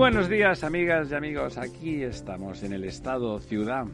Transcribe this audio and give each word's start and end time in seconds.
Buenos 0.00 0.30
días, 0.30 0.64
amigas 0.64 1.10
y 1.10 1.14
amigos. 1.14 1.58
Aquí 1.58 2.02
estamos 2.02 2.62
en 2.62 2.72
el 2.72 2.84
estado 2.84 3.38
ciudad. 3.38 3.84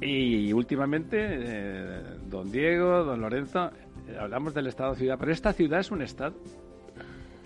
Y 0.00 0.54
últimamente, 0.54 1.18
eh, 1.20 2.02
don 2.24 2.50
Diego, 2.50 3.04
don 3.04 3.20
Lorenzo, 3.20 3.70
eh, 4.08 4.16
hablamos 4.18 4.54
del 4.54 4.68
estado 4.68 4.94
ciudad. 4.94 5.18
Pero 5.20 5.32
esta 5.32 5.52
ciudad 5.52 5.80
es 5.80 5.90
un 5.90 6.00
estado. 6.00 6.32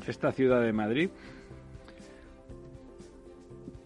Esta 0.07 0.31
ciudad 0.31 0.63
de 0.63 0.73
Madrid. 0.73 1.11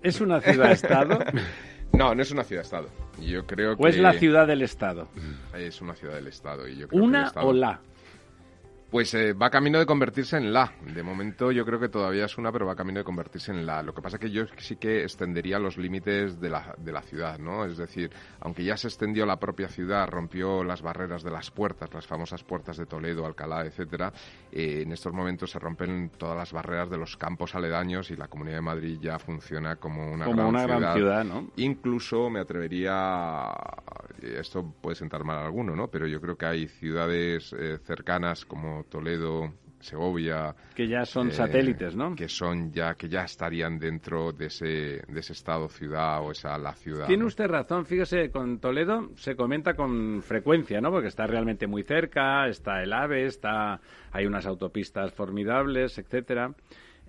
¿Es 0.03 0.21
una 0.21 0.43
ciudad-estado? 0.43 1.21
no, 1.95 2.15
no 2.15 2.21
es 2.21 2.31
una 2.33 2.45
ciudad-estado. 2.45 2.89
Yo 3.19 3.47
creo 3.47 3.79
que... 3.79 3.83
¿O 3.83 3.89
es 3.89 3.97
la 3.97 4.13
ciudad 4.13 4.47
del 4.47 4.61
estado? 4.61 5.09
Es 5.57 5.81
una 5.81 5.95
ciudad 5.95 6.17
del 6.17 6.27
estado. 6.27 6.69
Y 6.69 6.77
yo 6.77 6.87
creo 6.87 7.03
¿Una 7.03 7.19
que 7.19 7.23
el 7.23 7.29
estado... 7.29 7.47
o 7.47 7.53
la? 7.55 7.81
Pues 8.93 9.15
eh, 9.15 9.33
va 9.33 9.49
camino 9.49 9.79
de 9.79 9.87
convertirse 9.87 10.37
en 10.37 10.53
la. 10.53 10.71
De 10.95 11.03
momento 11.03 11.51
yo 11.51 11.65
creo 11.65 11.81
que 11.81 11.89
todavía 11.89 12.27
es 12.27 12.37
una, 12.37 12.53
pero 12.53 12.67
va 12.67 12.77
camino 12.77 12.99
de 12.99 13.05
convertirse 13.05 13.51
en 13.51 13.65
la. 13.65 13.83
Lo 13.83 13.95
que 13.95 14.03
pasa 14.03 14.17
es 14.19 14.21
que 14.21 14.31
yo 14.31 14.45
sí 14.59 14.77
que 14.77 15.01
extendería 15.03 15.59
los 15.59 15.79
límites 15.79 16.39
de 16.39 16.51
la, 16.51 16.75
de 16.77 16.93
la 16.93 17.01
ciudad, 17.01 17.39
¿no? 17.39 17.65
Es 17.65 17.79
decir, 17.79 18.11
aunque 18.41 18.63
ya 18.63 18.77
se 18.77 18.89
extendió 18.89 19.25
la 19.25 19.39
propia 19.39 19.69
ciudad, 19.69 20.07
rompió 20.11 20.63
las 20.63 20.83
barreras 20.83 21.23
de 21.23 21.31
las 21.31 21.51
puertas, 21.51 21.89
las 21.95 22.07
famosas 22.07 22.45
puertas 22.45 22.77
de 22.77 22.85
Toledo, 22.85 23.25
Alcalá, 23.25 23.65
etcétera, 23.65 24.13
eh, 24.53 24.83
en 24.83 24.93
estos 24.93 25.15
momentos 25.15 25.51
se 25.51 25.59
rompen 25.59 26.11
todas 26.19 26.37
las 26.37 26.53
barreras 26.53 26.91
de 26.91 26.99
los 26.99 27.17
campos 27.17 27.55
aledaños 27.55 28.11
y 28.11 28.17
la 28.17 28.29
Comunidad 28.29 28.57
de 28.57 28.61
Madrid 28.63 28.99
ya 29.01 29.19
funciona 29.19 29.77
como 29.77 30.13
una, 30.13 30.27
Como 30.27 30.37
gran, 30.37 30.49
una 30.49 30.61
ciudad. 30.65 30.79
gran 30.81 30.95
ciudad, 30.97 31.25
¿no? 31.25 31.49
Incluso 31.57 32.29
me 32.29 32.41
atrevería, 32.41 33.49
esto 34.21 34.71
puede 34.83 34.97
sentar 34.97 35.25
mal 35.25 35.39
a 35.39 35.47
alguno, 35.47 35.75
¿no? 35.75 35.89
Pero 35.89 36.07
yo 36.07 36.21
creo 36.21 36.37
que 36.37 36.45
hay 36.45 36.69
ciudades 36.69 37.55
eh, 37.59 37.79
cercanas 37.87 38.45
como 38.45 38.82
Toledo, 38.85 39.53
Segovia, 39.83 40.55
Que 40.75 40.87
ya 40.87 41.05
son 41.05 41.29
eh, 41.29 41.33
satélites, 41.33 41.97
¿no? 41.97 42.15
que 42.15 42.29
son 42.29 42.73
ya 42.73 42.95
que 42.95 43.09
ya 43.09 43.25
estarían 43.25 43.79
dentro 43.79 44.33
de 44.33 44.47
ese 44.47 44.67
de 44.67 45.21
ese 45.21 45.33
estado 45.33 45.69
ciudad 45.69 46.23
o 46.23 46.31
esa 46.31 46.57
la 46.57 46.73
ciudad. 46.75 47.07
Tiene 47.07 47.23
¿no? 47.23 47.27
usted 47.27 47.47
razón, 47.47 47.85
fíjese, 47.85 48.31
con 48.31 48.61
Toledo 48.61 49.11
se 49.17 49.35
comenta 49.35 49.75
con 49.75 50.23
frecuencia, 50.23 50.81
¿no? 50.81 50.91
Porque 50.91 51.09
está 51.09 51.27
realmente 51.27 51.67
muy 51.67 51.83
cerca, 51.83 52.47
está 52.47 52.83
el 52.83 52.93
AVE, 52.93 53.27
está, 53.27 53.81
hay 54.13 54.27
unas 54.27 54.47
autopistas 54.47 55.13
formidables, 55.13 55.99
etcétera. 55.99 56.55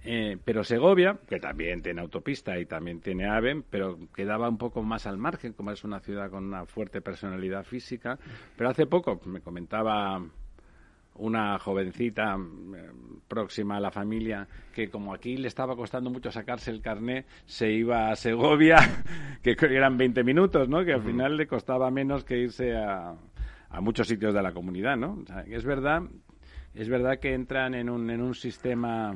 Eh, 0.05 0.37
pero 0.43 0.65
Segovia, 0.65 1.17
que 1.27 1.39
también 1.39 1.81
tiene 1.81 2.01
autopista 2.01 2.59
y 2.59 2.65
también 2.65 2.99
tiene 2.99 3.29
AVE, 3.29 3.63
pero 3.69 3.97
quedaba 4.13 4.49
un 4.49 4.57
poco 4.57 4.81
más 4.81 5.07
al 5.07 5.17
margen, 5.17 5.53
como 5.53 5.71
es 5.71 5.83
una 5.85 6.01
ciudad 6.01 6.29
con 6.29 6.43
una 6.43 6.65
fuerte 6.65 7.01
personalidad 7.01 7.63
física. 7.63 8.17
Pero 8.57 8.69
hace 8.69 8.85
poco 8.85 9.21
me 9.25 9.39
comentaba 9.39 10.21
una 11.15 11.57
jovencita 11.59 12.35
eh, 12.35 12.91
próxima 13.27 13.77
a 13.77 13.79
la 13.79 13.91
familia 13.91 14.47
que 14.73 14.89
como 14.89 15.13
aquí 15.13 15.37
le 15.37 15.47
estaba 15.47 15.75
costando 15.75 16.09
mucho 16.09 16.31
sacarse 16.31 16.71
el 16.71 16.81
carné, 16.81 17.25
se 17.45 17.71
iba 17.71 18.09
a 18.09 18.15
Segovia, 18.15 18.77
que 19.43 19.55
eran 19.61 19.97
20 19.97 20.23
minutos, 20.23 20.67
¿no? 20.69 20.83
Que 20.83 20.93
al 20.93 21.03
final 21.03 21.37
le 21.37 21.47
costaba 21.47 21.91
menos 21.91 22.23
que 22.23 22.37
irse 22.37 22.75
a, 22.75 23.15
a 23.69 23.81
muchos 23.81 24.07
sitios 24.07 24.33
de 24.33 24.41
la 24.41 24.53
comunidad, 24.53 24.97
¿no? 24.97 25.19
O 25.21 25.25
sea, 25.25 25.41
es 25.41 25.65
verdad, 25.65 26.01
es 26.73 26.89
verdad 26.89 27.19
que 27.19 27.33
entran 27.33 27.75
en 27.75 27.89
un, 27.89 28.09
en 28.09 28.21
un 28.21 28.33
sistema 28.33 29.15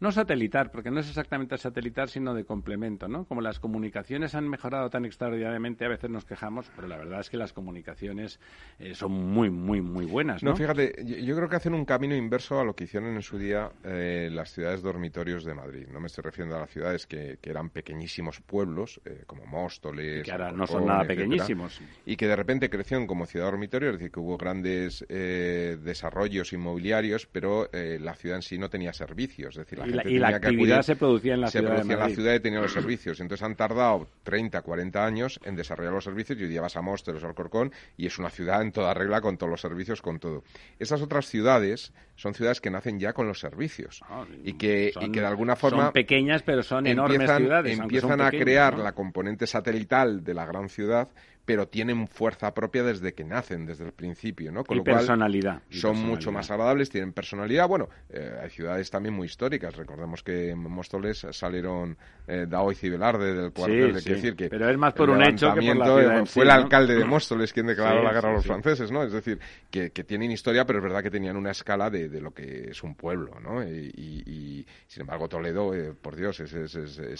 no 0.00 0.12
satelitar, 0.12 0.70
porque 0.70 0.90
no 0.90 1.00
es 1.00 1.08
exactamente 1.08 1.56
satelitar, 1.58 2.08
sino 2.08 2.34
de 2.34 2.44
complemento, 2.44 3.08
¿no? 3.08 3.24
Como 3.24 3.40
las 3.40 3.58
comunicaciones 3.58 4.34
han 4.34 4.48
mejorado 4.48 4.90
tan 4.90 5.04
extraordinariamente, 5.04 5.84
a 5.84 5.88
veces 5.88 6.10
nos 6.10 6.24
quejamos, 6.24 6.70
pero 6.74 6.88
la 6.88 6.96
verdad 6.96 7.20
es 7.20 7.30
que 7.30 7.36
las 7.36 7.52
comunicaciones 7.52 8.40
eh, 8.78 8.94
son 8.94 9.12
muy, 9.12 9.50
muy, 9.50 9.80
muy 9.80 10.06
buenas, 10.06 10.42
¿no? 10.42 10.50
No, 10.50 10.56
fíjate, 10.56 10.94
yo, 11.04 11.16
yo 11.16 11.36
creo 11.36 11.48
que 11.48 11.56
hacen 11.56 11.74
un 11.74 11.84
camino 11.84 12.14
inverso 12.14 12.60
a 12.60 12.64
lo 12.64 12.74
que 12.74 12.84
hicieron 12.84 13.14
en 13.14 13.22
su 13.22 13.38
día 13.38 13.70
eh, 13.84 14.28
las 14.32 14.52
ciudades 14.52 14.82
dormitorios 14.82 15.44
de 15.44 15.54
Madrid. 15.54 15.86
No 15.92 16.00
me 16.00 16.06
estoy 16.06 16.22
refiriendo 16.22 16.56
a 16.56 16.60
las 16.60 16.70
ciudades 16.70 17.06
que, 17.06 17.38
que 17.40 17.50
eran 17.50 17.70
pequeñísimos 17.70 18.40
pueblos, 18.40 19.00
eh, 19.04 19.24
como 19.26 19.46
Móstoles, 19.46 20.24
que 20.24 20.32
ahora 20.32 20.52
no 20.52 20.66
son 20.66 20.86
nada 20.86 21.02
etcétera, 21.02 21.28
pequeñísimos. 21.28 21.80
y 22.06 22.16
que 22.16 22.26
de 22.26 22.36
repente 22.36 22.70
crecieron 22.70 23.06
como 23.06 23.26
ciudad 23.26 23.46
dormitorio, 23.46 23.90
es 23.90 23.96
decir, 23.96 24.10
que 24.10 24.20
hubo 24.20 24.36
grandes 24.36 25.04
eh, 25.08 25.76
desarrollos 25.82 26.52
inmobiliarios, 26.52 27.26
pero 27.26 27.70
eh, 27.72 27.98
la 28.00 28.14
ciudad 28.14 28.36
en 28.36 28.42
sí 28.42 28.58
no 28.58 28.68
tenía 28.68 28.92
servicios, 28.92 29.56
es 29.56 29.66
decir, 29.66 29.78
la 29.78 29.87
Y 29.88 29.92
la, 29.94 30.02
gente 30.02 30.14
y 30.14 30.18
la 30.18 30.28
que 30.28 30.46
actividad 30.46 30.82
se 30.82 30.96
producía 30.96 31.34
en 31.34 31.40
la 31.42 31.46
se 31.48 31.58
ciudad 31.58 31.74
producía 31.74 31.96
de 31.96 32.02
en 32.02 32.08
la 32.08 32.14
ciudad 32.14 32.34
y 32.34 32.40
tenía 32.40 32.60
los 32.60 32.72
servicios. 32.72 33.20
Entonces 33.20 33.44
han 33.44 33.56
tardado 33.56 34.08
30, 34.22 34.62
40 34.62 35.04
años 35.04 35.40
en 35.44 35.56
desarrollar 35.56 35.92
los 35.92 36.04
servicios 36.04 36.38
y 36.38 36.42
hoy 36.44 36.48
día 36.48 36.60
vas 36.60 36.76
a 36.76 36.82
Móstoles 36.82 37.22
o 37.22 37.26
Alcorcón 37.26 37.72
y 37.96 38.06
es 38.06 38.18
una 38.18 38.30
ciudad 38.30 38.62
en 38.62 38.72
toda 38.72 38.94
regla 38.94 39.20
con 39.20 39.36
todos 39.36 39.50
los 39.50 39.60
servicios, 39.60 40.02
con 40.02 40.18
todo. 40.18 40.44
Estas 40.78 41.02
otras 41.02 41.26
ciudades 41.26 41.92
son 42.16 42.34
ciudades 42.34 42.60
que 42.60 42.70
nacen 42.70 42.98
ya 42.98 43.12
con 43.12 43.28
los 43.28 43.38
servicios 43.38 44.02
Ah, 44.02 44.24
y 44.44 44.54
que, 44.54 44.92
y 45.00 45.10
que 45.10 45.20
de 45.20 45.26
alguna 45.26 45.56
forma 45.56 45.84
Son 45.84 45.92
pequeñas, 45.92 46.42
pero 46.42 46.62
son 46.62 46.86
enormes 46.86 47.30
ciudades. 47.30 47.78
empiezan 47.78 48.20
a 48.20 48.30
crear 48.30 48.76
¿no? 48.76 48.84
la 48.84 48.92
componente 48.92 49.46
satelital 49.46 50.24
de 50.24 50.34
la 50.34 50.46
gran 50.46 50.68
ciudad, 50.68 51.08
pero 51.48 51.66
tienen 51.66 52.06
fuerza 52.08 52.52
propia 52.52 52.82
desde 52.82 53.14
que 53.14 53.24
nacen, 53.24 53.64
desde 53.64 53.86
el 53.86 53.92
principio, 53.92 54.52
¿no? 54.52 54.64
Con 54.64 54.76
Y 54.76 54.78
lo 54.80 54.84
cual 54.84 54.96
personalidad. 54.98 55.62
y 55.70 55.76
son 55.78 55.92
personalidad. 55.92 56.08
mucho 56.10 56.30
más 56.30 56.50
agradables, 56.50 56.90
tienen 56.90 57.14
personalidad. 57.14 57.66
Bueno, 57.66 57.88
eh, 58.10 58.32
hay 58.42 58.50
ciudades 58.50 58.90
también 58.90 59.14
muy 59.14 59.24
históricas. 59.28 59.74
Recordemos 59.74 60.22
que 60.22 60.50
en 60.50 60.58
Móstoles 60.58 61.26
salieron 61.30 61.96
eh, 62.26 62.44
Dao 62.46 62.70
y 62.70 62.74
Cibelarde 62.74 63.32
del 63.32 63.52
cuartel. 63.52 63.94
Sí, 63.94 64.00
sí. 64.02 64.10
Decir 64.10 64.36
que 64.36 64.50
Pero 64.50 64.68
es 64.68 64.76
más 64.76 64.92
por 64.92 65.08
un 65.08 65.22
hecho 65.22 65.54
que 65.54 65.62
por 65.62 65.76
la 65.78 65.84
ciudad 65.86 66.18
Fue 66.18 66.26
sí, 66.26 66.40
el 66.40 66.48
¿no? 66.48 66.52
alcalde 66.52 66.94
de 66.96 67.04
Móstoles 67.06 67.50
quien 67.54 67.66
declaró 67.66 68.02
la 68.02 68.12
guerra 68.12 68.28
a 68.28 68.34
los 68.34 68.44
franceses, 68.44 68.90
¿no? 68.92 69.02
Es 69.02 69.12
decir, 69.12 69.38
que, 69.70 69.88
que 69.90 70.04
tienen 70.04 70.30
historia, 70.30 70.66
pero 70.66 70.80
es 70.80 70.82
verdad 70.82 71.02
que 71.02 71.10
tenían 71.10 71.38
una 71.38 71.52
escala 71.52 71.88
de, 71.88 72.10
de 72.10 72.20
lo 72.20 72.32
que 72.32 72.72
es 72.72 72.82
un 72.82 72.94
pueblo, 72.94 73.40
¿no? 73.40 73.62
Y, 73.66 73.90
y- 73.96 74.22
y, 74.30 74.66
sin 74.86 75.00
embargo, 75.00 75.30
Toledo, 75.30 75.72
eh, 75.74 75.94
por 75.98 76.14
Dios, 76.14 76.40
es, 76.40 76.52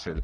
el- 0.07 0.23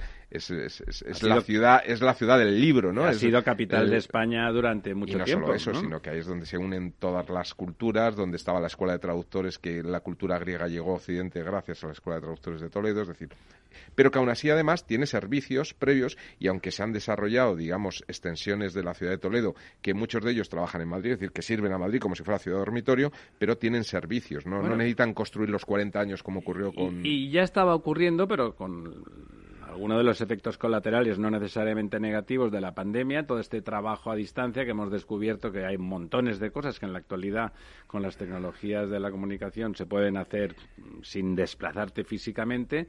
la 1.22 1.40
ciudad, 1.40 1.82
es 1.86 2.00
la 2.02 2.14
ciudad 2.14 2.38
del 2.38 2.60
libro, 2.60 2.92
¿no? 2.92 3.04
ha 3.04 3.12
sido 3.14 3.42
capital 3.42 3.88
de 3.94 3.98
España 3.98 4.50
durante 4.50 4.94
mucho 4.94 5.16
y 5.16 5.18
no 5.18 5.24
tiempo. 5.24 5.46
solo 5.46 5.54
eso, 5.56 5.72
¿no? 5.72 5.80
sino 5.80 6.00
que 6.02 6.10
ahí 6.10 6.18
es 6.18 6.26
donde 6.26 6.46
se 6.46 6.58
unen 6.58 6.92
todas 6.98 7.28
las 7.28 7.54
culturas, 7.54 8.16
donde 8.16 8.36
estaba 8.36 8.60
la 8.60 8.66
escuela 8.66 8.92
de 8.94 8.98
traductores, 8.98 9.58
que 9.58 9.82
la 9.82 10.00
cultura 10.00 10.38
griega 10.38 10.68
llegó 10.68 10.92
a 10.92 10.96
Occidente 10.96 11.42
gracias 11.42 11.82
a 11.84 11.88
la 11.88 11.92
escuela 11.92 12.16
de 12.16 12.22
traductores 12.22 12.60
de 12.60 12.70
Toledo, 12.70 13.02
es 13.02 13.08
decir, 13.08 13.28
pero 13.94 14.10
que 14.10 14.18
aún 14.18 14.28
así 14.28 14.50
además 14.50 14.86
tiene 14.86 15.06
servicios 15.06 15.74
previos 15.74 16.16
y 16.38 16.48
aunque 16.48 16.70
se 16.70 16.82
han 16.82 16.92
desarrollado, 16.92 17.56
digamos, 17.56 18.04
extensiones 18.08 18.72
de 18.74 18.82
la 18.82 18.94
ciudad 18.94 19.12
de 19.12 19.18
Toledo, 19.18 19.54
que 19.82 19.94
muchos 19.94 20.22
de 20.24 20.32
ellos 20.32 20.48
trabajan 20.48 20.80
en 20.80 20.88
Madrid, 20.88 21.12
es 21.12 21.20
decir, 21.20 21.32
que 21.32 21.42
sirven 21.42 21.72
a 21.72 21.78
Madrid 21.78 22.00
como 22.00 22.14
si 22.14 22.22
fuera 22.22 22.38
ciudad 22.38 22.58
dormitorio, 22.58 23.12
pero 23.38 23.56
tienen 23.56 23.84
servicios, 23.84 24.46
no, 24.46 24.56
Bueno. 24.56 24.70
no 24.70 24.76
necesitan 24.76 25.14
construir 25.14 25.50
los 25.50 25.64
40 25.64 25.98
años 26.00 26.22
como 26.22 26.40
ocurrió 26.40 26.72
con... 26.72 27.04
Y, 27.04 27.08
y 27.26 27.30
ya 27.30 27.42
estaba 27.42 27.74
ocurriendo, 27.74 28.28
pero 28.28 28.54
con 28.54 29.04
algunos 29.74 29.98
de 29.98 30.04
los 30.04 30.20
efectos 30.20 30.56
colaterales 30.56 31.18
no 31.18 31.30
necesariamente 31.30 31.98
negativos 31.98 32.52
de 32.52 32.60
la 32.60 32.76
pandemia, 32.76 33.26
todo 33.26 33.40
este 33.40 33.60
trabajo 33.60 34.12
a 34.12 34.14
distancia 34.14 34.64
que 34.64 34.70
hemos 34.70 34.88
descubierto 34.88 35.50
que 35.50 35.66
hay 35.66 35.78
montones 35.78 36.38
de 36.38 36.52
cosas 36.52 36.78
que 36.78 36.86
en 36.86 36.92
la 36.92 37.00
actualidad 37.00 37.52
con 37.88 38.00
las 38.00 38.16
tecnologías 38.16 38.88
de 38.88 39.00
la 39.00 39.10
comunicación 39.10 39.74
se 39.74 39.84
pueden 39.84 40.16
hacer 40.16 40.54
mm, 40.76 41.02
sin 41.02 41.34
desplazarte 41.34 42.04
físicamente, 42.04 42.86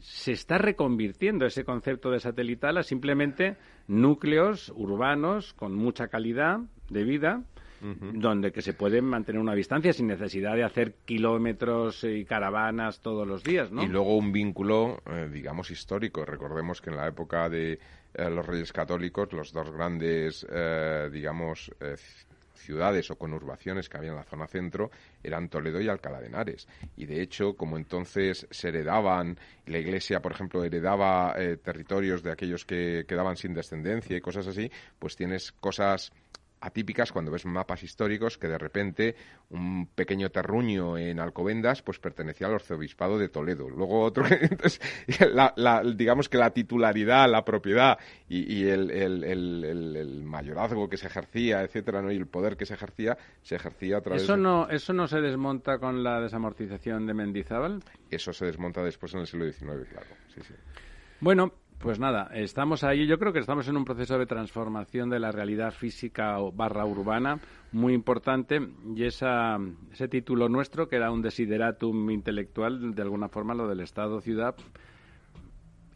se 0.00 0.32
está 0.32 0.58
reconvirtiendo 0.58 1.46
ese 1.46 1.64
concepto 1.64 2.10
de 2.10 2.18
satelital 2.18 2.76
a 2.78 2.82
simplemente 2.82 3.56
núcleos 3.86 4.72
urbanos 4.74 5.54
con 5.54 5.76
mucha 5.76 6.08
calidad 6.08 6.58
de 6.90 7.04
vida 7.04 7.44
donde 8.14 8.52
que 8.52 8.62
se 8.62 8.74
puede 8.74 9.00
mantener 9.02 9.40
una 9.40 9.54
distancia 9.54 9.92
sin 9.92 10.06
necesidad 10.06 10.54
de 10.54 10.64
hacer 10.64 10.94
kilómetros 11.04 12.04
y 12.04 12.24
caravanas 12.24 13.00
todos 13.00 13.26
los 13.26 13.42
días, 13.42 13.70
¿no? 13.70 13.82
Y 13.82 13.88
luego 13.88 14.16
un 14.16 14.32
vínculo, 14.32 15.02
eh, 15.06 15.28
digamos, 15.32 15.70
histórico. 15.70 16.24
Recordemos 16.24 16.80
que 16.80 16.90
en 16.90 16.96
la 16.96 17.08
época 17.08 17.48
de 17.48 17.78
eh, 18.14 18.30
los 18.30 18.46
Reyes 18.46 18.72
Católicos, 18.72 19.32
los 19.32 19.52
dos 19.52 19.70
grandes, 19.70 20.46
eh, 20.50 21.08
digamos, 21.12 21.70
eh, 21.80 21.96
ciudades 22.56 23.10
o 23.10 23.16
conurbaciones 23.16 23.88
que 23.88 23.96
había 23.96 24.10
en 24.10 24.16
la 24.16 24.24
zona 24.24 24.46
centro 24.46 24.90
eran 25.22 25.48
Toledo 25.48 25.80
y 25.80 25.88
Alcalá 25.88 26.20
de 26.20 26.26
Henares. 26.26 26.66
Y 26.96 27.06
de 27.06 27.22
hecho, 27.22 27.54
como 27.54 27.76
entonces 27.76 28.46
se 28.50 28.68
heredaban, 28.68 29.38
la 29.66 29.78
Iglesia, 29.78 30.20
por 30.20 30.32
ejemplo, 30.32 30.64
heredaba 30.64 31.34
eh, 31.36 31.56
territorios 31.56 32.22
de 32.22 32.32
aquellos 32.32 32.64
que 32.64 33.04
quedaban 33.06 33.36
sin 33.36 33.54
descendencia 33.54 34.16
y 34.16 34.20
cosas 34.20 34.46
así, 34.46 34.70
pues 34.98 35.16
tienes 35.16 35.52
cosas 35.52 36.12
atípicas 36.66 37.12
cuando 37.12 37.30
ves 37.30 37.46
mapas 37.46 37.82
históricos 37.82 38.38
que 38.38 38.48
de 38.48 38.58
repente 38.58 39.14
un 39.50 39.86
pequeño 39.86 40.30
terruño 40.30 40.98
en 40.98 41.20
Alcobendas 41.20 41.82
pues 41.82 41.98
pertenecía 41.98 42.48
al 42.48 42.54
arzobispado 42.54 43.18
de 43.18 43.28
Toledo. 43.28 43.68
Luego 43.70 44.02
otro, 44.02 44.24
entonces, 44.40 44.80
digamos 45.96 46.28
que 46.28 46.38
la 46.38 46.50
titularidad, 46.50 47.30
la 47.30 47.44
propiedad 47.44 47.98
y, 48.28 48.64
el, 48.66 50.22
mayorazgo 50.24 50.88
que 50.88 50.96
se 50.96 51.06
ejercía, 51.06 51.62
etcétera, 51.62 52.02
¿no? 52.02 52.10
y 52.10 52.16
el 52.16 52.26
poder 52.26 52.56
que 52.56 52.66
se 52.66 52.74
ejercía, 52.74 53.16
se 53.42 53.56
ejercía 53.56 53.98
a 53.98 54.00
través 54.00 54.22
¿Eso 54.22 54.36
no, 54.36 54.68
¿Eso 54.68 54.92
no 54.92 55.06
se 55.06 55.20
desmonta 55.20 55.78
con 55.78 56.02
la 56.02 56.20
desamortización 56.20 57.06
de 57.06 57.14
Mendizábal? 57.14 57.82
Eso 58.10 58.32
se 58.32 58.46
desmonta 58.46 58.82
después 58.82 59.14
en 59.14 59.20
el 59.20 59.26
siglo 59.26 59.46
XIX, 59.46 59.88
claro. 59.88 60.06
Sí, 60.34 60.40
sí. 60.42 60.54
Bueno, 61.20 61.52
pues 61.78 61.98
nada, 61.98 62.30
estamos 62.34 62.84
ahí. 62.84 63.06
Yo 63.06 63.18
creo 63.18 63.32
que 63.32 63.38
estamos 63.38 63.68
en 63.68 63.76
un 63.76 63.84
proceso 63.84 64.18
de 64.18 64.26
transformación 64.26 65.10
de 65.10 65.20
la 65.20 65.32
realidad 65.32 65.72
física 65.72 66.36
barra 66.52 66.84
urbana 66.84 67.38
muy 67.72 67.92
importante 67.92 68.60
y 68.94 69.04
esa, 69.04 69.58
ese 69.92 70.08
título 70.08 70.48
nuestro, 70.48 70.88
que 70.88 70.96
era 70.96 71.10
un 71.10 71.22
desideratum 71.22 72.10
intelectual, 72.10 72.94
de 72.94 73.02
alguna 73.02 73.28
forma 73.28 73.54
lo 73.54 73.68
del 73.68 73.80
Estado-ciudad, 73.80 74.56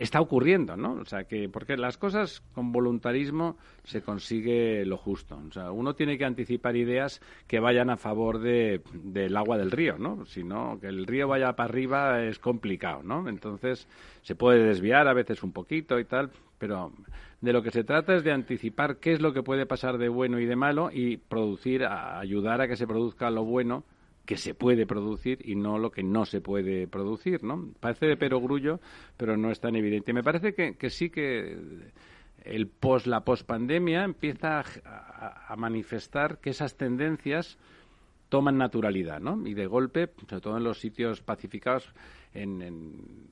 está 0.01 0.19
ocurriendo, 0.23 0.79
¿no? 0.79 0.95
O 0.95 1.05
sea, 1.05 1.25
que 1.25 1.51
porque 1.51 1.77
las 1.77 1.99
cosas 1.99 2.43
con 2.55 2.73
voluntarismo 2.73 3.59
se 3.85 4.01
consigue 4.01 4.87
lo 4.87 4.97
justo. 4.97 5.39
O 5.47 5.53
sea, 5.53 5.73
uno 5.73 5.95
tiene 5.95 6.17
que 6.17 6.25
anticipar 6.25 6.75
ideas 6.75 7.21
que 7.47 7.61
vayan 7.61 7.91
a 7.91 7.99
favor 7.99 8.41
de, 8.41 8.81
del 8.95 9.37
agua 9.37 9.59
del 9.59 9.71
río, 9.71 9.99
¿no? 9.99 10.25
Si 10.25 10.43
no, 10.43 10.79
que 10.81 10.87
el 10.87 11.07
río 11.07 11.29
vaya 11.29 11.53
para 11.53 11.69
arriba 11.69 12.23
es 12.23 12.39
complicado, 12.39 13.03
¿no? 13.03 13.29
Entonces, 13.29 13.87
se 14.23 14.35
puede 14.35 14.65
desviar 14.65 15.07
a 15.07 15.13
veces 15.13 15.43
un 15.43 15.53
poquito 15.53 16.01
y 16.01 16.07
tal, 16.07 16.31
pero 16.57 16.93
de 17.43 17.53
lo 17.53 17.63
que 17.63 17.71
se 17.71 17.85
trata 17.85 18.17
es 18.17 18.25
de 18.25 18.33
anticipar 18.33 18.97
qué 18.97 19.13
es 19.13 19.21
lo 19.21 19.35
que 19.35 19.43
puede 19.43 19.67
pasar 19.67 19.99
de 19.99 20.09
bueno 20.09 20.41
y 20.41 20.47
de 20.47 20.57
malo 20.57 20.91
y 20.91 21.19
producir, 21.19 21.85
ayudar 21.85 22.63
a 22.63 22.69
que 22.69 22.77
se 22.77 22.87
produzca 22.87 23.31
lo 23.31 23.45
bueno 23.45 23.85
que 24.31 24.37
se 24.37 24.55
puede 24.55 24.87
producir 24.87 25.41
y 25.45 25.57
no 25.57 25.77
lo 25.77 25.91
que 25.91 26.05
no 26.05 26.25
se 26.25 26.41
puede 26.41 26.87
producir, 26.87 27.43
¿no? 27.43 27.73
Parece 27.81 28.07
de 28.07 28.17
perogrullo, 28.17 28.79
pero 29.17 29.37
no 29.37 29.51
es 29.51 29.59
tan 29.59 29.75
evidente. 29.75 30.13
Me 30.13 30.23
parece 30.23 30.55
que, 30.55 30.89
sí 30.89 31.11
que 31.11 31.59
el 32.45 32.69
post, 32.69 33.09
la 33.09 33.25
pospandemia 33.25 34.05
empieza 34.05 34.63
a, 34.85 35.57
manifestar 35.57 36.39
que 36.39 36.51
esas 36.51 36.77
tendencias 36.77 37.59
toman 38.29 38.57
naturalidad, 38.57 39.19
¿no? 39.19 39.45
Y 39.49 39.55
de 39.55 39.67
golpe, 39.67 40.11
sobre 40.29 40.41
todo 40.41 40.57
en 40.59 40.63
los 40.63 40.79
sitios 40.79 41.23
pacificados, 41.23 41.93
en 42.33 42.63
en, 42.63 43.31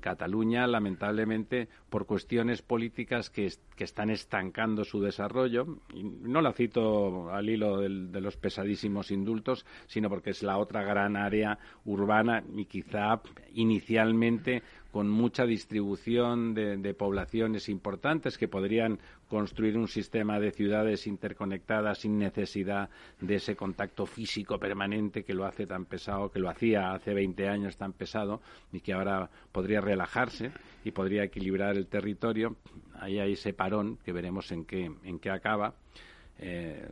Cataluña, 0.00 0.66
lamentablemente, 0.66 1.68
por 1.90 2.06
cuestiones 2.06 2.62
políticas 2.62 3.30
que, 3.30 3.48
están 3.78 4.10
estancando 4.10 4.84
su 4.84 5.00
desarrollo. 5.00 5.78
Y 5.94 6.02
no 6.02 6.40
la 6.40 6.52
cito 6.52 7.30
al 7.30 7.48
hilo 7.48 7.78
de 7.80 8.20
los 8.20 8.36
pesadísimos 8.36 9.10
indultos, 9.10 9.64
sino 9.86 10.08
porque 10.08 10.30
es 10.30 10.42
la 10.42 10.58
otra 10.58 10.82
gran 10.82 11.16
área 11.16 11.58
urbana 11.84 12.42
y 12.56 12.64
quizá 12.66 13.20
inicialmente 13.54 14.62
con 14.98 15.08
mucha 15.08 15.46
distribución 15.46 16.54
de, 16.54 16.92
poblaciones 16.92 17.68
importantes 17.68 18.36
que 18.36 18.48
podrían 18.48 18.98
construir 19.28 19.78
un 19.78 19.86
sistema 19.86 20.40
de 20.40 20.50
ciudades 20.50 21.06
interconectadas 21.06 21.98
sin 21.98 22.18
necesidad 22.18 22.90
de 23.20 23.36
ese 23.36 23.54
contacto 23.54 24.06
físico 24.06 24.58
permanente 24.58 25.22
que 25.22 25.34
lo 25.34 25.44
hace 25.44 25.68
tan 25.68 25.84
pesado, 25.84 26.32
que 26.32 26.40
lo 26.40 26.50
hacía 26.50 26.94
hace 26.94 27.14
20 27.14 27.46
años 27.46 27.76
tan 27.76 27.92
pesado 27.92 28.40
y 28.72 28.80
que 28.80 28.92
ahora 28.92 29.30
podría 29.52 29.80
relajarse 29.80 30.50
y 30.82 30.90
podría 30.90 31.22
equilibrar 31.22 31.76
el 31.76 31.86
territorio. 31.86 32.56
Ahí 32.94 33.20
hay 33.20 33.34
ese 33.34 33.52
parón 33.52 33.98
que 34.04 34.10
veremos 34.10 34.50
en 34.50 34.64
qué, 34.64 34.90
en 35.04 35.20
qué 35.20 35.30
acaba. 35.30 35.76
Eh, 36.40 36.88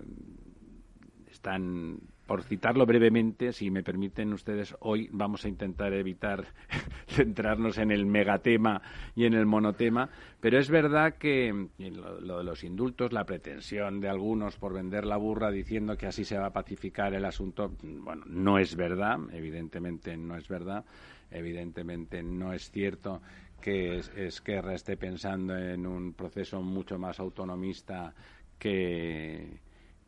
están 1.29 1.99
por 2.27 2.43
citarlo 2.43 2.87
brevemente, 2.87 3.53
si 3.53 3.71
me 3.71 3.85
permiten 3.85 4.33
ustedes, 4.33 4.75
hoy 4.81 5.09
vamos 5.13 5.45
a 5.45 5.49
intentar 5.49 5.93
evitar 5.93 6.45
centrarnos 7.07 7.79
en 7.79 7.93
el 7.93 8.05
megatema 8.05 8.83
y 9.15 9.27
en 9.27 9.35
el 9.35 9.47
monotema, 9.47 10.11
pero 10.41 10.59
es 10.59 10.69
verdad 10.69 11.15
que 11.15 11.69
lo, 11.79 12.39
de 12.39 12.45
los 12.45 12.65
indultos, 12.65 13.13
la 13.13 13.25
pretensión 13.25 14.01
de 14.01 14.09
algunos 14.09 14.57
por 14.57 14.75
vender 14.75 15.05
la 15.05 15.17
burra 15.17 15.51
diciendo 15.51 15.97
que 15.97 16.07
así 16.07 16.25
se 16.25 16.37
va 16.37 16.47
a 16.47 16.53
pacificar 16.53 17.15
el 17.15 17.25
asunto, 17.25 17.73
bueno, 17.83 18.25
no 18.27 18.59
es 18.59 18.75
verdad, 18.75 19.19
evidentemente 19.33 20.17
no 20.17 20.37
es 20.37 20.49
verdad, 20.49 20.85
evidentemente 21.31 22.23
no 22.25 22.53
es 22.53 22.71
cierto 22.71 23.23
que 23.61 23.99
Esquerra 24.17 24.75
esté 24.75 24.97
pensando 24.97 25.57
en 25.57 25.87
un 25.87 26.13
proceso 26.13 26.61
mucho 26.61 26.99
más 26.99 27.21
autonomista 27.21 28.15
que, 28.59 29.61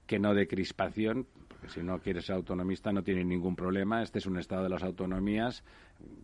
que 0.07 0.19
no 0.19 0.35
de 0.35 0.47
crispación, 0.47 1.27
si 1.67 1.83
no 1.83 1.99
quiere 1.99 2.21
ser 2.21 2.37
autonomista 2.37 2.93
no 2.93 3.03
tiene 3.03 3.25
ningún 3.25 3.57
problema. 3.57 4.03
Este 4.03 4.19
es 4.19 4.27
un 4.27 4.39
estado 4.39 4.65
de 4.65 4.69
las 4.71 4.83
autonomías. 4.83 5.65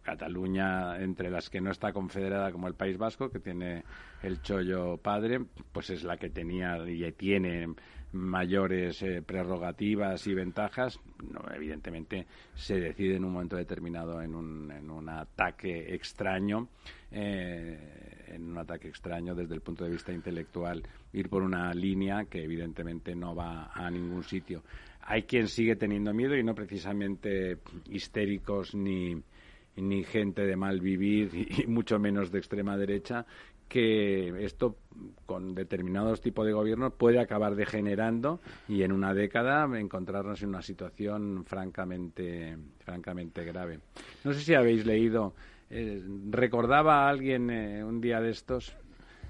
Cataluña, 0.03 1.01
entre 1.01 1.31
las 1.31 1.51
que 1.51 1.61
no 1.61 1.71
está 1.71 1.93
confederada 1.93 2.53
como 2.53 2.69
el 2.69 2.75
País 2.75 2.97
Vasco, 2.97 3.31
que 3.31 3.41
tiene 3.41 3.83
el 4.23 4.41
chollo 4.41 4.97
padre, 4.99 5.41
pues 5.73 5.91
es 5.91 6.05
la 6.05 6.17
que 6.17 6.31
tenía 6.31 6.79
y 6.89 7.11
tiene 7.13 7.75
mayores 8.13 9.03
eh, 9.03 9.23
prerrogativas 9.23 10.27
y 10.29 10.35
ventajas. 10.35 11.01
Evidentemente 11.53 12.27
se 12.55 12.79
decide 12.79 13.17
en 13.17 13.25
un 13.25 13.33
momento 13.33 13.57
determinado 13.57 14.23
en 14.23 14.35
un, 14.35 14.71
en 14.71 14.89
un 14.89 15.09
ataque 15.09 15.95
extraño. 15.95 16.69
Eh, 17.11 18.25
en 18.35 18.51
un 18.51 18.59
ataque 18.59 18.89
extraño 18.89 19.35
desde 19.35 19.55
el 19.55 19.61
punto 19.61 19.85
de 19.85 19.91
vista 19.91 20.13
intelectual, 20.13 20.83
ir 21.13 21.29
por 21.29 21.43
una 21.43 21.73
línea 21.73 22.25
que 22.25 22.43
evidentemente 22.43 23.15
no 23.15 23.35
va 23.37 23.71
a 23.73 23.89
ningún 23.91 24.25
sitio 24.25 24.65
hay 25.06 25.23
quien 25.25 25.49
sigue 25.49 25.77
teniendo 25.77 26.12
miedo 26.15 26.37
y 26.37 26.43
no 26.43 26.55
precisamente 26.55 27.59
histéricos 27.91 28.75
ni, 28.75 29.17
ni 29.77 30.05
gente 30.05 30.47
de 30.47 30.56
mal 30.56 30.81
vivir 30.81 31.31
y 31.65 31.67
mucho 31.67 31.99
menos 31.99 32.31
de 32.31 32.39
extrema 32.39 32.77
derecha 32.77 33.27
que 33.69 34.45
esto 34.45 34.77
con 35.27 35.55
determinados 35.55 36.21
tipos 36.21 36.47
de 36.47 36.53
gobiernos 36.53 36.93
puede 36.93 37.19
acabar 37.19 37.55
degenerando 37.56 38.41
y 38.69 38.83
en 38.83 38.93
una 38.93 39.15
década 39.15 39.67
encontrarnos 39.79 40.43
en 40.43 40.51
una 40.51 40.62
situación 40.62 41.45
francamente 41.47 42.57
francamente 42.81 43.45
grave. 43.45 43.81
No 44.23 44.33
sé 44.33 44.41
si 44.41 44.55
habéis 44.55 44.85
leído 44.85 45.35
eh, 45.71 46.03
recordaba 46.31 47.07
a 47.07 47.09
alguien 47.09 47.50
eh, 47.50 47.83
un 47.83 48.00
día 48.00 48.21
de 48.21 48.31
estos 48.31 48.77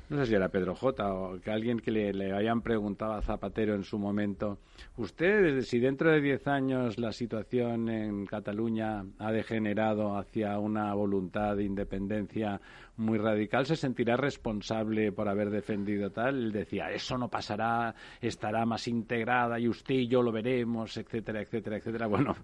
no 0.08 0.18
sé 0.18 0.26
si 0.26 0.34
era 0.34 0.48
Pedro 0.48 0.74
J 0.74 1.12
o 1.12 1.40
que 1.40 1.50
alguien 1.50 1.80
que 1.80 1.90
le, 1.90 2.12
le 2.12 2.32
hayan 2.32 2.60
preguntado 2.60 3.14
a 3.14 3.22
Zapatero 3.22 3.74
en 3.74 3.84
su 3.84 3.98
momento, 3.98 4.58
usted, 4.96 5.62
si 5.62 5.78
dentro 5.78 6.10
de 6.10 6.20
diez 6.20 6.46
años 6.46 6.98
la 6.98 7.12
situación 7.12 7.88
en 7.88 8.26
Cataluña 8.26 9.04
ha 9.18 9.32
degenerado 9.32 10.16
hacia 10.16 10.58
una 10.58 10.92
voluntad 10.94 11.56
de 11.56 11.64
independencia 11.64 12.60
muy 12.96 13.18
radical, 13.18 13.66
se 13.66 13.76
sentirá 13.76 14.16
responsable 14.16 15.12
por 15.12 15.28
haber 15.28 15.50
defendido 15.50 16.10
tal. 16.10 16.36
Él 16.36 16.52
decía, 16.52 16.90
eso 16.90 17.18
no 17.18 17.28
pasará, 17.28 17.94
estará 18.20 18.64
más 18.66 18.86
integrada 18.88 19.58
y 19.58 19.68
usted 19.68 19.94
y 19.94 20.08
yo 20.08 20.22
lo 20.22 20.32
veremos, 20.32 20.96
etcétera, 20.96 21.42
etcétera, 21.42 21.76
etcétera. 21.76 22.06
Bueno, 22.06 22.36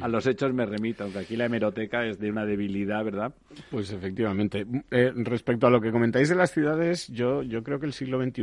a 0.00 0.08
los 0.08 0.26
hechos 0.26 0.52
me 0.52 0.66
remito, 0.66 1.04
aunque 1.04 1.20
aquí 1.20 1.36
la 1.36 1.46
hemeroteca 1.46 2.04
es 2.04 2.18
de 2.18 2.30
una 2.30 2.44
debilidad, 2.44 3.04
¿verdad? 3.04 3.34
Pues 3.70 3.92
efectivamente. 3.92 4.66
Eh, 4.90 5.12
respecto 5.14 5.66
a 5.66 5.70
lo 5.70 5.80
que 5.80 5.92
comentáis 5.92 6.28
de 6.28 6.34
las 6.34 6.52
ciudades, 6.52 7.08
yo, 7.08 7.42
yo 7.42 7.62
creo 7.62 7.78
que 7.78 7.86
el 7.86 7.92
siglo 7.92 8.22
XXI 8.22 8.42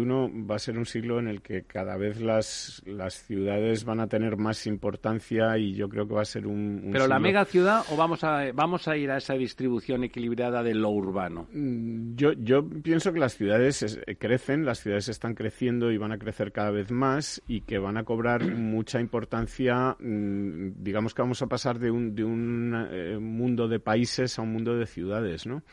va 0.50 0.56
a 0.56 0.60
ser 0.60 0.78
un 0.78 0.86
siglo 0.86 1.20
en 1.20 1.28
el 1.28 1.42
que 1.42 1.64
cada 1.64 1.98
vez 1.98 2.22
las, 2.22 2.82
las 2.86 3.16
ciudades 3.26 3.84
van 3.84 4.00
a 4.00 4.08
tener 4.08 4.38
más 4.38 4.66
importancia 4.68 5.58
y 5.58 5.74
yo 5.74 5.90
creo 5.90 6.08
que 6.08 6.14
va 6.14 6.22
a 6.22 6.26
ser 6.26 6.48
un... 6.48 6.90
¿Pero 6.92 7.08
la 7.08 7.20
mega 7.20 7.46
ciudad 7.46 7.84
o 7.92 7.98
vamos 7.98 8.24
a, 8.24 8.52
vamos 8.54 8.88
a 8.88 8.98
ir 8.98 9.12
a 9.12 9.18
esa 9.18 9.34
distribución 9.34 10.04
equilibrada 10.04 10.64
de 10.64 10.74
lo 10.74 10.90
urbano? 10.90 11.48
Mm, 11.52 12.16
yo, 12.16 12.34
yo 12.34 12.68
pienso 12.68 13.12
que 13.12 13.20
las 13.20 13.36
ciudades 13.36 14.00
crecen, 14.20 14.66
las 14.66 14.80
ciudades 14.80 15.10
están 15.10 15.34
creciendo 15.34 15.92
y 15.92 15.98
van 15.98 16.12
a 16.12 16.20
crecer 16.20 16.52
cada 16.52 16.72
vez 16.72 16.92
más 16.92 17.42
y 17.48 17.62
que 17.62 17.80
van 17.80 17.98
a 17.98 18.04
cobrar 18.04 18.46
mucha 18.56 19.00
importancia. 19.00 19.96
Mm, 20.00 20.84
digamos 20.84 21.14
que 21.14 21.22
vamos 21.22 21.42
a 21.42 21.48
pasar 21.48 21.80
de 21.80 21.92
un, 21.92 22.16
de 22.16 22.24
un 22.24 22.88
eh, 22.92 23.18
mundo 23.20 23.68
de 23.68 23.80
países 23.80 24.38
a 24.38 24.42
un 24.42 24.54
mundo 24.54 24.78
de 24.78 24.86
ciudades, 24.86 25.46
¿no? 25.46 25.64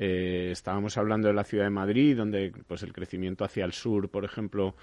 Eh, 0.00 0.50
estábamos 0.52 0.96
hablando 0.96 1.26
de 1.26 1.34
la 1.34 1.42
ciudad 1.42 1.64
de 1.64 1.70
Madrid, 1.70 2.16
donde 2.16 2.52
pues 2.68 2.84
el 2.84 2.92
crecimiento 2.92 3.44
hacia 3.44 3.64
el 3.64 3.72
sur, 3.72 4.08
por 4.08 4.24
ejemplo, 4.24 4.76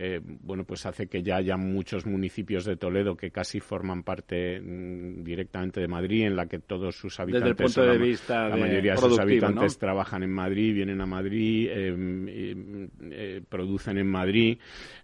eh, 0.00 0.20
bueno, 0.22 0.62
pues 0.62 0.86
hace 0.86 1.08
que 1.08 1.24
ya 1.24 1.38
haya 1.38 1.56
muchos 1.56 2.06
municipios 2.06 2.64
de 2.64 2.76
Toledo 2.76 3.16
que 3.16 3.32
casi 3.32 3.58
forman 3.58 4.04
parte 4.04 4.60
mm, 4.60 5.24
directamente 5.24 5.80
de 5.80 5.88
Madrid, 5.88 6.22
en 6.24 6.36
la 6.36 6.46
que 6.46 6.60
todos 6.60 6.94
sus 6.94 7.18
habitantes, 7.18 7.56
Desde 7.56 7.64
el 7.64 7.66
punto 7.66 7.82
de 7.90 7.98
vista 7.98 8.48
la 8.48 8.56
mayoría 8.56 8.92
de 8.92 8.98
sus 8.98 9.18
habitantes 9.18 9.76
trabajan 9.76 10.22
en 10.22 10.30
Madrid, 10.30 10.72
vienen 10.72 11.00
a 11.00 11.06
Madrid, 11.06 11.68
em, 11.72 12.88
eh, 13.10 13.42
producen 13.48 13.98
en 13.98 14.06
Madrid 14.06 14.58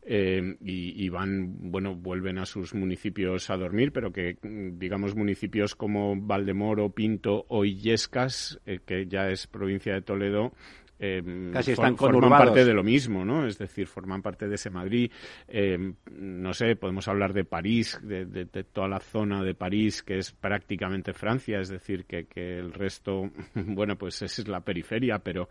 y, 0.06 1.08
van, 1.08 1.72
bueno, 1.72 1.96
vuelven 1.96 2.38
a 2.38 2.46
sus 2.46 2.72
municipios 2.72 3.50
a 3.50 3.56
dormir, 3.56 3.90
pero 3.90 4.12
que, 4.12 4.36
digamos, 4.42 5.16
municipios 5.16 5.74
como 5.74 6.14
Valdemoro, 6.14 6.90
Pinto 6.90 7.46
o 7.48 7.64
Illescas, 7.64 8.60
que 8.86 9.06
ya 9.06 9.30
es 9.30 9.48
provincia 9.48 9.94
de 9.94 10.02
Toledo, 10.02 10.52
eh, 10.98 11.50
Casi 11.52 11.72
están 11.72 11.96
forman 11.96 12.30
parte 12.30 12.64
de 12.64 12.72
lo 12.72 12.84
mismo, 12.84 13.24
¿no? 13.24 13.46
Es 13.46 13.58
decir, 13.58 13.86
forman 13.86 14.22
parte 14.22 14.46
de 14.46 14.54
ese 14.54 14.70
Madrid. 14.70 15.10
Eh, 15.48 15.92
no 16.12 16.54
sé, 16.54 16.76
podemos 16.76 17.08
hablar 17.08 17.32
de 17.32 17.44
París, 17.44 17.98
de, 18.02 18.46
toda 18.72 18.88
la 18.88 19.00
zona 19.00 19.42
de 19.42 19.54
París 19.54 20.02
que 20.02 20.18
es 20.18 20.32
prácticamente 20.32 21.12
Francia, 21.12 21.60
es 21.60 21.68
decir, 21.68 22.04
que, 22.04 22.26
el 22.34 22.72
resto, 22.72 23.30
bueno, 23.54 23.96
pues 23.96 24.22
es 24.22 24.46
la 24.46 24.60
periferia, 24.60 25.18
pero 25.18 25.48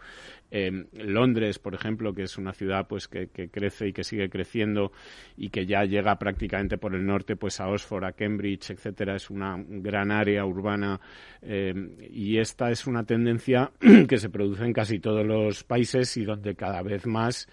eh, 0.50 0.86
Londres, 0.94 1.60
por 1.60 1.76
ejemplo, 1.76 2.14
que 2.14 2.24
es 2.24 2.38
una 2.38 2.54
ciudad 2.54 2.88
pues 2.88 3.08
que, 3.08 3.28
crece 3.28 3.88
y 3.88 3.94
que 3.94 4.04
sigue 4.04 4.30
creciendo 4.30 4.92
y 5.36 5.50
que 5.50 5.66
ya 5.66 5.84
llega 5.84 6.18
prácticamente 6.18 6.78
por 6.78 6.96
el 6.96 7.06
norte, 7.06 7.36
pues 7.36 7.60
a 7.60 7.68
Oxford, 7.68 8.06
a 8.06 8.14
Cambridge, 8.14 8.72
etcétera, 8.72 9.16
es 9.16 9.30
una 9.30 9.58
gran 9.58 10.12
área 10.12 10.46
urbana 10.46 11.00
y 11.42 12.38
esta 12.38 12.72
es 12.72 12.88
una 12.88 13.04
tendencia 13.04 13.72
que 14.08 14.18
se 14.18 14.30
produce 14.30 14.64
en 14.64 14.72
casi 14.72 15.00
todos 15.00 15.26
los 15.26 15.33
países 15.64 16.18
y 16.18 16.26
donde 16.26 16.56
cada 16.56 16.82
vez 16.82 17.06
más 17.06 17.48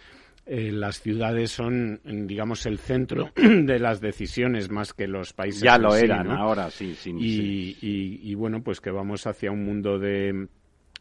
eh, 0.47 0.73
las 0.73 1.01
ciudades 1.01 1.51
son, 1.53 2.01
digamos, 2.05 2.67
el 2.67 2.79
centro 2.79 3.31
de 3.37 3.79
las 3.79 4.01
decisiones 4.01 4.71
más 4.71 4.93
que 4.93 5.07
los 5.07 5.33
países. 5.33 5.63
Ya 5.63 5.79
lo 5.79 5.95
eran, 5.95 6.31
ahora 6.31 6.71
sí, 6.71 6.95
sí, 6.95 7.11
y, 7.17 8.21
y, 8.23 8.35
bueno, 8.35 8.63
pues 8.63 8.81
que 8.81 8.91
vamos 8.91 9.27
hacia 9.27 9.53
un 9.53 9.65
mundo 9.65 9.99
de, 9.99 10.49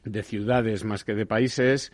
de 0.03 0.23
ciudades 0.23 0.83
más 0.83 1.03
que 1.03 1.15
de 1.15 1.25
países 1.25 1.91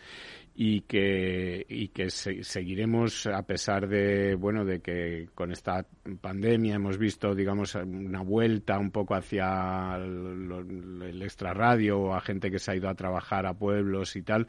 y 0.58 0.80
que, 0.82 1.66
y 1.68 1.88
que 1.88 2.08
seguiremos 2.08 3.26
a 3.26 3.42
pesar 3.42 3.88
de 3.88 4.34
bueno 4.36 4.64
de 4.64 4.80
que 4.80 5.28
con 5.34 5.52
esta 5.52 5.84
pandemia 6.22 6.76
hemos 6.76 6.96
visto 6.96 7.34
digamos 7.34 7.74
una 7.74 8.22
vuelta 8.22 8.78
un 8.78 8.90
poco 8.90 9.14
hacia 9.14 9.96
el, 9.96 11.02
el 11.02 11.22
extrarradio 11.22 12.00
o 12.00 12.14
a 12.14 12.22
gente 12.22 12.50
que 12.50 12.58
se 12.58 12.70
ha 12.70 12.76
ido 12.76 12.88
a 12.88 12.94
trabajar 12.94 13.44
a 13.44 13.52
pueblos 13.52 14.16
y 14.16 14.22
tal 14.22 14.46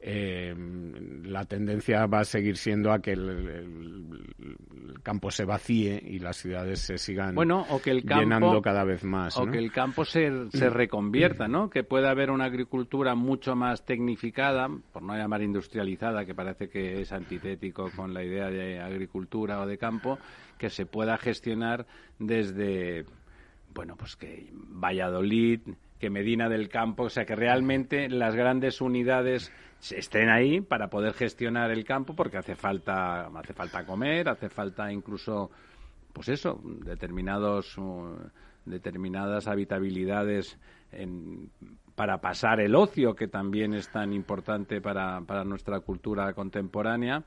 eh, 0.00 0.54
la 1.24 1.44
tendencia 1.44 2.06
va 2.06 2.20
a 2.20 2.24
seguir 2.24 2.56
siendo 2.56 2.92
a 2.92 3.00
que 3.00 3.12
el, 3.12 4.34
campo 5.02 5.30
se 5.30 5.44
vacíe 5.44 6.00
y 6.04 6.18
las 6.18 6.36
ciudades 6.36 6.80
se 6.80 6.98
sigan 6.98 7.34
bueno, 7.34 7.64
o 7.70 7.80
que 7.80 7.90
el 7.90 8.04
campo, 8.04 8.22
llenando 8.22 8.62
cada 8.62 8.84
vez 8.84 9.02
más. 9.04 9.36
O 9.36 9.46
que 9.46 9.58
el 9.58 9.72
campo 9.72 10.04
se, 10.04 10.50
se 10.50 10.70
reconvierta, 10.70 11.48
¿no? 11.48 11.70
Que 11.70 11.82
pueda 11.82 12.10
haber 12.10 12.30
una 12.30 12.44
agricultura 12.44 13.14
mucho 13.14 13.56
más 13.56 13.84
tecnificada, 13.84 14.68
por 14.92 15.02
no 15.02 15.16
llamar 15.16 15.42
industrializada, 15.42 16.24
que 16.24 16.34
parece 16.34 16.68
que 16.68 17.00
es 17.00 17.12
antitético 17.12 17.90
con 17.96 18.14
la 18.14 18.22
idea 18.22 18.50
de 18.50 18.80
agricultura 18.80 19.60
o 19.60 19.66
de 19.66 19.78
campo, 19.78 20.18
que 20.58 20.70
se 20.70 20.86
pueda 20.86 21.16
gestionar 21.16 21.86
desde, 22.18 23.04
bueno, 23.74 23.96
pues 23.96 24.16
que 24.16 24.50
Valladolid, 24.52 25.60
que 25.98 26.10
Medina 26.10 26.48
del 26.48 26.68
Campo, 26.68 27.04
o 27.04 27.10
sea, 27.10 27.24
que 27.24 27.34
realmente 27.34 28.08
las 28.08 28.34
grandes 28.34 28.80
unidades 28.80 29.52
estén 29.80 30.28
ahí 30.28 30.60
para 30.60 30.88
poder 30.88 31.14
gestionar 31.14 31.70
el 31.70 31.84
campo 31.84 32.14
porque 32.14 32.38
hace 32.38 32.56
falta 32.56 33.26
hace 33.26 33.54
falta 33.54 33.86
comer 33.86 34.28
hace 34.28 34.48
falta 34.48 34.92
incluso 34.92 35.50
pues 36.12 36.28
eso 36.28 36.60
determinados 36.84 37.78
uh, 37.78 38.16
determinadas 38.64 39.46
habitabilidades 39.46 40.58
para 41.94 42.20
pasar 42.20 42.60
el 42.60 42.74
ocio 42.74 43.14
que 43.14 43.28
también 43.28 43.74
es 43.74 43.88
tan 43.90 44.12
importante 44.12 44.80
para, 44.80 45.20
para 45.20 45.44
nuestra 45.44 45.80
cultura 45.80 46.32
contemporánea 46.32 47.22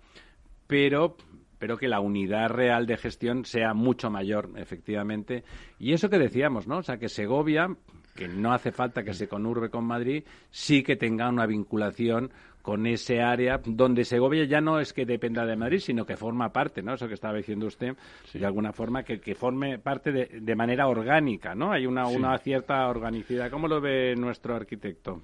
pero 0.67 1.15
pero 1.62 1.77
que 1.77 1.88
la 1.88 2.00
unidad 2.00 2.50
real 2.50 2.88
de 2.88 2.98
gestión 2.98 3.46
sea 3.46 3.75
mucho 3.75 4.10
mayor, 4.10 4.50
efectivamente. 4.55 5.43
Y 5.77 5.93
eso 5.93 6.10
que 6.10 6.17
decíamos, 6.17 6.67
¿no? 6.67 6.79
O 6.79 6.81
sea, 6.81 6.98
que 6.98 7.08
Segovia 7.08 7.67
que 8.15 8.27
no 8.27 8.53
hace 8.53 8.72
falta 8.72 9.03
que 9.03 9.13
se 9.13 9.27
conurbe 9.27 9.70
con 9.70 9.86
Madrid, 9.86 10.24
sí 10.50 10.84
que 10.84 10.96
tenga 10.96 11.30
una 11.30 11.46
vinculación 11.46 12.32
con 12.62 12.86
ese 12.86 13.22
área 13.22 13.60
donde 13.63 14.06
Segovia 14.06 14.46
ya 14.46 14.62
no 14.62 14.80
es 14.80 14.94
que 14.94 15.06
dependa 15.06 15.46
de 15.46 15.56
Madrid, 15.56 15.80
sino 15.80 16.06
que 16.06 16.15
forma 16.15 16.53
parte, 16.53 16.82
¿no? 16.82 16.94
Eso 16.94 17.08
que 17.08 17.15
estaba 17.15 17.36
diciendo 17.36 17.65
usted, 17.65 17.96
de 18.34 18.46
alguna 18.46 18.72
forma, 18.72 19.03
que, 19.03 19.20
que 19.20 19.36
forme 19.36 19.80
parte 19.80 20.12
de, 20.12 20.39
de, 20.41 20.56
manera 20.56 20.88
orgánica, 20.88 21.56
¿no? 21.56 21.72
Hay 21.72 21.86
una, 21.86 22.06
una 22.08 22.38
cierta 22.38 22.88
organicidad. 22.88 23.50
¿Cómo 23.50 23.68
lo 23.68 23.82
ve 23.82 24.15
nuestro 24.15 24.56
arquitecto? 24.56 25.22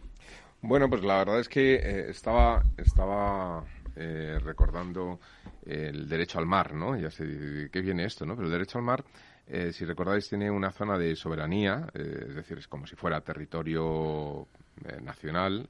Bueno, 0.62 0.89
pues 0.89 1.03
la 1.03 1.20
verdad 1.20 1.39
es 1.39 1.48
que 1.48 1.75
eh, 1.75 2.10
estaba, 2.10 2.63
estaba 2.77 3.63
eh, 3.96 4.39
recordando 4.44 5.20
el 5.65 6.10
derecho 6.10 6.39
al 6.39 6.48
mar, 6.48 6.74
¿no? 6.74 6.98
Ya 6.98 7.12
sé 7.12 7.70
qué 7.72 7.82
viene 7.82 8.06
esto, 8.06 8.25
¿no? 8.25 8.36
Pero 8.36 8.48
el 8.48 8.53
derecho 8.53 8.79
al 8.79 8.84
mar 8.84 9.03
eh, 9.50 9.72
si 9.72 9.86
recordáis, 9.86 10.27
tiene 10.27 10.51
una 10.51 10.72
zona 10.72 10.98
de 10.98 11.16
soberanía, 11.16 11.88
eh, 11.94 12.25
es 12.27 12.36
decir, 12.36 12.58
es 12.58 12.68
como 12.68 12.86
si 12.86 12.98
fuera 12.98 13.22
territorio 13.22 14.46
eh, 14.84 15.00
nacional. 15.01 15.70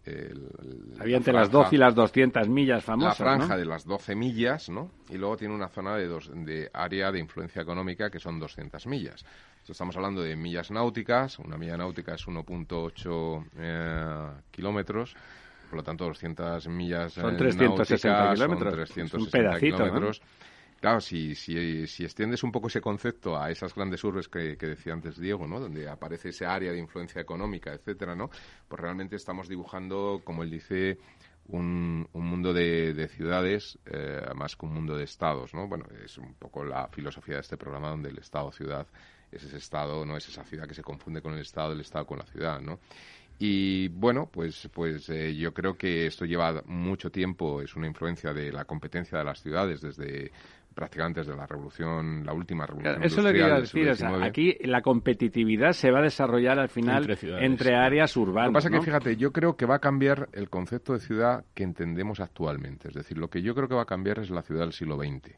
Había 1.00 1.18
entre 1.18 1.34
las 1.34 1.52
12 1.52 1.76
y 1.76 1.78
las 1.78 1.94
200 1.94 2.50
millas 2.50 2.84
famosas. 2.84 3.20
La 3.20 3.26
franja 3.26 3.56
de 3.56 3.66
las 3.66 3.86
12 3.86 4.16
millas, 4.16 4.70
¿no? 4.70 4.90
Y 5.10 5.18
luego 5.18 5.38
tiene 5.38 5.54
una 5.54 5.68
zona 5.68 5.96
de, 5.96 6.08
dos, 6.08 6.32
de 6.34 6.72
área 6.74 7.12
de 7.12 7.20
influencia 7.20 7.62
económica 7.62 8.10
que 8.10 8.20
son 8.20 8.40
200 8.40 8.88
millas. 8.88 9.24
estamos 9.68 9.96
hablando 9.96 10.24
de 10.24 10.36
millas 10.36 10.72
náuticas. 10.72 11.38
Una 11.38 11.58
milla 11.58 11.78
náutica 11.78 12.16
es 12.16 12.26
1.8 12.26 14.42
kilómetros. 14.50 15.16
Por 15.70 15.78
lo 15.78 15.84
tanto, 15.84 16.06
200 16.06 16.68
millas 16.70 17.14
son 17.14 17.38
360 17.38 18.34
kilómetros. 18.34 18.90
Son 18.90 19.08
360 19.08 19.60
kilómetros. 19.60 20.22
Claro, 20.88 21.02
si, 21.02 21.36
si, 21.36 21.86
si, 21.86 22.06
extiendes 22.06 22.44
un 22.44 22.52
poco 22.54 22.68
ese 22.68 22.80
concepto 22.80 23.38
a 23.38 23.52
esas 23.52 23.76
grandes 23.76 24.02
urbes 24.06 24.30
que, 24.30 24.56
decía 24.56 24.94
antes 24.94 25.20
Diego, 25.20 25.46
¿no? 25.46 25.60
Donde 25.60 25.90
aparece 25.90 26.30
ese 26.30 26.46
área 26.46 26.72
de 26.72 26.80
influencia 26.80 27.22
económica, 27.22 27.74
etcétera, 27.74 28.16
¿no? 28.16 28.30
Pues 28.70 28.82
realmente 28.82 29.18
estamos 29.18 29.50
dibujando, 29.50 30.22
como 30.24 30.44
él 30.44 30.50
dice, 30.50 30.98
un, 31.50 32.08
un 32.14 32.26
mundo 32.26 32.54
de, 32.54 33.10
ciudades 33.10 33.78
eh, 33.86 34.22
más 34.34 34.56
que 34.56 34.66
un 34.66 34.76
mundo 34.76 34.96
de 34.96 35.04
estados, 35.04 35.54
¿no? 35.54 35.68
Bueno, 35.68 35.84
es 36.06 36.18
un 36.20 36.36
poco 36.36 36.64
la 36.64 36.88
filosofía 36.88 37.36
de 37.36 37.42
este 37.42 37.58
programa 37.58 37.90
donde 37.90 38.08
el 38.08 38.20
estado-ciudad 38.20 38.88
es 39.30 39.44
ese 39.44 39.58
estado, 39.58 40.06
no 40.06 40.16
es 40.16 40.30
esa 40.30 40.46
ciudad 40.46 40.70
que 40.70 40.74
se 40.74 40.84
confunde 40.84 41.22
con 41.22 41.34
el 41.34 41.42
estado, 41.42 41.74
el 41.74 41.82
estado 41.82 42.06
con 42.06 42.20
la 42.20 42.26
ciudad, 42.26 42.62
¿no? 42.62 42.80
Y 43.40 43.90
bueno, 43.90 44.28
pues, 44.32 44.68
pues 44.74 45.10
eh, 45.10 45.36
yo 45.36 45.54
creo 45.54 45.78
que 45.78 46.08
esto 46.08 46.26
lleva 46.26 46.64
mucho 46.66 47.12
tiempo, 47.12 47.62
es 47.62 47.76
una 47.76 47.86
influencia 47.86 48.34
de 48.34 48.52
la 48.52 48.66
competencia 48.66 49.20
de 49.20 49.26
las 49.26 49.44
ciudades 49.44 49.82
desde 49.82 50.32
prácticamente 50.78 51.22
desde 51.22 51.36
la 51.36 51.48
revolución, 51.48 52.24
la 52.24 52.34
última 52.34 52.68
revolución 52.68 53.04
Eso 53.04 53.24
lo 53.24 53.32
que 53.32 53.40
iba 53.40 53.56
a 53.56 53.62
decir, 53.62 53.90
aquí 54.22 54.56
la 54.62 54.84
competitividad 54.84 55.72
se 55.72 55.90
va 55.90 56.00
a 56.00 56.02
desarrollar 56.04 56.60
al 56.60 56.70
final 56.70 57.18
entre, 57.42 57.76
áreas 57.76 58.16
urbanas. 58.16 58.46
Lo 58.46 58.52
que 58.52 58.54
pasa 58.54 58.68
es 58.70 58.76
que, 58.76 58.86
fíjate, 58.86 59.16
yo 59.18 59.32
creo 59.32 59.58
que 59.58 59.66
va 59.66 59.78
a 59.78 59.80
cambiar 59.80 60.30
el 60.34 60.52
concepto 60.52 60.94
de 60.94 61.00
ciudad 61.00 61.46
que 61.56 61.64
entendemos 61.64 62.20
actualmente. 62.20 62.90
Es 62.90 62.94
decir, 62.94 63.18
lo 63.18 63.28
que 63.28 63.42
yo 63.42 63.56
creo 63.56 63.68
que 63.68 63.74
va 63.74 63.82
a 63.82 63.86
cambiar 63.86 64.20
es 64.20 64.30
la 64.30 64.44
ciudad 64.44 64.62
del 64.62 64.74
siglo 64.74 64.98
XX 64.98 65.36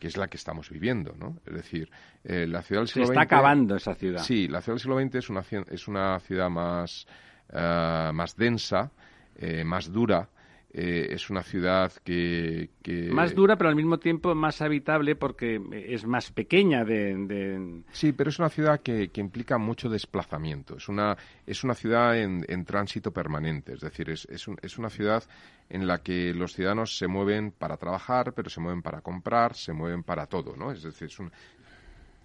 que 0.00 0.08
es 0.08 0.16
la 0.18 0.26
que 0.26 0.36
estamos 0.36 0.68
viviendo, 0.68 1.14
¿no? 1.18 1.38
Es 1.46 1.54
decir, 1.54 1.88
eh, 2.24 2.46
la 2.46 2.60
ciudad 2.60 2.82
del 2.82 2.88
siglo 2.88 3.06
XX... 3.06 3.14
Se 3.14 3.20
está 3.20 3.22
acabando 3.22 3.76
esa 3.76 3.94
ciudad. 3.94 4.22
Sí, 4.22 4.48
la 4.48 4.60
ciudad 4.60 4.74
del 4.74 4.80
siglo 4.80 5.00
XX 5.00 5.14
es 5.14 5.30
una, 5.30 5.42
es 5.70 5.88
una 5.88 6.18
ciudad 6.20 6.50
más, 6.50 7.06
eh, 7.50 8.10
más 8.12 8.36
densa, 8.36 8.90
eh, 9.36 9.64
más 9.64 9.90
dura, 9.90 10.28
eh, 10.76 11.14
es 11.14 11.30
una 11.30 11.44
ciudad 11.44 11.92
que, 12.02 12.68
Más 13.12 13.32
dura, 13.32 13.56
pero 13.56 13.70
al 13.70 13.76
mismo 13.76 13.98
tiempo 13.98 14.34
más 14.34 14.60
habitable 14.60 15.14
porque 15.14 15.60
es 15.72 16.04
más 16.04 16.32
pequeña 16.32 16.84
de... 16.84 17.84
Sí, 17.92 18.10
pero 18.10 18.30
es 18.30 18.40
una 18.40 18.48
ciudad 18.48 18.80
que, 18.80 19.10
que, 19.10 19.20
implica 19.20 19.56
mucho 19.56 19.88
desplazamiento. 19.88 20.76
Es 20.76 20.88
una, 20.88 21.16
es 21.46 21.62
una 21.62 21.74
ciudad 21.74 22.18
en, 22.18 22.44
en 22.48 22.64
tránsito 22.64 23.12
permanente. 23.12 23.74
Es 23.74 23.82
decir, 23.82 24.10
es, 24.10 24.26
es, 24.28 24.48
es 24.62 24.76
una 24.76 24.90
ciudad 24.90 25.22
en 25.70 25.86
la 25.86 26.02
que 26.02 26.34
los 26.34 26.54
ciudadanos 26.54 26.98
se 26.98 27.06
mueven 27.06 27.52
para 27.52 27.76
trabajar, 27.76 28.32
pero 28.32 28.50
se 28.50 28.60
mueven 28.60 28.82
para 28.82 29.00
comprar, 29.00 29.54
se 29.54 29.72
mueven 29.72 30.02
para 30.02 30.26
todo, 30.26 30.56
¿no? 30.56 30.72
Es 30.72 30.82
decir, 30.82 31.06
es, 31.06 31.20
un, 31.20 31.30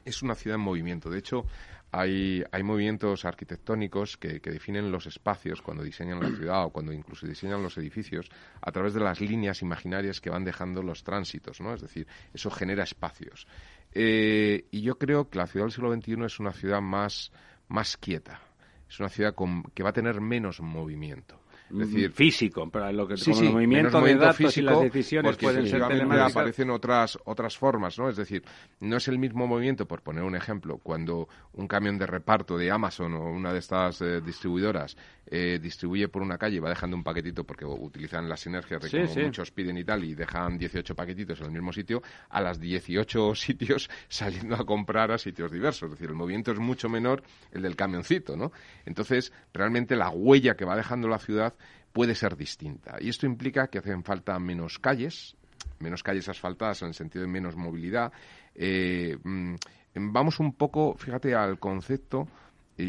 es 0.05 0.23
una 0.23 0.33
ciudad 0.33 0.55
en 0.55 0.61
movimiento. 0.61 1.11
De 1.11 1.19
hecho, 1.19 1.45
hay, 1.91 2.43
hay 2.51 2.63
movimientos 2.63 3.25
arquitectónicos 3.25 4.17
que, 4.17 4.39
definen 4.39 4.91
los 4.91 5.05
espacios 5.05 5.61
cuando 5.61 5.83
diseñan 5.83 6.19
la 6.19 6.29
ciudad 6.37 6.65
o 6.65 6.69
cuando 6.69 6.93
incluso 6.93 7.27
diseñan 7.27 7.63
los 7.63 7.77
edificios 7.77 8.29
a 8.61 8.71
través 8.71 8.93
de 8.93 8.99
las 8.99 9.21
líneas 9.21 9.61
imaginarias 9.61 10.21
que 10.21 10.29
van 10.29 10.43
dejando 10.43 10.83
los 10.83 11.03
tránsitos, 11.03 11.61
¿no? 11.61 11.73
Es 11.73 11.81
decir, 11.81 12.07
eso 12.33 12.49
genera 12.49 12.83
espacios. 12.83 13.47
Eh, 13.91 14.65
y 14.71 14.81
yo 14.81 14.97
creo 14.97 15.29
que 15.29 15.39
la 15.39 15.47
ciudad 15.47 15.65
del 15.65 15.73
siglo 15.73 15.93
XXI 15.93 16.25
es 16.25 16.39
una 16.39 16.51
ciudad 16.51 16.81
más, 16.81 17.31
más 17.67 17.97
quieta, 17.97 18.39
es 18.87 18.99
una 18.99 19.09
ciudad 19.09 19.33
con, 19.33 19.63
que 19.73 19.83
va 19.83 19.89
a 19.89 19.93
tener 19.93 20.21
menos 20.21 20.61
movimiento. 20.61 21.39
Decir, 21.69 22.11
físico, 22.11 22.69
pero 22.71 22.91
lo 22.91 23.07
que 23.07 23.15
como 23.15 23.41
el 23.41 23.51
movimiento, 23.51 24.01
de 24.01 24.15
datos 24.15 24.57
y 24.57 24.61
las 24.61 24.81
decisiones 24.81 25.37
pueden 25.37 25.67
ser 25.67 25.87
telemáticas. 25.87 26.31
aparecen 26.31 26.69
otras 26.69 27.17
otras 27.25 27.57
formas, 27.57 27.97
¿no? 27.97 28.09
Es 28.09 28.17
decir, 28.17 28.43
no 28.79 28.97
es 28.97 29.07
el 29.07 29.19
mismo 29.19 29.47
movimiento, 29.47 29.87
por 29.87 30.01
poner 30.01 30.23
un 30.23 30.35
ejemplo, 30.35 30.77
cuando 30.77 31.27
un 31.53 31.67
camión 31.67 31.97
de 31.97 32.07
reparto 32.07 32.57
de 32.57 32.71
Amazon 32.71 33.13
o 33.13 33.31
una 33.31 33.53
de 33.53 33.59
estas 33.59 34.01
eh, 34.01 34.21
distribuidoras 34.21 34.95
eh, 35.31 35.59
distribuye 35.61 36.07
por 36.07 36.23
una 36.23 36.37
calle 36.37 36.55
y 36.57 36.59
va 36.59 36.69
dejando 36.69 36.97
un 36.97 37.03
paquetito 37.03 37.43
porque 37.43 37.65
utilizan 37.65 38.27
las 38.27 38.39
sinergias 38.39 38.81
de 38.81 38.89
como 38.89 39.25
muchos 39.25 39.51
piden 39.51 39.77
y 39.77 39.83
tal 39.83 40.03
y 40.03 40.15
dejan 40.15 40.57
18 40.57 40.95
paquetitos 40.95 41.39
en 41.39 41.45
el 41.45 41.51
mismo 41.51 41.71
sitio, 41.71 42.01
a 42.29 42.41
las 42.41 42.59
18 42.59 43.35
sitios 43.35 43.89
saliendo 44.07 44.55
a 44.55 44.65
comprar 44.65 45.11
a 45.11 45.17
sitios 45.17 45.51
diversos. 45.51 45.83
Es 45.83 45.91
decir, 45.91 46.09
el 46.09 46.15
movimiento 46.15 46.51
es 46.51 46.59
mucho 46.59 46.89
menor 46.89 47.21
el 47.51 47.61
del 47.61 47.75
camioncito, 47.75 48.35
¿no? 48.35 48.51
Entonces, 48.85 49.31
realmente 49.53 49.95
la 49.95 50.09
huella 50.09 50.55
que 50.55 50.65
va 50.65 50.75
dejando 50.75 51.07
la 51.07 51.19
ciudad 51.19 51.53
puede 51.91 52.15
ser 52.15 52.35
distinta. 52.35 52.97
Y 52.99 53.09
esto 53.09 53.25
implica 53.25 53.67
que 53.67 53.79
hacen 53.79 54.03
falta 54.03 54.37
menos 54.39 54.79
calles, 54.79 55.35
menos 55.79 56.03
calles 56.03 56.29
asfaltadas 56.29 56.81
en 56.81 56.89
el 56.89 56.93
sentido 56.93 57.23
de 57.23 57.31
menos 57.31 57.55
movilidad. 57.55 58.11
Eh, 58.55 59.17
mm, 59.23 59.55
vamos 59.95 60.39
un 60.39 60.53
poco, 60.53 60.95
fíjate, 60.97 61.35
al 61.35 61.59
concepto 61.59 62.27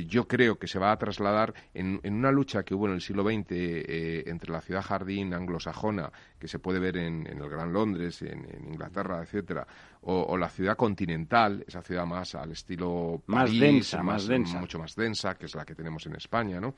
yo 0.06 0.26
creo 0.26 0.58
que 0.58 0.66
se 0.66 0.78
va 0.78 0.92
a 0.92 0.96
trasladar 0.96 1.52
en, 1.74 2.00
una 2.04 2.30
lucha 2.30 2.62
que 2.62 2.74
hubo 2.74 2.86
en 2.86 2.94
el 2.94 3.00
siglo 3.00 3.24
XX 3.24 3.46
eh, 3.50 4.24
entre 4.26 4.52
la 4.52 4.60
ciudad 4.60 4.82
jardín 4.82 5.34
anglosajona, 5.34 6.10
que 6.38 6.48
se 6.48 6.58
puede 6.58 6.78
ver 6.78 6.96
en, 6.96 7.26
el 7.26 7.48
Gran 7.48 7.72
Londres, 7.72 8.22
en, 8.22 8.46
Inglaterra, 8.66 9.22
etcétera, 9.22 9.66
o, 10.02 10.36
la 10.36 10.48
ciudad 10.48 10.76
continental, 10.76 11.64
esa 11.66 11.82
ciudad 11.82 12.06
más 12.06 12.34
al 12.34 12.52
estilo 12.52 13.22
más 13.26 13.50
densa, 13.52 14.02
más, 14.02 14.26
densa, 14.26 14.60
mucho 14.60 14.78
más 14.78 14.94
densa, 14.94 15.34
que 15.34 15.46
es 15.46 15.54
la 15.54 15.64
que 15.64 15.74
tenemos 15.74 16.06
en 16.06 16.14
España, 16.14 16.60
¿no? 16.60 16.74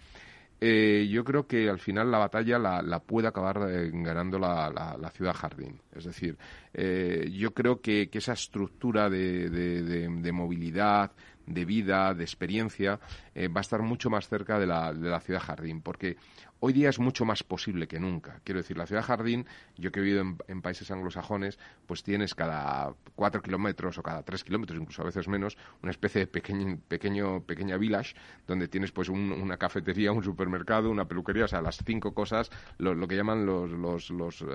Eh, 0.61 1.09
yo 1.11 1.25
creo 1.25 1.47
que 1.47 1.69
al 1.69 1.81
final 1.81 2.11
la 2.11 2.19
batalla 2.19 2.59
la, 2.59 3.01
puede 3.01 3.29
acabar 3.29 3.69
eh, 3.69 3.91
ganando 3.93 4.39
la, 4.39 5.11
ciudad 5.13 5.35
jardín. 5.35 5.81
Es 5.93 6.05
decir, 6.05 6.37
yo 7.31 7.53
creo 7.53 7.81
que, 7.81 8.09
esa 8.13 8.35
estructura 8.35 9.11
de 9.11 10.31
movilidad, 10.33 11.13
de 11.47 11.65
vida, 11.65 12.15
de 12.15 12.25
experiencia, 12.25 13.01
eh, 13.35 13.49
va 13.49 13.61
a 13.61 13.63
estar 13.63 13.83
mucho 13.83 14.11
más 14.11 14.29
cerca 14.29 14.59
de 14.59 14.67
la, 14.67 14.93
de 14.93 15.09
la 15.09 15.21
ciudad 15.21 15.41
jardín, 15.41 15.81
porque 15.81 16.17
hoy 16.65 16.73
día 16.73 16.89
es 16.89 17.01
mucho 17.01 17.25
más 17.25 17.43
posible 17.43 17.89
que 17.89 17.99
nunca. 17.99 18.41
Quiero 18.45 18.61
decir, 18.61 18.79
la 18.79 18.87
ciudad 18.87 19.03
jardín, 19.03 19.47
yo 19.77 19.91
que 19.91 19.99
he 19.99 20.03
vivido 20.03 20.23
en, 20.47 20.63
países 20.63 20.93
anglosajones, 20.93 21.59
pues 21.87 22.05
tienes 22.05 22.37
cada 22.37 22.95
cuatro 23.17 23.43
kilómetros 23.43 23.99
o 23.99 24.03
cada 24.05 24.23
tres 24.23 24.45
kilómetros, 24.45 24.79
incluso 24.79 25.03
a 25.03 25.07
veces 25.07 25.27
menos, 25.27 25.59
una 25.83 25.91
especie 25.91 26.21
de 26.21 26.27
pequeño, 26.29 26.79
pequeño 26.87 27.43
pequeña 27.43 27.77
village 27.77 28.15
donde 28.47 28.69
tienes 28.69 28.93
pues 28.93 29.09
una 29.09 29.57
cafetería, 29.57 30.13
un 30.13 30.23
supermercado, 30.23 30.89
una 30.89 31.09
peluquería, 31.09 31.47
o 31.47 31.49
sea, 31.49 31.61
las 31.61 31.79
cinco 31.85 32.15
cosas, 32.15 32.49
lo, 32.79 33.09
que 33.09 33.17
llaman 33.17 33.45
los, 33.45 33.69
los, 33.73 34.11
los 34.11 34.43
eh, 34.43 34.47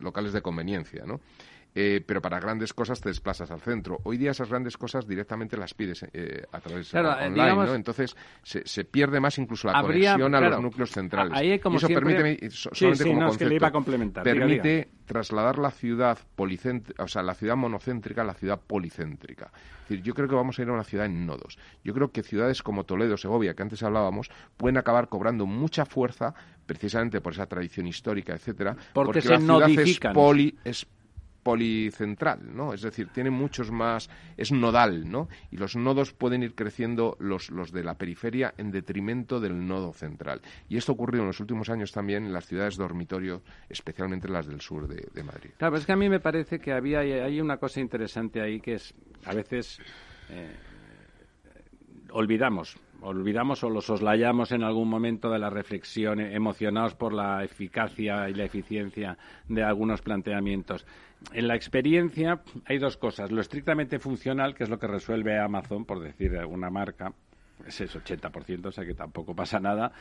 locales 0.00 0.32
de 0.32 0.42
conveniencia, 0.42 1.04
¿no? 1.06 1.20
Eh, 1.74 2.02
pero 2.04 2.20
para 2.20 2.38
grandes 2.38 2.74
cosas 2.74 3.00
te 3.00 3.08
desplazas 3.08 3.50
al 3.50 3.60
centro. 3.60 3.98
Hoy 4.04 4.18
día 4.18 4.32
esas 4.32 4.50
grandes 4.50 4.76
cosas 4.76 5.06
directamente 5.06 5.56
las 5.56 5.72
pides 5.72 6.04
eh, 6.12 6.44
a 6.52 6.60
través 6.60 6.92
de 6.92 7.00
online, 7.00 7.54
¿no? 7.54 7.74
Entonces 7.74 8.14
se, 8.42 8.84
pierde 8.84 9.20
más 9.20 9.38
incluso 9.38 9.68
la 9.68 9.80
conexión 9.80 10.34
a 10.34 10.40
los 10.40 10.60
núcleos 10.60 10.90
centrales. 10.90 11.32
Ahí 11.34 11.58
como 11.58 11.78
eso 11.78 11.88
permite, 11.88 12.50
solamente 12.50 13.04
como 13.04 13.26
concepto, 13.28 13.72
complementar. 13.72 14.22
permite 14.22 14.90
trasladar 15.06 15.58
la 15.58 15.70
ciudad 15.70 16.18
policéntrica, 16.36 17.02
o 17.04 17.08
sea, 17.08 17.22
la 17.22 17.34
ciudad 17.34 17.56
monocéntrica 17.56 18.20
a 18.20 18.24
la 18.24 18.34
ciudad 18.34 18.60
policéntrica. 18.60 19.50
Es 19.84 19.88
decir, 19.88 20.02
yo 20.02 20.14
creo 20.14 20.28
que 20.28 20.34
vamos 20.34 20.58
a 20.58 20.62
ir 20.62 20.68
a 20.68 20.72
una 20.72 20.84
ciudad 20.84 21.06
en 21.06 21.26
nodos. 21.26 21.58
Yo 21.82 21.94
creo 21.94 22.12
que 22.12 22.22
ciudades 22.22 22.62
como 22.62 22.84
Toledo, 22.84 23.16
Segovia, 23.16 23.54
que 23.54 23.62
antes 23.62 23.82
hablábamos, 23.82 24.30
pueden 24.58 24.76
acabar 24.76 25.08
cobrando 25.08 25.46
mucha 25.46 25.86
fuerza 25.86 26.34
precisamente 26.66 27.20
por 27.22 27.32
esa 27.32 27.46
tradición 27.46 27.86
histórica, 27.86 28.34
etcétera, 28.34 28.76
porque, 28.92 29.22
se 29.22 29.30
la 29.30 29.68
ciudad 29.68 30.12
poli, 30.12 30.56
es 30.64 30.86
policentral, 31.42 32.54
¿no? 32.54 32.72
Es 32.72 32.82
decir, 32.82 33.08
tiene 33.08 33.30
muchos 33.30 33.70
más, 33.70 34.08
es 34.36 34.52
nodal, 34.52 35.10
¿no? 35.10 35.28
Y 35.50 35.56
los 35.56 35.76
nodos 35.76 36.12
pueden 36.12 36.42
ir 36.42 36.54
creciendo 36.54 37.16
los, 37.18 37.50
los 37.50 37.72
de 37.72 37.84
la 37.84 37.94
periferia 37.94 38.54
en 38.56 38.70
detrimento 38.70 39.40
del 39.40 39.66
nodo 39.66 39.92
central. 39.92 40.40
Y 40.68 40.76
esto 40.76 40.92
ocurrió 40.92 41.22
en 41.22 41.28
los 41.28 41.40
últimos 41.40 41.68
años 41.68 41.92
también 41.92 42.24
en 42.24 42.32
las 42.32 42.46
ciudades 42.46 42.76
dormitorio, 42.76 43.42
especialmente 43.68 44.28
las 44.28 44.46
del 44.46 44.60
sur 44.60 44.86
de, 44.88 45.22
Madrid. 45.22 45.50
Claro, 45.56 45.76
es 45.76 45.86
que 45.86 45.92
a 45.92 45.96
mí 45.96 46.08
me 46.08 46.20
parece 46.20 46.58
que 46.58 46.72
había 46.72 47.00
hay 47.00 47.40
una 47.40 47.58
cosa 47.58 47.80
interesante 47.80 48.40
ahí 48.40 48.60
que 48.60 48.74
es 48.74 48.94
a 49.24 49.34
veces 49.34 49.78
eh, 50.30 50.50
olvidamos 52.10 52.76
olvidamos 53.02 53.62
o 53.64 53.70
los 53.70 53.86
soslayamos 53.86 54.52
en 54.52 54.62
algún 54.62 54.88
momento 54.88 55.30
de 55.30 55.38
la 55.38 55.50
reflexión, 55.50 56.20
emocionados 56.20 56.94
por 56.94 57.12
la 57.12 57.44
eficacia 57.44 58.28
y 58.28 58.34
la 58.34 58.44
eficiencia 58.44 59.18
de 59.48 59.62
algunos 59.62 60.02
planteamientos 60.02 60.86
en 61.32 61.48
la 61.48 61.54
experiencia 61.54 62.40
hay 62.66 62.78
dos 62.78 62.96
cosas. 62.96 63.30
Lo 63.30 63.40
estrictamente 63.40 63.98
funcional, 63.98 64.54
que 64.54 64.64
es 64.64 64.70
lo 64.70 64.78
que 64.78 64.86
resuelve 64.86 65.38
Amazon, 65.38 65.84
por 65.84 66.00
decir 66.00 66.36
alguna 66.36 66.70
marca, 66.70 67.12
ese 67.66 67.84
es 67.84 67.96
80%, 67.96 68.66
o 68.66 68.72
sea 68.72 68.84
que 68.84 68.94
tampoco 68.94 69.34
pasa 69.34 69.60
nada. 69.60 69.92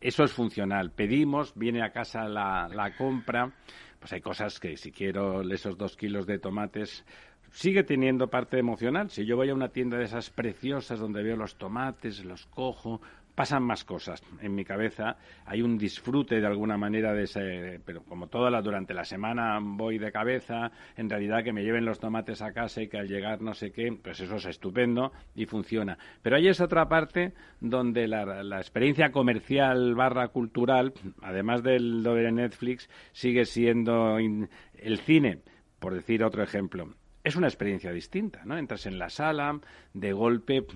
Eso 0.00 0.24
es 0.24 0.32
funcional. 0.32 0.90
Pedimos, 0.90 1.54
viene 1.54 1.82
a 1.82 1.90
casa 1.90 2.28
la, 2.28 2.68
la 2.68 2.94
compra, 2.96 3.50
pues 3.98 4.12
hay 4.12 4.20
cosas 4.20 4.60
que 4.60 4.76
si 4.76 4.92
quiero 4.92 5.42
esos 5.50 5.78
dos 5.78 5.96
kilos 5.96 6.26
de 6.26 6.38
tomates, 6.38 7.04
sigue 7.52 7.84
teniendo 7.84 8.28
parte 8.28 8.58
emocional. 8.58 9.10
Si 9.10 9.24
yo 9.24 9.36
voy 9.36 9.50
a 9.50 9.54
una 9.54 9.68
tienda 9.68 9.98
de 9.98 10.04
esas 10.04 10.30
preciosas 10.30 10.98
donde 10.98 11.22
veo 11.22 11.36
los 11.36 11.56
tomates, 11.56 12.24
los 12.24 12.46
cojo, 12.46 13.00
pasan 13.34 13.62
más 13.62 13.84
cosas 13.84 14.22
en 14.40 14.54
mi 14.54 14.64
cabeza. 14.64 15.16
Hay 15.46 15.62
un 15.62 15.78
disfrute 15.78 16.40
de 16.40 16.46
alguna 16.46 16.76
manera 16.76 17.12
de 17.12 17.24
ese, 17.24 17.80
pero 17.84 18.02
como 18.04 18.28
toda 18.28 18.50
la 18.50 18.62
durante 18.62 18.94
la 18.94 19.04
semana 19.04 19.58
voy 19.60 19.98
de 19.98 20.12
cabeza, 20.12 20.70
en 20.96 21.08
realidad 21.08 21.44
que 21.44 21.52
me 21.52 21.62
lleven 21.62 21.84
los 21.84 21.98
tomates 21.98 22.42
a 22.42 22.52
casa 22.52 22.82
y 22.82 22.88
que 22.88 22.98
al 22.98 23.08
llegar 23.08 23.40
no 23.40 23.54
sé 23.54 23.70
qué, 23.70 23.96
pues 24.02 24.20
eso 24.20 24.36
es 24.36 24.46
estupendo 24.46 25.12
y 25.34 25.46
funciona. 25.46 25.98
Pero 26.22 26.36
hay 26.36 26.48
esa 26.48 26.64
otra 26.64 26.88
parte 26.88 27.32
donde 27.60 28.08
la, 28.08 28.42
la 28.42 28.58
experiencia 28.58 29.12
comercial 29.12 29.94
barra 29.94 30.28
cultural, 30.28 30.92
además 31.22 31.62
del 31.62 32.02
lo 32.02 32.14
de 32.14 32.32
Netflix, 32.32 32.88
sigue 33.12 33.44
siendo 33.44 34.18
el 34.18 34.98
cine, 34.98 35.40
por 35.78 35.94
decir 35.94 36.22
otro 36.24 36.42
ejemplo. 36.42 36.88
Es 37.24 37.36
una 37.36 37.46
experiencia 37.46 37.92
distinta, 37.92 38.42
¿no? 38.44 38.58
Entras 38.58 38.86
en 38.86 38.98
la 38.98 39.08
sala, 39.08 39.60
de 39.94 40.12
golpe 40.12 40.66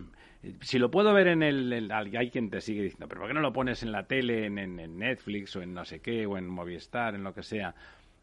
si 0.60 0.78
lo 0.78 0.90
puedo 0.90 1.12
ver 1.12 1.28
en 1.28 1.42
el, 1.42 1.90
hay 1.90 2.30
quien 2.30 2.50
te 2.50 2.60
sigue 2.60 2.82
diciendo 2.82 3.08
pero 3.08 3.22
por 3.22 3.28
qué 3.28 3.34
no 3.34 3.40
lo 3.40 3.52
pones 3.52 3.82
en 3.82 3.92
la 3.92 4.06
tele 4.06 4.46
en, 4.46 4.58
en, 4.58 4.98
Netflix 4.98 5.56
o 5.56 5.62
en 5.62 5.74
no 5.74 5.84
sé 5.84 6.00
qué 6.00 6.26
o 6.26 6.38
en 6.38 6.48
Movistar 6.48 7.14
en 7.14 7.24
lo 7.24 7.34
que 7.34 7.42
sea 7.42 7.74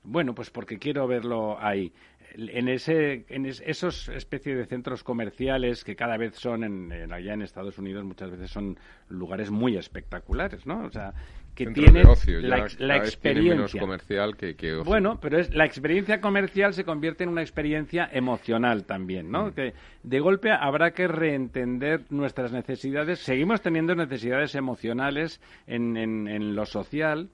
bueno 0.04 0.36
pues 0.36 0.50
porque 0.50 0.80
quiero 0.80 1.08
verlo 1.08 1.58
ahí. 1.60 1.94
En 2.36 2.68
ese 2.68 3.26
en 3.30 3.46
esos 3.46 4.10
especies 4.10 4.58
de 4.58 4.66
centros 4.66 5.04
comerciales 5.04 5.84
que 5.84 5.96
cada 5.96 6.18
vez 6.18 6.36
son 6.36 6.64
en, 6.64 7.14
allá 7.14 7.34
en 7.34 7.42
Estados 7.42 7.78
Unidos 7.78 8.04
muchas 8.04 8.32
veces 8.32 8.50
son 8.50 8.78
lugares 9.10 9.52
muy 9.52 9.78
espectaculares 9.78 10.66
no 10.66 10.86
o 10.86 10.90
sea 10.90 11.14
que 11.56 11.68
tiene 11.68 12.04
la, 12.42 12.98
experiencia. 12.98 13.80
comercial 13.80 14.36
que, 14.36 14.82
bueno 14.84 15.20
pero 15.22 15.40
es 15.40 15.54
la 15.54 15.66
experiencia 15.66 16.20
comercial 16.20 16.74
se 16.74 16.84
convierte 16.84 17.24
en 17.24 17.30
una 17.30 17.42
experiencia 17.42 18.10
emocional 18.12 18.86
también 18.86 19.32
no 19.32 19.48
mm. 19.48 19.52
que 19.52 19.74
de 20.04 20.20
golpe 20.20 20.52
habrá 20.52 20.92
que 20.92 21.08
reentender 21.08 22.02
nuestras 22.10 22.52
necesidades. 22.52 23.20
Seguimos 23.20 23.62
teniendo 23.62 23.96
necesidades 23.96 24.54
emocionales 24.56 25.40
en, 25.66 25.96
en, 25.96 26.28
en 26.28 26.56
lo 26.56 26.66
social 26.66 27.30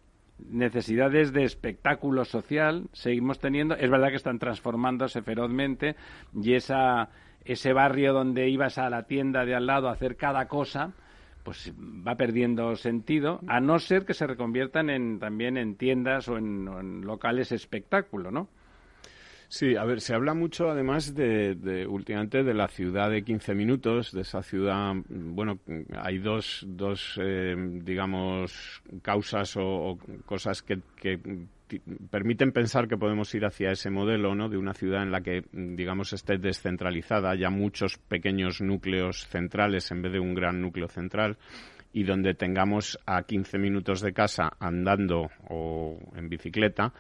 necesidades 0.48 1.34
de 1.34 1.44
espectáculo 1.44 2.26
social. 2.26 2.88
Seguimos 2.94 3.40
teniendo 3.40 3.76
es 3.76 3.90
verdad 3.90 4.10
que 4.10 4.16
están 4.16 4.40
transformándose 4.40 5.22
ferozmente 5.22 5.96
y 6.34 6.54
esa 6.54 7.10
ese 7.44 7.74
barrio 7.74 8.14
donde 8.14 8.50
ibas 8.50 8.78
a 8.78 8.90
la 8.90 9.04
tienda 9.04 9.46
de 9.46 9.56
al 9.56 9.66
lado 9.66 9.90
a 9.90 9.94
hacer 9.94 10.16
cada 10.16 10.48
cosa 10.48 10.94
pues 11.43 11.73
va 11.78 12.15
perdiendo 12.15 12.75
sentido, 12.75 13.39
a 13.47 13.60
no 13.60 13.80
ser 13.80 14.06
que 14.06 14.13
se 14.13 14.28
reconviertan 14.28 14.89
en, 14.89 15.19
también 15.19 15.58
en 15.58 15.75
tiendas 15.75 16.28
o 16.28 16.38
en, 16.38 17.02
locales 17.02 17.52
espectáculo, 17.52 18.32
¿no? 18.32 18.49
Sí, 19.47 19.75
a 19.75 19.84
ver, 19.84 19.99
se 19.99 20.13
habla 20.13 20.36
mucho 20.36 20.69
además 20.69 21.15
de, 21.15 21.88
últimamente 21.89 22.43
de 22.43 22.54
la 22.54 22.67
ciudad 22.67 23.10
de 23.10 23.23
15 23.23 23.56
minutos, 23.56 24.12
de 24.12 24.21
esa 24.21 24.43
ciudad, 24.43 24.93
bueno, 25.10 25.60
hay 25.97 26.19
dos, 26.19 26.63
dos 26.67 27.19
eh, 27.19 27.56
digamos, 27.58 28.84
causas 29.02 29.56
o, 29.58 29.97
cosas 30.28 30.62
que, 30.62 30.80
que 30.97 31.19
permiten 32.10 32.52
pensar 32.52 32.88
que 32.88 32.98
podemos 32.98 33.34
ir 33.36 33.46
hacia 33.46 33.72
ese 33.72 33.90
modelo, 33.90 34.36
¿no? 34.36 34.50
De 34.50 34.58
una 34.58 34.74
ciudad 34.74 35.04
en 35.04 35.12
la 35.12 35.22
que, 35.22 35.44
digamos, 35.52 36.14
esté 36.14 36.38
descentralizada, 36.38 37.32
haya 37.32 37.50
muchos 37.50 37.98
pequeños 37.98 38.62
núcleos 38.62 39.28
centrales 39.28 39.92
en 39.92 40.02
vez 40.02 40.14
de 40.14 40.20
un 40.20 40.34
gran 40.34 40.62
núcleo 40.62 40.88
central 40.88 41.38
y 41.92 42.04
donde 42.04 42.34
tengamos 42.34 43.00
a 43.06 43.24
15 43.24 43.58
minutos 43.58 44.02
de 44.02 44.14
casa 44.14 44.52
andando 44.60 45.30
o 45.48 45.98
en 46.16 46.30
bicicleta 46.30 46.94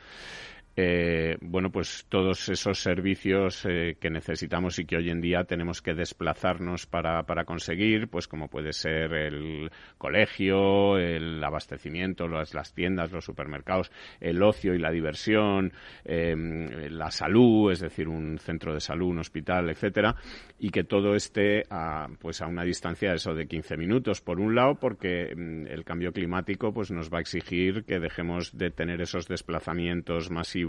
eh, 0.81 1.37
bueno, 1.41 1.73
pues 1.73 2.05
todos 2.07 2.47
esos 2.47 2.79
servicios 2.79 3.65
eh, 3.65 3.97
que 3.99 4.09
necesitamos 4.09 4.79
y 4.79 4.85
que 4.85 4.95
hoy 4.95 5.09
en 5.09 5.19
día 5.19 5.43
tenemos 5.43 5.81
que 5.81 5.93
desplazarnos 5.93 6.85
para, 6.85 7.23
para 7.23 7.43
conseguir, 7.43 8.07
pues 8.07 8.29
como 8.29 8.47
puede 8.47 8.71
ser 8.71 9.11
el 9.11 9.69
colegio, 9.97 10.97
el 10.97 11.43
abastecimiento, 11.43 12.29
las, 12.29 12.53
las 12.53 12.73
tiendas, 12.73 13.11
los 13.11 13.25
supermercados, 13.25 13.91
el 14.21 14.41
ocio 14.41 14.73
y 14.73 14.79
la 14.79 14.89
diversión, 14.89 15.73
em, 16.05 16.69
la 16.91 17.11
salud, 17.11 17.73
es 17.73 17.81
decir, 17.81 18.07
un 18.07 18.37
centro 18.37 18.73
de 18.73 18.79
salud, 18.79 19.09
un 19.09 19.19
hospital, 19.19 19.69
etcétera, 19.69 20.15
y 20.59 20.69
que 20.69 20.85
todo 20.85 21.13
esté 21.13 21.65
a, 21.69 22.07
pues 22.21 22.41
a 22.41 22.47
una 22.47 22.63
distancia 22.63 23.09
de 23.09 23.17
eso 23.17 23.33
de 23.33 23.47
15 23.47 23.75
minutos, 23.75 24.21
por 24.21 24.39
un 24.39 24.55
lado, 24.55 24.75
porque 24.75 25.35
mm, 25.35 25.67
el 25.67 25.83
cambio 25.83 26.13
climático 26.13 26.73
pues 26.73 26.89
nos 26.89 27.11
va 27.11 27.17
a 27.17 27.21
exigir 27.21 27.83
que 27.83 27.99
dejemos 27.99 28.57
de 28.57 28.71
tener 28.71 29.01
esos 29.01 29.27
desplazamientos 29.27 30.31
masivos 30.31 30.68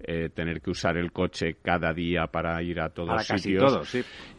eh, 0.00 0.30
tener 0.34 0.60
que 0.60 0.70
usar 0.70 0.96
el 0.96 1.12
coche 1.12 1.56
cada 1.62 1.92
día 1.92 2.26
para 2.26 2.62
ir 2.62 2.80
a 2.80 2.90
todos 2.90 3.10
los 3.10 3.40
sitios. 3.40 3.96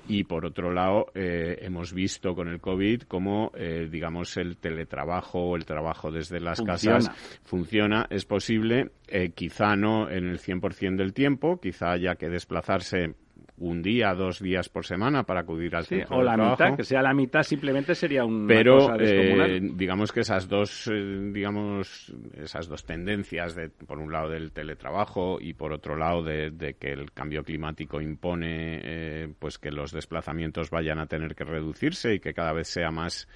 Y 0.08 0.23
por 0.23 0.45
otro 0.45 0.71
lado, 0.71 1.08
eh, 1.13 1.58
hemos 1.62 1.93
visto 1.93 2.34
con 2.34 2.47
el 2.47 2.62
COVID 2.62 3.04
cómo, 3.04 3.52
eh, 3.56 3.88
digamos, 3.91 4.38
el 4.38 4.58
teletrabajo 4.58 5.39
o 5.39 5.56
el 5.56 5.65
trabajo 5.65 6.12
desde 6.12 6.39
las 6.39 6.62
casas 6.62 7.10
funciona, 7.43 8.08
es 8.10 8.26
posible, 8.26 8.91
quizá 9.36 9.76
no 9.76 10.10
en 10.10 10.28
el 10.28 10.39
100% 10.39 10.95
del 10.97 11.13
tiempo, 11.13 11.60
quizá 11.60 11.91
haya 11.91 12.15
que 12.15 12.30
desplazarse 12.30 13.15
un 13.59 13.81
día, 13.81 14.13
dos 14.13 14.39
días 14.39 14.69
por 14.69 14.85
semana 14.85 15.23
para 15.23 15.41
acudir 15.41 15.75
al 15.75 15.85
sí, 15.85 16.01
O 16.09 16.21
la 16.21 16.37
mitad, 16.37 16.75
que 16.75 16.83
sea 16.83 17.01
la 17.01 17.13
mitad 17.13 17.41
simplemente 17.41 17.95
sería 17.95 18.23
un 18.23 18.45
Pero 18.45 18.95
eh, 18.99 19.59
digamos 19.61 20.11
que 20.11 20.19
esas 20.19 20.47
dos, 20.47 20.87
eh, 20.87 21.31
digamos, 21.33 22.13
esas 22.35 22.67
dos 22.67 22.85
tendencias, 22.85 23.55
de, 23.55 23.69
por 23.69 23.97
un 23.97 24.11
lado 24.11 24.29
del 24.29 24.51
teletrabajo 24.51 25.39
y 25.41 25.53
por 25.53 25.73
otro 25.73 25.95
lado 25.95 26.23
de, 26.23 26.75
que 26.79 26.91
el 26.91 27.11
cambio 27.11 27.43
climático 27.43 27.99
impone 27.99 28.79
eh, 28.83 29.33
pues 29.39 29.57
que 29.57 29.71
los 29.71 29.91
desplazamientos 29.91 30.69
vayan 30.69 30.99
a 30.99 31.07
tener 31.07 31.33
que 31.33 31.43
reducirse 31.43 32.13
y 32.13 32.19
que 32.19 32.33
cada 32.33 32.53
vez 32.53 32.67
sea 32.67 32.91
más 32.91 33.27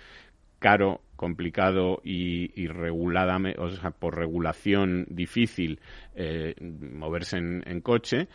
caro, 0.59 1.01
complicado 1.15 1.99
y, 2.03 2.51
y 2.61 2.67
regulada, 2.67 3.39
o 3.57 3.69
sea, 3.69 3.89
por 3.89 4.15
regulación 4.15 5.07
difícil 5.09 5.79
moverse 6.61 7.37
en, 7.37 7.81
coche, 7.81 8.27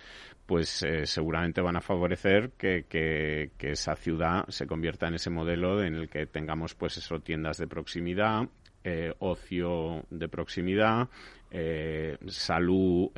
pues 0.47 0.83
eh, 0.85 1.07
seguramente 1.07 1.61
van 1.61 1.77
a 1.77 1.81
favorecer 1.81 2.53
que, 2.57 2.87
que, 2.89 3.51
esa 3.59 3.97
ciudad 3.97 4.47
se 4.49 4.67
convierta 4.67 5.09
en 5.09 5.15
ese 5.15 5.29
modelo 5.29 5.83
en 5.83 5.95
el 5.97 6.09
que 6.09 6.27
tengamos 6.27 6.75
pues 6.75 6.97
eso 6.97 7.21
tiendas 7.21 7.59
de 7.59 7.67
proximidad 7.67 8.49
eh, 8.85 9.13
ocio 9.19 10.05
de 10.11 10.29
proximidad 10.29 11.09
eh, 11.59 12.19
salud, 12.27 13.09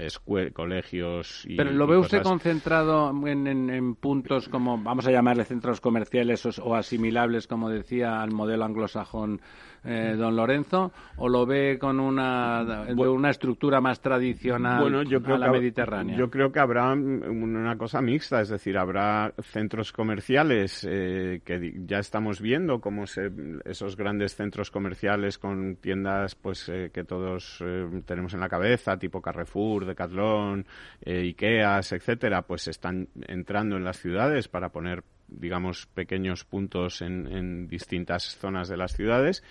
colegios 0.53 1.45
y 1.45 1.57
Pero 1.57 1.73
lo 1.73 1.89
ve 1.89 1.97
usted 1.97 2.23
concentrado 2.23 3.11
en, 3.27 3.49
en, 3.49 3.95
puntos 3.97 4.49
como, 4.49 4.79
vamos 4.79 5.09
a 5.09 5.11
llamarle 5.11 5.45
centros 5.45 5.81
comerciales 5.81 6.47
o, 6.61 6.77
asimilables, 6.77 7.49
como 7.49 7.69
decía, 7.69 8.23
al 8.23 8.31
modelo 8.31 8.65
anglosajón 8.65 9.41
eh, 9.85 10.15
don 10.17 10.37
Lorenzo, 10.37 10.93
o 11.17 11.29
lo 11.29 11.47
ve 11.47 11.79
con 11.81 11.99
una, 11.99 12.87
una 12.89 13.31
estructura 13.31 13.81
más 13.81 14.01
tradicional 14.01 14.83
bueno, 14.83 15.03
yo 15.03 15.21
creo 15.23 15.37
a 15.37 15.39
la 15.39 15.47
que, 15.47 15.53
mediterránea? 15.53 16.17
Yo 16.17 16.31
creo 16.31 16.53
que 16.53 16.61
habrá 16.61 16.93
una 16.93 17.77
cosa 17.77 18.01
mixta, 18.01 18.41
es 18.41 18.51
decir, 18.51 18.79
habrá 18.79 19.33
centros 19.43 19.93
comerciales 19.93 20.87
eh, 20.89 21.41
que 21.45 21.75
ya 21.87 21.99
estamos 21.99 22.41
viendo 22.41 22.81
como 22.81 23.05
esos 23.05 23.97
grandes 23.97 24.37
centros 24.37 24.71
comerciales 24.71 25.39
con 25.39 25.77
tiendas 25.77 26.35
pues 26.35 26.69
eh, 26.69 26.91
que 26.93 27.05
todos 27.05 27.63
tenemos 28.05 28.28
en 28.35 28.41
la 28.41 28.49
cabeza, 28.49 28.99
tipo 28.99 29.21
Carrefour, 29.21 29.87
Decathlon, 29.87 30.67
Ikeas, 31.05 31.93
etcétera, 31.93 32.43
pues 32.43 32.69
están 32.69 33.09
entrando 33.27 33.77
en 33.77 33.85
las 33.85 33.99
ciudades 33.99 34.49
para 34.49 34.71
poner 34.71 35.05
digamos, 35.29 35.87
pequeños 35.87 36.45
puntos 36.45 37.03
en, 37.03 37.69
distintas 37.69 38.37
zonas 38.39 38.69
de 38.69 38.77
las 38.77 38.95
ciudades 38.95 39.43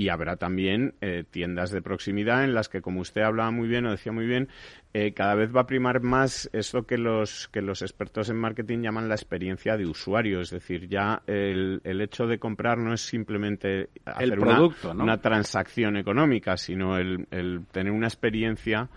y 0.00 0.08
habrá 0.08 0.36
también 0.36 0.94
eh, 1.02 1.24
tiendas 1.30 1.70
de 1.70 1.82
proximidad 1.82 2.42
en 2.42 2.54
las 2.54 2.70
que, 2.70 2.80
como 2.80 3.02
usted 3.02 3.20
hablaba 3.20 3.50
muy 3.50 3.68
bien 3.68 3.84
o 3.84 3.90
decía 3.90 4.12
muy 4.12 4.24
bien, 4.24 4.48
eh, 4.94 5.12
cada 5.12 5.34
vez 5.34 5.54
va 5.54 5.60
a 5.60 5.66
primar 5.66 6.00
más 6.00 6.48
esto 6.54 6.84
que 6.84 6.96
los, 6.96 7.48
que 7.48 7.60
los 7.60 7.82
expertos 7.82 8.30
en 8.30 8.38
marketing 8.38 8.78
llaman 8.78 9.10
la 9.10 9.14
experiencia 9.14 9.76
de 9.76 9.84
usuario. 9.84 10.40
Es 10.40 10.48
decir, 10.48 10.88
ya 10.88 11.20
el, 11.26 11.82
el 11.84 12.00
hecho 12.00 12.26
de 12.26 12.38
comprar 12.38 12.78
no 12.78 12.94
es 12.94 13.02
simplemente 13.02 13.90
hacer 14.06 14.38
producto, 14.38 14.92
una, 14.92 15.04
una, 15.04 15.16
transacción 15.20 15.98
económica, 15.98 16.56
sino 16.56 16.96
el, 16.96 17.26
el 17.30 17.66
tener 17.70 17.92
una 17.92 18.06
experiencia 18.06 18.88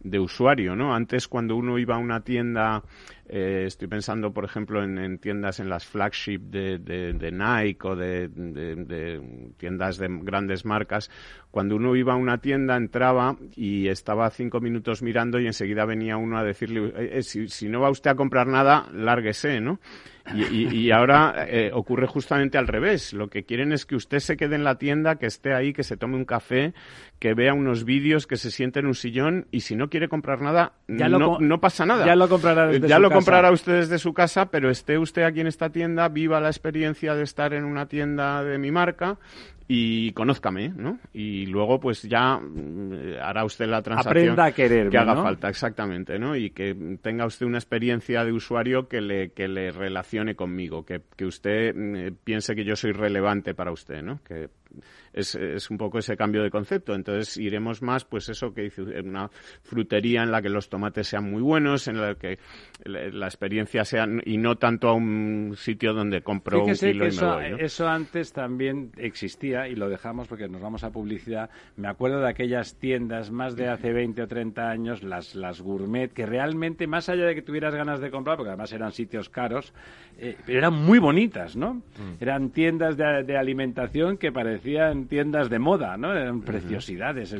de 0.00 0.18
usuario, 0.18 0.74
¿no? 0.74 0.94
Antes 0.94 1.28
cuando 1.28 1.54
uno 1.54 1.78
iba 1.78 1.96
a 1.96 1.98
una 1.98 2.20
tienda 2.20 2.82
eh, 3.28 3.64
estoy 3.66 3.88
pensando, 3.88 4.32
por 4.32 4.44
ejemplo, 4.44 4.82
en, 4.82 5.18
tiendas 5.18 5.58
en 5.60 5.68
las 5.68 5.84
flagship 5.84 6.38
de, 6.38 6.78
de, 6.78 7.32
Nike 7.32 7.86
o 7.86 7.96
de, 7.96 8.28
de, 8.28 9.52
tiendas 9.56 9.98
de 9.98 10.08
grandes 10.22 10.64
marcas. 10.64 11.10
Cuando 11.50 11.76
uno 11.76 11.96
iba 11.96 12.12
a 12.12 12.16
una 12.16 12.38
tienda, 12.38 12.76
entraba 12.76 13.36
y 13.56 13.88
estaba 13.88 14.30
cinco 14.30 14.60
minutos 14.60 15.02
mirando 15.02 15.40
y 15.40 15.46
enseguida 15.46 15.84
venía 15.84 16.16
uno 16.16 16.38
a 16.38 16.44
decirle, 16.44 16.92
eh, 16.96 17.10
eh, 17.18 17.22
si, 17.22 17.48
si, 17.48 17.68
no 17.68 17.80
va 17.80 17.90
usted 17.90 18.10
a 18.10 18.14
comprar 18.14 18.46
nada, 18.46 18.88
lárguese, 18.92 19.60
¿no? 19.60 19.80
Y, 20.34 20.90
ahora 20.90 21.46
eh, 21.48 21.70
ocurre 21.72 22.06
justamente 22.06 22.58
al 22.58 22.66
revés. 22.66 23.12
Lo 23.12 23.28
que 23.28 23.44
quieren 23.44 23.72
es 23.72 23.86
que 23.86 23.94
usted 23.94 24.18
se 24.18 24.36
quede 24.36 24.56
en 24.56 24.64
la 24.64 24.76
tienda, 24.76 25.16
que 25.16 25.26
esté 25.26 25.54
ahí, 25.54 25.72
que 25.72 25.84
se 25.84 25.96
tome 25.96 26.16
un 26.16 26.24
café, 26.24 26.74
que 27.18 27.34
vea 27.34 27.54
unos 27.54 27.84
vídeos, 27.84 28.26
que 28.26 28.36
se 28.36 28.50
siente 28.50 28.80
en 28.80 28.86
un 28.86 28.94
sillón 28.94 29.46
y 29.50 29.60
si 29.60 29.76
no 29.76 29.88
quiere 29.88 30.08
comprar 30.08 30.40
nada, 30.40 30.72
no, 30.88 31.38
no, 31.38 31.60
pasa 31.60 31.86
nada. 31.86 32.04
Ya 32.04 32.16
lo 32.16 32.28
comprará 32.28 32.66
desde 32.66 32.88
Ya 32.88 32.98
lo 32.98 33.10
comprará 33.16 33.50
usted 33.50 33.80
desde 33.80 33.98
su 33.98 34.12
casa, 34.12 34.46
pero 34.50 34.70
esté 34.70 34.98
usted 34.98 35.22
aquí 35.22 35.40
en 35.40 35.46
esta 35.46 35.70
tienda, 35.70 36.08
viva 36.08 36.40
la 36.40 36.48
experiencia 36.48 37.14
de 37.14 37.24
estar 37.24 37.52
en 37.52 37.64
una 37.64 37.86
tienda 37.86 38.42
de 38.44 38.58
mi 38.58 38.70
marca 38.70 39.18
y 39.68 40.12
conózcame, 40.12 40.68
¿no? 40.68 41.00
Y 41.12 41.46
luego 41.46 41.80
pues 41.80 42.02
ya 42.02 42.38
mm, 42.38 43.16
hará 43.20 43.44
usted 43.44 43.66
la 43.66 43.82
transacción 43.82 44.38
a 44.38 44.52
querer, 44.52 44.90
que 44.90 44.98
haga 44.98 45.16
falta, 45.16 45.48
exactamente, 45.48 46.18
¿no? 46.18 46.36
Y 46.36 46.50
que 46.50 46.98
tenga 47.02 47.26
usted 47.26 47.46
una 47.46 47.58
experiencia 47.58 48.24
de 48.24 48.32
usuario 48.32 48.88
que 48.88 49.00
le, 49.00 49.30
que 49.30 49.48
le 49.48 49.72
relacione 49.72 50.36
conmigo, 50.36 50.84
que, 50.84 51.02
que 51.16 51.24
usted 51.26 51.74
mm, 51.74 52.16
piense 52.22 52.54
que 52.54 52.64
yo 52.64 52.76
soy 52.76 52.92
relevante 52.92 53.54
para 53.54 53.72
usted, 53.72 54.02
¿no? 54.02 54.20
Que 54.22 54.48
es, 55.12 55.34
es, 55.34 55.70
un 55.70 55.78
poco 55.78 55.98
ese 55.98 56.16
cambio 56.16 56.42
de 56.42 56.50
concepto. 56.50 56.94
Entonces 56.94 57.36
iremos 57.36 57.82
más, 57.82 58.04
pues 58.04 58.28
eso 58.28 58.52
que 58.52 58.62
dice, 58.62 58.82
una 58.82 59.30
frutería 59.62 60.22
en 60.22 60.30
la 60.30 60.42
que 60.42 60.48
los 60.48 60.68
tomates 60.68 61.08
sean 61.08 61.30
muy 61.30 61.42
buenos, 61.42 61.88
en 61.88 62.00
la 62.00 62.14
que 62.14 62.38
la, 62.84 63.26
experiencia 63.26 63.84
sea, 63.84 64.06
y 64.24 64.36
no 64.36 64.56
tanto 64.56 64.88
a 64.88 64.94
un 64.94 65.54
sitio 65.56 65.92
donde 65.92 66.22
compro 66.22 66.64
un 66.64 66.74
kilo 66.74 67.04
y 67.06 67.08
eso, 67.08 67.38
me 67.38 67.52
voy. 67.52 67.60
Eso 67.64 67.88
antes 67.88 68.32
también 68.32 68.92
existía 68.96 69.68
y 69.68 69.74
lo 69.74 69.88
dejamos 69.88 70.28
porque 70.28 70.48
nos 70.48 70.60
vamos 70.60 70.84
a 70.84 70.90
publicidad. 70.90 71.50
Me 71.76 71.88
acuerdo 71.88 72.20
de 72.20 72.28
aquellas 72.28 72.76
tiendas 72.76 73.30
más 73.30 73.56
de 73.56 73.68
hace 73.68 73.92
20 73.92 74.22
o 74.22 74.28
30 74.28 74.68
años, 74.68 75.02
las, 75.02 75.34
las 75.34 75.60
gourmet, 75.60 76.12
que 76.12 76.26
realmente, 76.26 76.86
más 76.86 77.08
allá 77.08 77.24
de 77.24 77.34
que 77.34 77.42
tuvieras 77.42 77.74
ganas 77.74 78.00
de 78.00 78.10
comprar, 78.10 78.36
porque 78.36 78.50
además 78.50 78.72
eran 78.72 78.92
sitios 78.92 79.28
caros, 79.28 79.72
eh, 80.18 80.36
eran 80.46 80.74
muy 80.74 80.98
bonitas, 80.98 81.56
¿no? 81.56 81.74
Mm. 81.74 82.20
Eran 82.20 82.50
tiendas 82.50 82.96
de, 82.96 83.24
de 83.24 83.36
alimentación 83.36 84.18
que 84.18 84.32
parecían 84.32 84.65
tiendas 85.08 85.48
de 85.48 85.58
moda, 85.58 85.96
¿no? 85.96 86.12
Eran 86.12 86.42
preciosidades, 86.42 87.34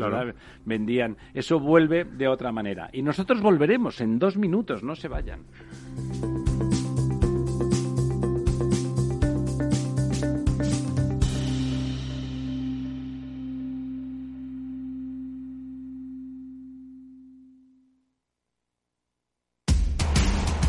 vendían. 0.64 1.16
Eso 1.34 1.60
vuelve 1.60 2.04
de 2.04 2.28
otra 2.28 2.52
manera. 2.52 2.88
Y 2.92 3.02
nosotros 3.02 3.40
volveremos 3.40 4.00
en 4.00 4.18
dos 4.18 4.36
minutos, 4.36 4.82
no 4.82 4.94
se 4.94 5.08
vayan. 5.08 5.40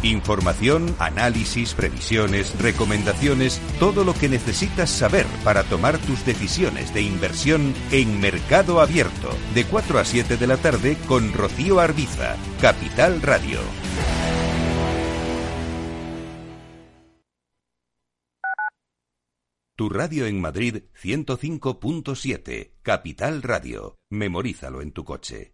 Información, 0.07 0.95
análisis, 0.99 1.73
previsiones, 1.73 2.57
recomendaciones, 2.61 3.59
todo 3.77 4.05
lo 4.05 4.13
que 4.13 4.29
necesitas 4.29 4.89
saber 4.89 5.25
para 5.43 5.63
tomar 5.63 5.97
tus 5.97 6.25
decisiones 6.25 6.93
de 6.93 7.01
inversión 7.01 7.73
en 7.91 8.21
Mercado 8.21 8.79
Abierto, 8.79 9.29
de 9.53 9.65
4 9.65 9.99
a 9.99 10.05
7 10.05 10.37
de 10.37 10.47
la 10.47 10.55
tarde 10.55 10.97
con 11.07 11.33
Rocío 11.33 11.81
Arbiza, 11.81 12.37
Capital 12.61 13.21
Radio. 13.21 13.59
Tu 19.75 19.89
radio 19.89 20.25
en 20.25 20.39
Madrid 20.39 20.83
105.7, 21.03 22.71
Capital 22.81 23.43
Radio. 23.43 23.99
Memorízalo 24.09 24.81
en 24.81 24.93
tu 24.93 25.03
coche. 25.03 25.53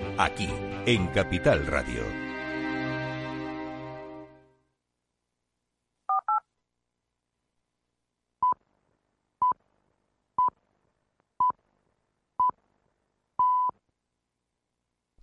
Aquí, 0.17 0.49
en 0.85 1.07
Capital 1.07 1.65
Radio. 1.65 2.03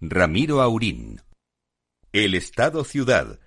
Ramiro 0.01 0.63
Aurín. 0.63 1.21
El 2.13 2.35
Estado 2.35 2.85
Ciudad 2.85 3.39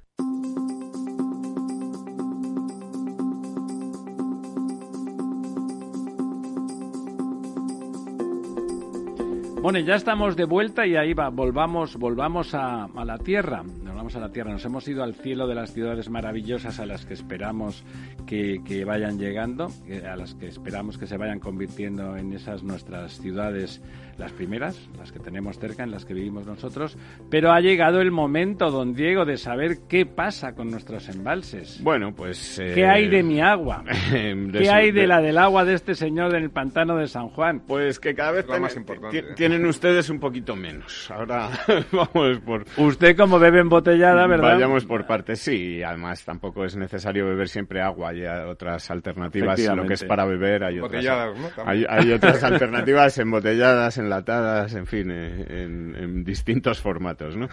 Bueno, 9.62 9.78
ya 9.78 9.93
estamos 9.93 10.36
de 10.36 10.45
vuelta 10.45 10.88
y 10.88 10.95
ahí 10.95 11.13
va, 11.13 11.30
volvamos, 11.30 11.95
volvamos 11.95 12.56
a, 12.56 12.86
a, 12.86 13.06
la 13.06 13.19
tierra, 13.19 13.62
volvamos 13.62 14.15
a 14.15 14.19
la 14.19 14.32
tierra. 14.32 14.52
Nos 14.52 14.65
hemos 14.65 14.88
ido 14.88 15.04
al 15.04 15.13
cielo 15.13 15.45
de 15.45 15.54
las 15.54 15.71
ciudades 15.71 16.10
maravillosas 16.10 16.80
a 16.80 16.88
las 16.88 17.06
que 17.06 17.13
esperamos 17.13 17.84
que, 18.26 18.62
que 18.65 18.84
vayan 18.86 19.19
llegando, 19.19 19.67
a 20.10 20.15
las 20.15 20.34
que 20.34 20.47
esperamos 20.47 20.97
que 20.97 21.06
se 21.06 21.15
vayan 21.15 21.39
convirtiendo 21.39 22.17
en 22.17 22.34
esas 22.34 22.63
nuestras 22.63 23.19
ciudades 23.19 23.84
las 24.21 24.32
primeras, 24.32 24.89
las 24.97 25.12
que 25.12 25.19
tenemos 25.19 25.58
cerca, 25.60 25.84
en 25.84 25.91
las 25.91 26.06
que 26.06 26.13
vivimos 26.13 26.45
nosotros, 26.45 26.97
pero 27.30 27.52
ha 27.52 27.60
llegado 27.60 28.02
el 28.02 28.12
momento, 28.12 28.69
don 28.69 28.93
Diego, 28.93 29.26
de 29.26 29.38
saber 29.38 29.80
qué 29.89 30.06
pasa 30.06 30.54
con 30.54 30.69
nuestros 30.69 31.10
embalses. 31.10 31.82
Bueno, 31.84 32.13
pues... 32.13 32.60
Eh... 32.60 32.71
¿Qué 32.76 32.86
hay 32.86 33.10
de 33.10 33.24
mi 33.24 33.41
agua? 33.41 33.84
¿Qué 34.12 34.69
hay 34.69 34.91
de, 34.91 35.08
la 35.08 35.21
del 35.21 35.38
agua 35.38 35.65
de 35.65 35.74
este 35.74 35.95
señor 35.95 36.36
en 36.36 36.43
el 36.43 36.52
pantano 36.52 36.97
de 36.97 37.08
San 37.08 37.30
Juan? 37.30 37.62
Pues 37.62 38.00
que 38.00 38.13
cada 38.13 38.32
vez 38.32 38.45
ten, 38.45 38.62
más 38.62 38.76
importante. 38.76 39.24
Tienen 39.52 39.68
ustedes 39.68 40.10
un 40.10 40.20
poquito 40.20 40.56
menos. 40.56 41.10
Ahora 41.12 41.50
vamos 41.92 42.40
por... 42.40 42.66
Usted 42.78 43.18
como 43.18 43.40
bebe 43.40 43.60
embotellada, 43.60 44.28
¿verdad? 44.28 44.54
Vayamos 44.54 44.86
por 44.86 45.06
partes, 45.06 45.40
sí. 45.40 45.84
Además 45.84 46.24
tampoco 46.24 46.64
es 46.64 46.76
necesario 46.76 47.26
beber 47.26 47.50
siempre 47.50 47.82
agua. 47.82 48.10
Hay 48.10 48.24
otras 48.26 48.90
alternativas. 48.92 49.60
Lo 49.76 49.86
que 49.86 49.96
es 49.96 50.04
para 50.04 50.26
beber 50.26 50.64
hay 50.64 50.80
otras, 50.80 51.04
¿no? 51.06 51.50
hay, 51.66 51.86
hay 51.88 52.12
otras 52.12 52.44
alternativas 52.44 53.18
embotelladas 53.18 53.98
en 53.98 54.12
enlatadas, 54.12 54.74
en 54.76 54.86
fin, 54.86 55.10
eh, 55.12 55.64
en, 55.64 56.24
distintos 56.24 56.82
formatos, 56.82 57.36
¿no? 57.36 57.48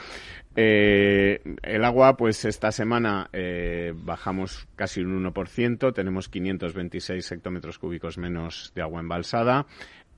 Eh, 0.57 1.41
el 1.63 1.85
agua, 1.85 2.17
pues 2.17 2.45
esta 2.45 2.73
semana 2.73 3.29
eh, 3.33 3.93
bajamos 3.95 4.67
casi 4.75 5.01
un 5.01 5.25
1%, 5.25 5.95
tenemos 5.95 6.29
526 6.29 7.33
hectómetros 7.33 7.79
cúbicos 7.79 8.19
menos 8.19 8.73
de 8.75 8.83
agua 8.83 9.01
embalsada. 9.01 9.67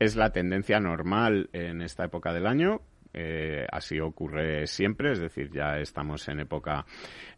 Es 0.01 0.17
la 0.17 0.33
tendencia 0.33 0.81
normal 0.81 1.49
en 1.53 1.83
esta 1.83 2.07
época 2.07 2.33
del 2.33 2.47
año, 2.47 2.81
así 3.71 4.01
ocurre 4.01 4.67
siempre, 4.67 5.13
es 5.13 5.21
decir, 5.21 5.51
ya 5.53 5.79
estamos 5.79 6.27
en 6.29 6.41
época 6.41 6.87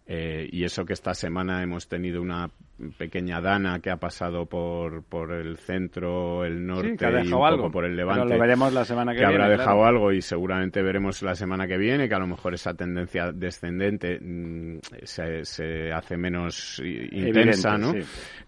y 0.07 0.63
eso 0.63 0.85
que 0.85 0.93
esta 0.93 1.13
semana 1.13 1.63
hemos 1.63 1.89
tenido 1.89 2.23
una 2.23 2.51
pequeña 2.91 3.41
dana 3.41 3.81
que 3.81 3.91
ha 3.91 3.97
pasado 3.97 4.47
por, 4.47 5.05
por 5.05 5.33
el 5.33 5.57
centro, 5.57 6.45
el 6.45 6.67
norte 6.67 7.07
y 7.25 7.33
un 7.33 7.41
poco 7.41 7.71
por 7.71 7.85
el 7.85 7.97
levante. 7.97 8.23
Pero 8.25 8.35
lo 8.35 8.41
veremos 8.41 8.73
la 8.73 8.85
semana 8.85 9.13
que, 9.13 9.21
que 9.21 9.27
viene. 9.27 9.45
habrá 9.45 9.57
dejado 9.57 9.85
algo 9.85 10.13
y 10.13 10.23
seguramente 10.23 10.83
veremos 10.83 11.23
la 11.23 11.35
semana 11.35 11.67
que 11.67 11.77
viene 11.77 12.09
que 12.09 12.15
a 12.15 12.19
lo 12.19 12.27
mejor 12.27 12.55
esa 12.55 12.75
tendencia 12.75 13.33
descendente 13.33 14.19
mm, 14.21 14.79
se, 15.03 15.45
se, 15.45 15.93
hace 15.93 16.17
menos 16.17 16.81
intensa, 16.85 17.77
¿no? 17.79 17.93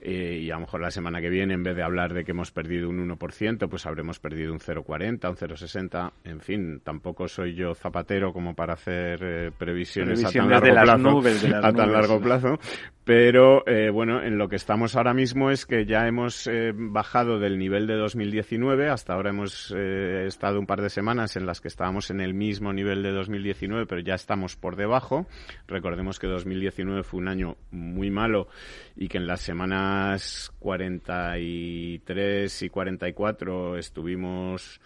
Eh, 0.01 0.41
y 0.43 0.51
a 0.51 0.55
lo 0.55 0.61
mejor 0.61 0.81
la 0.81 0.91
semana 0.91 1.21
que 1.21 1.31
viene, 1.31 1.55
en 1.55 1.63
vez 1.63 1.77
de 1.77 1.83
hablar 1.83 2.13
de 2.13 2.25
que 2.25 2.33
hemos 2.33 2.51
perdido 2.51 2.89
un 2.89 3.09
1%, 3.09 3.69
pues 3.69 3.87
habremos 3.87 4.19
perdido 4.19 4.53
un 4.53 4.59
0,40, 4.59 5.31
un 5.31 5.37
0,60. 5.37 6.13
En 6.25 6.41
fin, 6.41 6.81
tampoco 6.85 7.27
soy 7.27 7.55
yo 7.55 7.75
zapatero 7.75 8.33
como 8.33 8.55
para 8.55 8.75
hacer 8.75 9.21
eh, 9.23 9.51
previsiones, 9.57 10.25
a 10.25 10.31
tan 10.31 10.51
largo 10.51 11.21
plazo. 11.21 11.57
a 11.57 11.73
tan 11.73 11.93
largo 11.93 12.21
plazo. 12.21 12.59
Pero, 13.05 13.67
eh, 13.67 13.91
bueno, 13.91 14.23
en 14.23 14.39
lo 14.39 14.49
que 14.49 14.57
estamos 14.57 14.97
ahora 14.97 15.13
mismo 15.13 15.51
es 15.51 15.67
que 15.67 15.85
ya 15.85 16.09
hemos 16.09 16.47
eh, 16.47 16.73
bajado 16.75 17.39
del 17.39 17.59
nivel 17.59 17.87
de 17.87 17.97
2019. 17.97 18.89
Hasta 18.89 19.13
ahora 19.13 19.29
hemos 19.29 19.71
eh, 19.77 20.25
estado 20.27 20.59
un 20.59 20.67
par 20.67 20.81
de 20.81 20.89
semanas 20.89 21.37
en 21.37 21.45
las 21.45 21.61
que 21.61 21.69
estábamos 21.69 22.11
en 22.11 22.23
el 22.23 22.33
mismo 22.33 22.73
nivel 22.73 23.03
de 23.03 23.13
2019, 23.13 23.85
pero 23.85 24.01
ya 24.01 24.15
estamos 24.15 24.57
por 24.57 24.77
debajo. 24.77 25.27
Recordemos 25.69 26.19
que 26.19 26.29
2019 26.29 27.03
fue 27.03 27.21
un 27.21 27.29
año 27.29 27.59
muy 27.71 28.11
malo 28.11 28.49
y 28.97 29.09
que 29.09 29.19
en 29.19 29.27
las 29.27 29.43
semanas 29.43 30.51
43 30.61 32.63
y 32.63 32.71
44 32.71 33.77
estuvimos 33.77 34.81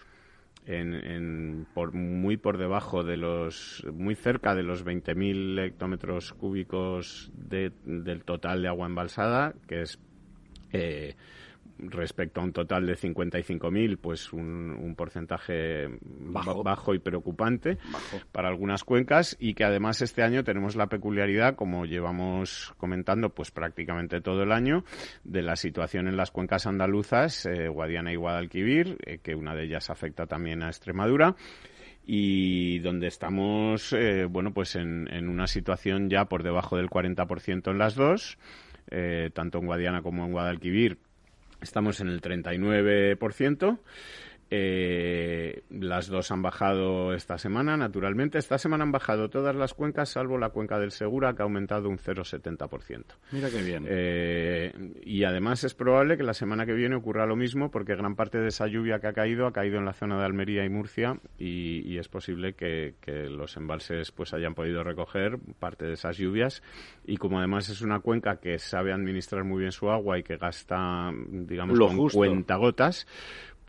en, 0.69 1.65
por, 1.73 1.93
muy 1.93 2.37
por 2.37 2.57
debajo 2.57 3.03
de 3.03 3.17
los, 3.17 3.83
muy 3.91 4.15
cerca 4.15 4.53
de 4.53 4.63
los 4.63 4.85
20.000 4.85 5.59
hectómetros 5.65 6.33
cúbicos 6.33 7.31
de, 7.33 7.71
del 7.85 8.23
total 8.23 8.61
de 8.61 8.67
agua 8.67 8.85
embalsada, 8.85 9.55
que 9.67 9.81
es 9.81 9.99
eh, 10.71 11.15
respecto 11.79 12.41
a 12.41 12.43
un 12.43 12.53
total 12.53 12.85
de 12.85 12.95
55.000, 12.95 13.97
pues 13.99 14.33
un, 14.33 14.71
un 14.71 14.95
porcentaje 14.95 15.87
bajo. 16.01 16.63
bajo 16.63 16.93
y 16.93 16.99
preocupante 16.99 17.77
bajo. 17.91 18.19
para 18.31 18.49
algunas 18.49 18.83
cuencas 18.83 19.37
y 19.39 19.53
que 19.53 19.63
además 19.63 20.01
este 20.01 20.23
año 20.23 20.43
tenemos 20.43 20.75
la 20.75 20.87
peculiaridad, 20.87 21.55
como 21.55 21.85
llevamos 21.85 22.73
comentando 22.77 23.29
pues 23.29 23.51
prácticamente 23.51 24.21
todo 24.21 24.43
el 24.43 24.51
año, 24.51 24.83
de 25.23 25.41
la 25.41 25.55
situación 25.55 26.07
en 26.07 26.17
las 26.17 26.31
cuencas 26.31 26.67
andaluzas, 26.67 27.45
eh, 27.45 27.67
Guadiana 27.67 28.11
y 28.11 28.15
Guadalquivir, 28.15 28.97
eh, 29.05 29.19
que 29.19 29.35
una 29.35 29.55
de 29.55 29.63
ellas 29.63 29.89
afecta 29.89 30.25
también 30.25 30.63
a 30.63 30.67
Extremadura 30.67 31.35
y 32.11 32.79
donde 32.79 33.07
estamos, 33.07 33.93
eh, 33.93 34.25
bueno, 34.25 34.51
pues 34.51 34.75
en, 34.75 35.07
en, 35.13 35.29
una 35.29 35.45
situación 35.45 36.09
ya 36.09 36.25
por 36.25 36.41
debajo 36.41 36.75
del 36.75 36.89
40% 36.89 37.69
en 37.69 37.77
las 37.77 37.93
dos, 37.93 38.39
eh, 38.89 39.29
tanto 39.33 39.59
en 39.59 39.67
Guadiana 39.67 40.01
como 40.01 40.25
en 40.25 40.31
Guadalquivir, 40.31 40.97
Estamos 41.61 41.99
en 41.99 42.07
el 42.07 42.21
39%. 42.21 43.79
Eh, 44.51 45.63
las 45.69 46.07
dos 46.07 46.31
han 46.31 46.41
bajado 46.41 47.13
esta 47.13 47.37
semana, 47.37 47.77
naturalmente. 47.77 48.39
Esta 48.39 48.57
semana 48.57 48.83
han 48.83 48.91
bajado 48.91 49.29
todas 49.29 49.55
las 49.55 49.73
cuencas, 49.73 50.09
salvo 50.09 50.37
la 50.37 50.49
cuenca 50.49 50.79
del 50.79 50.91
Segura, 50.91 51.35
que 51.35 51.43
ha 51.43 51.45
aumentado 51.45 51.87
un 51.87 51.97
0,70%. 51.97 53.03
Mira 53.31 53.49
qué 53.49 53.61
bien. 53.61 53.85
Eh, 53.87 54.73
y 55.03 55.23
además 55.23 55.63
es 55.63 55.75
probable 55.75 56.17
que 56.17 56.23
la 56.23 56.33
semana 56.33 56.65
que 56.65 56.73
viene 56.73 56.95
ocurra 56.95 57.27
lo 57.27 57.35
mismo, 57.35 57.69
porque 57.69 57.95
gran 57.95 58.15
parte 58.15 58.39
de 58.39 58.47
esa 58.47 58.67
lluvia 58.67 58.99
que 58.99 59.07
ha 59.07 59.13
caído 59.13 59.45
ha 59.45 59.53
caído 59.53 59.77
en 59.77 59.85
la 59.85 59.93
zona 59.93 60.17
de 60.17 60.25
Almería 60.25 60.65
y 60.65 60.69
Murcia, 60.69 61.19
y, 61.37 61.87
y 61.87 61.99
es 61.99 62.07
posible 62.07 62.53
que, 62.53 62.95
que, 63.01 63.29
los 63.29 63.55
embalses 63.57 64.11
pues 64.11 64.33
hayan 64.33 64.55
podido 64.55 64.83
recoger 64.83 65.37
parte 65.59 65.85
de 65.85 65.93
esas 65.93 66.17
lluvias. 66.17 66.63
Y 67.05 67.17
como 67.17 67.37
además 67.37 67.69
es 67.69 67.81
una 67.81 67.99
cuenca 67.99 68.37
que 68.37 68.57
sabe 68.57 68.91
administrar 68.93 69.43
muy 69.43 69.59
bien 69.59 69.71
su 69.71 69.89
agua 69.89 70.17
y 70.17 70.23
que 70.23 70.37
gasta, 70.37 71.11
digamos, 71.29 71.77
lo 71.77 71.87
con 71.87 71.97
justo. 71.97 72.17
cuentagotas, 72.17 73.07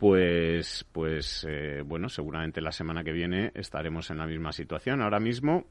pues, 0.00 0.86
pues 0.92 1.46
eh, 1.46 1.82
bueno, 1.84 2.08
seguramente 2.08 2.62
la 2.62 2.72
semana 2.72 3.04
que 3.04 3.12
viene 3.12 3.52
estaremos 3.54 4.10
en 4.10 4.16
la 4.16 4.26
misma 4.26 4.50
situación. 4.50 5.02
Ahora 5.02 5.20
mismo, 5.20 5.66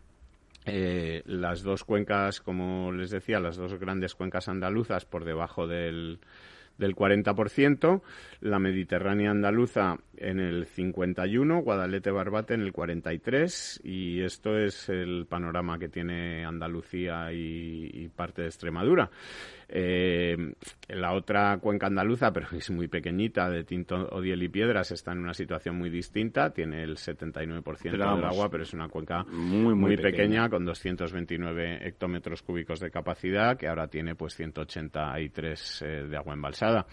eh, 0.68 1.24
las 1.26 1.64
dos 1.64 1.84
cuencas, 1.84 2.40
como 2.40 2.92
les 2.92 3.10
decía, 3.10 3.40
las 3.40 3.58
dos 3.58 3.74
grandes 3.80 4.14
cuencas 4.14 4.48
andaluzas 4.48 5.06
por 5.06 5.26
debajo 5.26 5.66
del, 5.66 6.20
del 6.78 6.96
40%, 6.96 8.04
la 8.42 8.60
Mediterránea 8.60 9.32
andaluza 9.32 9.98
en 10.16 10.40
el 10.40 10.68
51, 10.68 11.64
Guadalete 11.64 12.12
Barbate 12.12 12.54
en 12.54 12.62
el 12.62 12.72
43 12.72 13.82
y 13.84 14.22
esto 14.22 14.60
es 14.60 14.90
el 14.90 15.26
panorama 15.28 15.80
que 15.80 15.90
tiene 15.90 16.46
Andalucía 16.46 17.34
y, 17.34 17.90
y 17.92 18.10
parte 18.10 18.44
de 18.44 18.50
Extremadura. 18.50 19.10
Eh, 19.72 20.36
la 20.88 21.14
otra 21.14 21.60
cuenca 21.60 21.88
andaluza, 21.88 22.34
pero 22.34 22.48
es 22.52 22.72
muy 22.72 22.88
pequeñita, 22.88 23.50
de 23.50 23.64
Tinto, 23.64 24.08
Odiel 24.12 24.42
y 24.42 24.50
Piedras, 24.50 24.92
está 24.92 25.12
en 25.12 25.20
una 25.20 25.34
situación 25.34 25.78
muy 25.78 25.90
distinta. 25.90 26.52
Tiene 26.52 26.82
el 26.84 26.96
79% 26.96 27.64
pero 27.84 27.98
vamos, 28.00 28.22
del 28.22 28.26
agua, 28.26 28.50
pero 28.50 28.64
es 28.64 28.74
una 28.74 28.90
cuenca 28.90 29.24
muy, 29.26 29.74
muy, 29.74 29.76
muy 29.76 29.96
pequeña. 29.96 30.12
pequeña. 30.12 30.50
con 30.50 30.66
229 30.66 31.88
hectómetros 31.88 32.42
cúbicos 32.42 32.80
de 32.80 32.90
capacidad, 32.90 33.58
que 33.58 33.68
ahora 33.68 33.88
tiene 33.88 34.16
pues 34.16 34.36
183 34.36 35.82
eh, 35.82 35.86
de 36.10 36.18
agua 36.18 36.34
embalsada. 36.34 36.88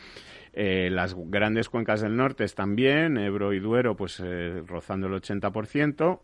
Eh, 0.53 0.91
las 0.91 1.15
grandes 1.15 1.69
cuencas 1.69 2.03
del 2.03 2.17
norte 2.17 2.45
están 2.45 2.77
bien, 2.77 3.17
Ebro 3.17 3.53
y 3.53 3.61
Duero 3.61 3.97
pues 3.97 4.21
eh, 4.25 4.62
rozando 4.67 5.07
el 5.07 5.15
80%. 5.15 6.21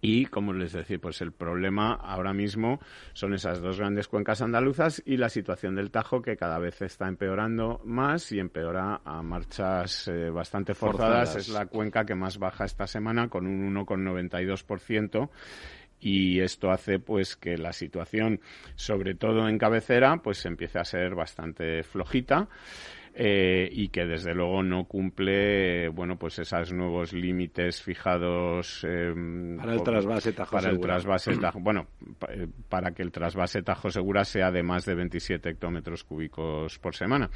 Y, 0.00 0.26
como 0.26 0.52
les 0.52 0.72
decía, 0.72 0.98
pues 0.98 1.20
el 1.22 1.32
problema 1.32 1.92
ahora 1.94 2.32
mismo 2.32 2.80
son 3.14 3.34
esas 3.34 3.60
dos 3.60 3.78
grandes 3.78 4.06
cuencas 4.06 4.40
andaluzas 4.42 5.02
y 5.04 5.16
la 5.16 5.28
situación 5.28 5.74
del 5.74 5.90
Tajo 5.90 6.22
que 6.22 6.36
cada 6.36 6.58
vez 6.60 6.80
está 6.82 7.08
empeorando 7.08 7.80
más 7.84 8.30
y 8.30 8.38
empeora 8.38 9.00
a 9.04 9.22
marchas 9.22 10.06
eh, 10.06 10.30
bastante 10.30 10.74
forzadas. 10.74 11.34
Es 11.34 11.48
la 11.48 11.66
cuenca 11.66 12.06
que 12.06 12.14
más 12.14 12.38
baja 12.38 12.64
esta 12.64 12.86
semana 12.86 13.28
con 13.28 13.46
un 13.46 13.74
1,92% 13.74 15.30
y 16.00 16.40
esto 16.40 16.70
hace 16.70 17.00
pues 17.00 17.36
que 17.36 17.58
la 17.58 17.72
situación 17.72 18.40
sobre 18.76 19.16
todo 19.16 19.48
en 19.48 19.58
cabecera 19.58 20.18
pues 20.22 20.46
empiece 20.46 20.78
a 20.78 20.84
ser 20.84 21.16
bastante 21.16 21.82
flojita 21.82 22.48
eh, 23.20 23.68
y 23.72 23.88
que 23.88 24.06
desde 24.06 24.32
luego 24.32 24.62
no 24.62 24.84
cumple 24.84 25.88
bueno 25.88 26.16
pues 26.16 26.38
esos 26.38 26.72
nuevos 26.72 27.12
límites 27.12 27.82
fijados 27.82 28.84
em, 28.84 29.56
para 29.56 29.74
el 29.74 29.82
trasvase 29.82 30.32
Tajo 30.32 30.52
para 30.52 30.70
el 30.70 30.78
trasvase 30.78 31.32
bueno 31.58 31.88
eh, 32.28 32.46
para 32.68 32.92
que 32.92 33.02
el 33.02 33.10
trasvase 33.10 33.62
Tajo 33.62 33.90
Segura 33.90 34.24
sea 34.24 34.52
de 34.52 34.62
más 34.62 34.84
de 34.84 34.94
27 34.94 35.48
hectómetros 35.48 36.04
cúbicos 36.04 36.78
por 36.78 36.94
semana. 36.94 37.28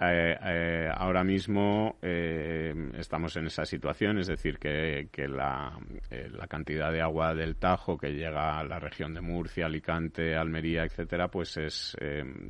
Eh, 0.00 0.88
ahora 0.94 1.24
mismo 1.24 1.98
estamos 2.00 3.36
en 3.36 3.46
esa 3.46 3.64
situación, 3.64 4.18
es 4.18 4.28
decir, 4.28 4.58
que, 4.58 5.08
que 5.10 5.26
la, 5.26 5.76
la, 6.10 6.46
cantidad 6.46 6.92
de 6.92 7.00
agua 7.00 7.34
del 7.34 7.56
Tajo 7.56 7.98
que 7.98 8.12
llega 8.12 8.60
a 8.60 8.64
la 8.64 8.78
región 8.78 9.12
de 9.12 9.22
Murcia, 9.22 9.66
Alicante, 9.66 10.36
Almería, 10.36 10.84
etcétera, 10.84 11.28
pues 11.28 11.56
es 11.56 11.96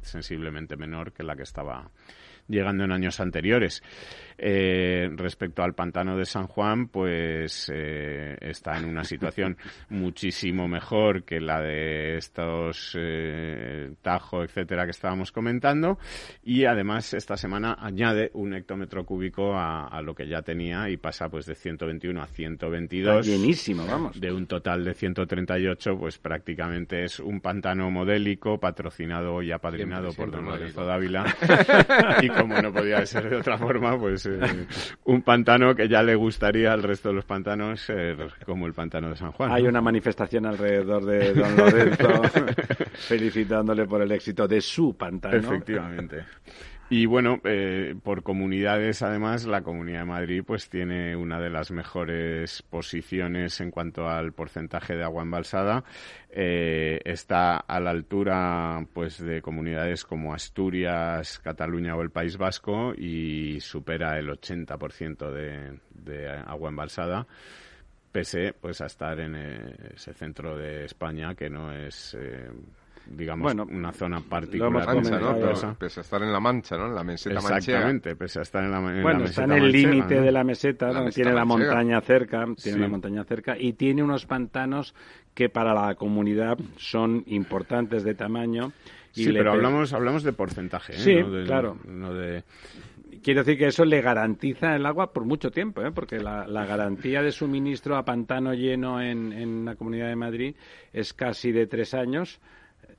sensiblemente 0.02 0.76
menor 0.76 1.12
que 1.12 1.22
la 1.22 1.36
que 1.36 1.44
estaba 1.44 1.90
llegando 2.48 2.84
en 2.84 2.92
años 2.92 3.20
anteriores. 3.20 3.82
Eh, 4.40 5.11
respecto 5.16 5.64
al 5.64 5.74
pantano 5.74 6.16
de 6.16 6.24
San 6.24 6.46
Juan, 6.46 6.87
pues 6.88 7.68
eh, 7.74 8.37
está 8.40 8.79
en 8.79 8.85
una 8.85 9.03
situación 9.03 9.57
muchísimo 9.88 10.68
mejor 10.68 11.24
que 11.24 11.40
la 11.40 11.61
de 11.61 12.16
estos 12.16 12.96
eh, 12.96 13.90
Tajo, 14.01 14.44
etcétera, 14.44 14.85
que 14.85 14.92
estábamos 14.92 15.33
comentando. 15.33 15.98
Y 16.44 16.66
además, 16.66 17.14
esta 17.14 17.37
semana 17.37 17.77
añade 17.81 18.31
un 18.35 18.55
hectómetro 18.55 19.05
cúbico 19.05 19.55
a, 19.57 20.01
lo 20.03 20.14
que 20.14 20.29
ya 20.29 20.42
tenía 20.42 20.88
y 20.88 20.96
pasa 20.96 21.29
pues 21.29 21.46
de 21.46 21.57
121 21.57 22.22
a 22.22 22.27
122. 22.27 23.27
llenísimo, 23.27 23.85
vamos. 23.85 24.20
De 24.20 24.33
un 24.33 24.46
total 24.46 24.85
de 24.85 24.94
138, 24.94 25.98
pues 25.98 26.18
prácticamente 26.18 27.03
es 27.03 27.18
un 27.18 27.40
pantano 27.40 27.90
modélico 27.90 28.61
patrocinado 28.61 29.42
y 29.42 29.51
apadrinado 29.51 30.12
por 30.12 30.31
Don 30.31 30.44
Lorenzo 30.44 30.85
Dávila. 30.85 31.24
y 32.22 32.29
como 32.29 32.61
no 32.62 32.72
podía 32.72 33.05
ser 33.05 33.29
de 33.29 33.37
otra 33.37 33.59
forma, 33.59 33.98
pues 33.98 34.27
eh, 34.34 34.66
un 35.04 35.22
pantano 35.22 35.74
que 35.74 35.88
ya 35.88 36.02
le 36.02 36.14
gustaría 36.14 36.72
al 36.72 36.82
resto 36.82 37.08
de 37.08 37.14
los 37.14 37.24
pantanos 37.24 37.80
ser 37.80 38.16
como 38.44 38.66
el 38.66 38.74
pantano 38.74 39.10
de 39.10 39.16
San 39.16 39.32
Juan. 39.32 39.52
Hay 39.52 39.66
una 39.66 39.80
manifestación 39.80 40.46
alrededor 40.46 41.04
de 41.04 41.34
Don 41.34 41.56
Lorenzo 41.56 42.22
felicitándole 42.94 43.86
por 43.86 44.02
el 44.02 44.12
éxito 44.12 44.46
de 44.46 44.60
su 44.60 44.96
pantano. 44.96 45.36
Efectivamente. 45.36 46.24
Y 46.90 47.05
bueno, 47.05 47.38
eh, 47.44 47.94
por 48.03 48.22
comunidades, 48.22 49.03
además, 49.03 49.44
la 49.44 49.61
Comunidad 49.61 50.01
de 50.01 50.05
Madrid 50.07 50.42
pues 50.46 50.70
tiene 50.70 51.14
una 51.16 51.38
de 51.38 51.51
las 51.51 51.70
mejores 51.70 52.62
posiciones 52.62 53.61
en 53.61 53.70
cuanto 53.70 54.09
al 54.09 54.33
porcentaje 54.33 54.96
de 54.96 55.05
agua 55.05 55.22
embalsada. 55.22 55.85
Eh, 56.31 56.98
está 57.05 57.59
a 57.59 57.79
la 57.81 57.90
altura 57.90 58.87
pues 58.94 59.18
de 59.18 59.42
comunidades 59.42 60.05
como 60.05 60.33
Asturias, 60.33 61.38
Cataluña 61.40 61.94
o 61.94 62.01
el 62.01 62.11
País 62.11 62.38
Vasco 62.38 62.94
y 62.96 63.61
supera 63.61 64.18
el 64.18 64.31
80% 64.31 65.31
de, 65.31 65.79
de 65.90 66.29
agua 66.31 66.70
embalsada 66.70 67.27
pese 68.11 68.55
pues 68.55 68.81
a 68.81 68.87
estar 68.87 69.20
en 69.20 69.35
eh, 69.37 69.77
ese 69.94 70.14
centro 70.14 70.57
de 70.57 70.87
España 70.87 71.35
que 71.35 71.51
no 71.51 71.70
es 71.70 72.16
digamos, 73.11 73.55
una 73.55 73.92
zona 73.92 74.21
particular. 74.21 74.87
Mancha, 74.87 75.18
¿no? 75.18 75.75
pese 75.79 76.01
a 76.01 76.03
estar 76.03 76.23
en 76.23 76.33
la 76.33 76.40
mancha, 76.40 76.77
¿no? 76.77 76.87
En 76.87 76.94
la 76.94 77.05
meseta 77.05 77.37
Exactamente, 77.37 78.16
pese 78.16 78.40
a 78.40 78.42
estar 78.42 78.64
en 78.64 78.71
la, 78.71 78.79
en 78.79 79.03
bueno, 79.03 79.25
está 79.25 79.44
en 79.44 79.53
el 79.53 79.73
límite 79.73 80.21
de 80.21 80.33
la 80.33 80.44
meseta, 80.44 81.09
tiene 81.11 81.33
la 81.33 81.44
montaña 81.44 82.01
cerca, 82.01 82.44
tiene 82.61 82.79
la 82.79 82.88
montaña 82.88 83.25
cerca 83.25 83.57
y 83.59 83.73
tiene 83.75 84.03
unos 84.03 84.27
pantanos 84.27 84.94
que 85.35 85.49
para 85.49 85.73
la 85.75 85.94
comunidad 85.94 86.59
son 86.77 87.25
importantes 87.27 88.05
de 88.05 88.14
tamaño. 88.14 88.73
Y 89.14 89.25
sí, 89.25 89.33
pero 89.33 89.53
hablamos, 89.53 89.92
hablamos 89.92 90.23
de 90.23 90.33
porcentaje, 90.33 90.94
¿eh? 90.94 90.99
Sí, 90.99 91.16
claro. 91.47 91.79
No 91.87 92.12
de... 92.12 92.44
Quiero 93.23 93.42
decir 93.42 93.59
que 93.59 93.66
eso 93.66 93.85
le 93.85 94.01
garantiza 94.01 94.77
el 94.77 94.87
agua 94.87 95.12
por 95.12 95.25
mucho 95.25 95.51
tiempo, 95.51 95.83
¿eh? 95.83 95.90
porque 95.92 96.18
la, 96.18 96.44
garantía 96.47 97.21
de 97.21 97.33
suministro 97.33 97.97
a 97.97 98.05
pantano 98.05 98.55
lleno 98.55 99.03
en, 99.03 99.33
en 99.33 99.64
la 99.64 99.75
Comunidad 99.75 100.09
de 100.09 100.16
Madrid 100.16 100.55
es 100.92 101.12
casi 101.14 101.51
de 101.51 101.66
tres 101.66 101.94
años 101.94 102.40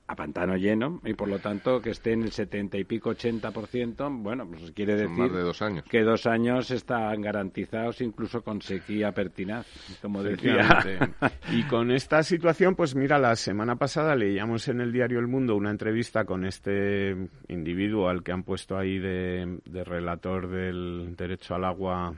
a 0.07 0.15
pantano 0.15 0.57
lleno 0.57 0.99
y 1.05 1.13
por 1.13 1.27
lo 1.27 1.37
tanto 1.37 1.81
que 1.81 1.91
esté 1.91 2.13
en 2.13 2.23
el 2.23 2.31
70 2.31 2.77
y 2.77 2.83
pico 2.83 3.11
80%, 3.11 4.23
bueno, 4.23 4.47
pues 4.47 4.71
quiere 4.71 4.95
decir 4.95 5.31
de 5.31 5.41
dos 5.41 5.61
años. 5.61 5.85
que 5.85 6.01
dos 6.01 6.25
años 6.25 6.71
están 6.71 7.21
garantizados 7.21 8.01
incluso 8.01 8.41
con 8.41 8.61
sequía 8.61 9.11
pertinaz, 9.11 9.67
como 10.01 10.23
decía. 10.23 10.83
y 11.51 11.63
con 11.63 11.91
esta 11.91 12.23
situación, 12.23 12.75
pues 12.75 12.95
mira, 12.95 13.19
la 13.19 13.35
semana 13.35 13.75
pasada 13.75 14.15
leíamos 14.15 14.67
en 14.67 14.81
el 14.81 14.91
diario 14.91 15.19
El 15.19 15.27
Mundo 15.27 15.55
una 15.55 15.69
entrevista 15.69 16.25
con 16.25 16.43
este 16.43 17.15
individuo 17.47 18.09
al 18.09 18.23
que 18.23 18.31
han 18.31 18.43
puesto 18.43 18.77
ahí 18.77 18.97
de 18.97 19.83
relator 19.85 20.49
del 20.49 21.15
derecho 21.15 21.53
al 21.53 21.65
agua 21.65 22.15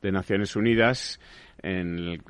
de 0.00 0.12
Naciones 0.12 0.54
Unidas 0.54 1.18
en, 1.62 2.22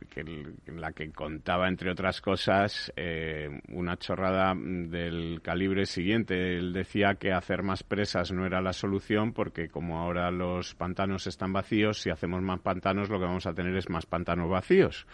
la 0.67 0.93
que 0.93 1.11
contaba, 1.11 1.69
entre 1.69 1.91
otras 1.91 2.21
cosas, 2.21 2.93
eh, 2.97 3.61
una 3.69 3.97
chorrada 3.97 4.55
del 4.57 5.41
calibre 5.43 5.87
siguiente. 5.87 6.57
Él 6.57 6.73
decía 6.73 7.15
que 7.15 7.33
hacer 7.33 7.63
más 7.63 7.83
presas 7.83 8.33
no 8.33 8.47
era 8.47 8.61
la 8.61 8.73
solución 8.73 9.33
porque 9.33 9.69
como 9.69 9.99
ahora 9.99 10.31
los 10.31 10.75
pantanos 10.75 11.27
están 11.27 11.53
vacíos, 11.53 12.01
si 12.01 12.11
hacemos 12.11 12.43
más 12.43 12.61
pantanos 12.61 13.11
lo 13.11 13.19
que 13.19 13.27
vamos 13.27 13.47
a 13.47 13.55
tener 13.55 13.77
es 13.77 13.91
más 13.91 14.07
pantanos 14.07 14.49
vacíos. 14.49 15.07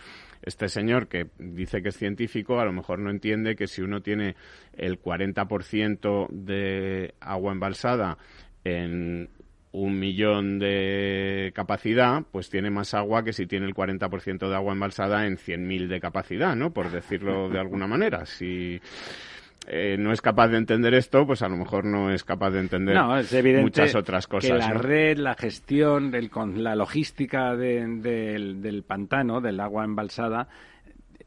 Este 0.42 0.68
señor 0.68 1.08
que 1.08 1.28
dice 1.38 1.82
que 1.82 1.88
es 1.88 1.96
científico 1.96 2.60
a 2.60 2.64
lo 2.64 2.72
mejor 2.72 2.98
no 2.98 3.10
entiende 3.10 3.56
que 3.56 3.66
si 3.66 3.82
uno 3.82 4.02
tiene 4.02 4.36
el 4.74 5.00
40% 5.00 6.28
de 6.28 7.14
agua 7.20 7.52
embalsada 7.52 8.18
en 8.62 9.28
un 9.74 9.98
millón 9.98 10.60
de 10.60 11.50
capacidad, 11.52 12.22
pues 12.30 12.48
tiene 12.48 12.70
más 12.70 12.94
agua 12.94 13.24
que 13.24 13.32
si 13.32 13.46
tiene 13.46 13.66
el 13.66 13.74
40% 13.74 14.48
de 14.48 14.54
agua 14.54 14.72
embalsada 14.72 15.26
en 15.26 15.36
100.000 15.36 15.88
de 15.88 16.00
capacidad, 16.00 16.54
¿no? 16.54 16.70
Por 16.72 16.92
decirlo 16.92 17.48
de 17.48 17.58
alguna 17.58 17.88
manera. 17.88 18.24
Si 18.24 18.80
eh, 19.66 19.96
no 19.98 20.12
es 20.12 20.22
capaz 20.22 20.46
de 20.46 20.58
entender 20.58 20.94
esto, 20.94 21.26
pues 21.26 21.42
a 21.42 21.48
lo 21.48 21.56
mejor 21.56 21.84
no 21.86 22.12
es 22.12 22.22
capaz 22.22 22.52
de 22.52 22.60
entender 22.60 22.96
muchas 23.60 23.96
otras 23.96 24.28
cosas. 24.28 24.52
Que 24.52 24.58
la 24.58 24.74
red, 24.74 25.18
la 25.18 25.34
gestión, 25.34 26.12
la 26.62 26.76
logística 26.76 27.56
del, 27.56 28.00
del 28.00 28.84
pantano, 28.84 29.40
del 29.40 29.58
agua 29.58 29.84
embalsada, 29.84 30.46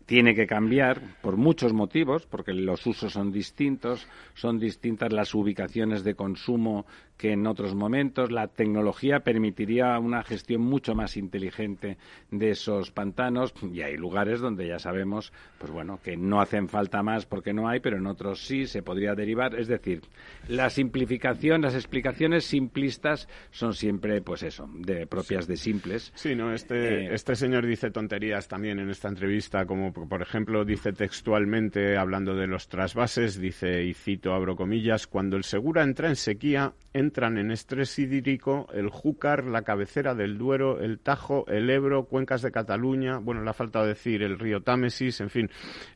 tiene 0.07 0.33
que 0.33 0.47
cambiar 0.47 1.01
por 1.21 1.35
muchos 1.35 1.73
motivos, 1.73 2.25
porque 2.25 2.53
los 2.53 2.87
usos 2.87 3.11
son 3.11 3.33
distintos, 3.33 4.07
son 4.35 4.57
distintas 4.57 5.11
las 5.11 5.35
ubicaciones 5.35 6.05
de 6.05 6.15
consumo 6.15 6.85
que 7.17 7.31
en 7.31 7.47
otros 7.47 7.75
momentos. 7.75 8.31
La 8.31 8.47
tecnología 8.47 9.21
permitiría 9.21 9.97
una 9.99 10.23
gestión 10.23 10.61
mucho 10.61 10.95
más 10.95 11.17
inteligente 11.17 11.97
de 12.31 12.51
esos 12.51 12.91
pantanos 12.91 13.53
y 13.61 13.81
hay 13.81 13.97
lugares 13.97 14.39
donde 14.39 14.67
ya 14.67 14.79
sabemos, 14.79 15.33
pues 15.57 15.71
bueno, 15.71 15.99
que 16.03 16.15
no 16.15 16.39
hacen 16.39 16.69
falta 16.69 17.03
más 17.03 17.25
porque 17.25 17.53
no 17.53 17.67
hay, 17.67 17.79
pero 17.79 17.97
en 17.97 18.07
otros 18.07 18.45
sí 18.45 18.67
se 18.67 18.83
podría 18.83 19.15
derivar. 19.15 19.59
Es 19.59 19.67
decir, 19.67 20.01
la 20.47 20.69
simplificación, 20.69 21.61
las 21.61 21.75
explicaciones 21.75 22.45
simplistas 22.45 23.27
son 23.51 23.73
siempre, 23.73 24.21
pues 24.21 24.43
eso, 24.43 24.69
de 24.73 25.07
propias 25.07 25.47
de 25.47 25.57
simples. 25.57 26.11
Sí, 26.15 26.35
no, 26.35 26.53
este, 26.53 27.05
eh, 27.05 27.13
este 27.13 27.35
señor 27.35 27.65
dice 27.65 27.91
tonterías 27.91 28.47
también 28.47 28.79
en 28.79 28.89
esta 28.89 29.07
entrevista, 29.07 29.65
como 29.65 29.91
por 29.91 30.21
ejemplo 30.21 30.65
dice 30.65 30.93
textualmente, 30.93 31.97
hablando 31.97 32.35
de 32.35 32.47
los 32.47 32.67
trasvases, 32.67 33.39
dice, 33.39 33.83
y 33.83 33.93
cito, 33.93 34.33
abro 34.33 34.55
comillas, 34.55 35.07
cuando 35.07 35.37
el 35.37 35.43
Segura 35.43 35.83
entra 35.83 36.09
en 36.09 36.15
sequía, 36.15 36.73
entran 37.07 37.37
en 37.37 37.51
estrés 37.51 37.97
hídrico 37.97 38.67
el 38.73 38.89
Júcar, 38.89 39.45
la 39.45 39.61
cabecera 39.61 40.13
del 40.13 40.37
Duero, 40.37 40.79
el 40.81 40.99
Tajo, 40.99 41.45
el 41.47 41.69
Ebro, 41.69 42.05
cuencas 42.05 42.41
de 42.41 42.51
Cataluña, 42.51 43.17
bueno, 43.17 43.41
le 43.41 43.49
ha 43.49 43.53
faltado 43.53 43.85
decir 43.85 44.21
el 44.23 44.37
río 44.37 44.61
Támesis, 44.61 45.21
en 45.21 45.29
fin. 45.29 45.49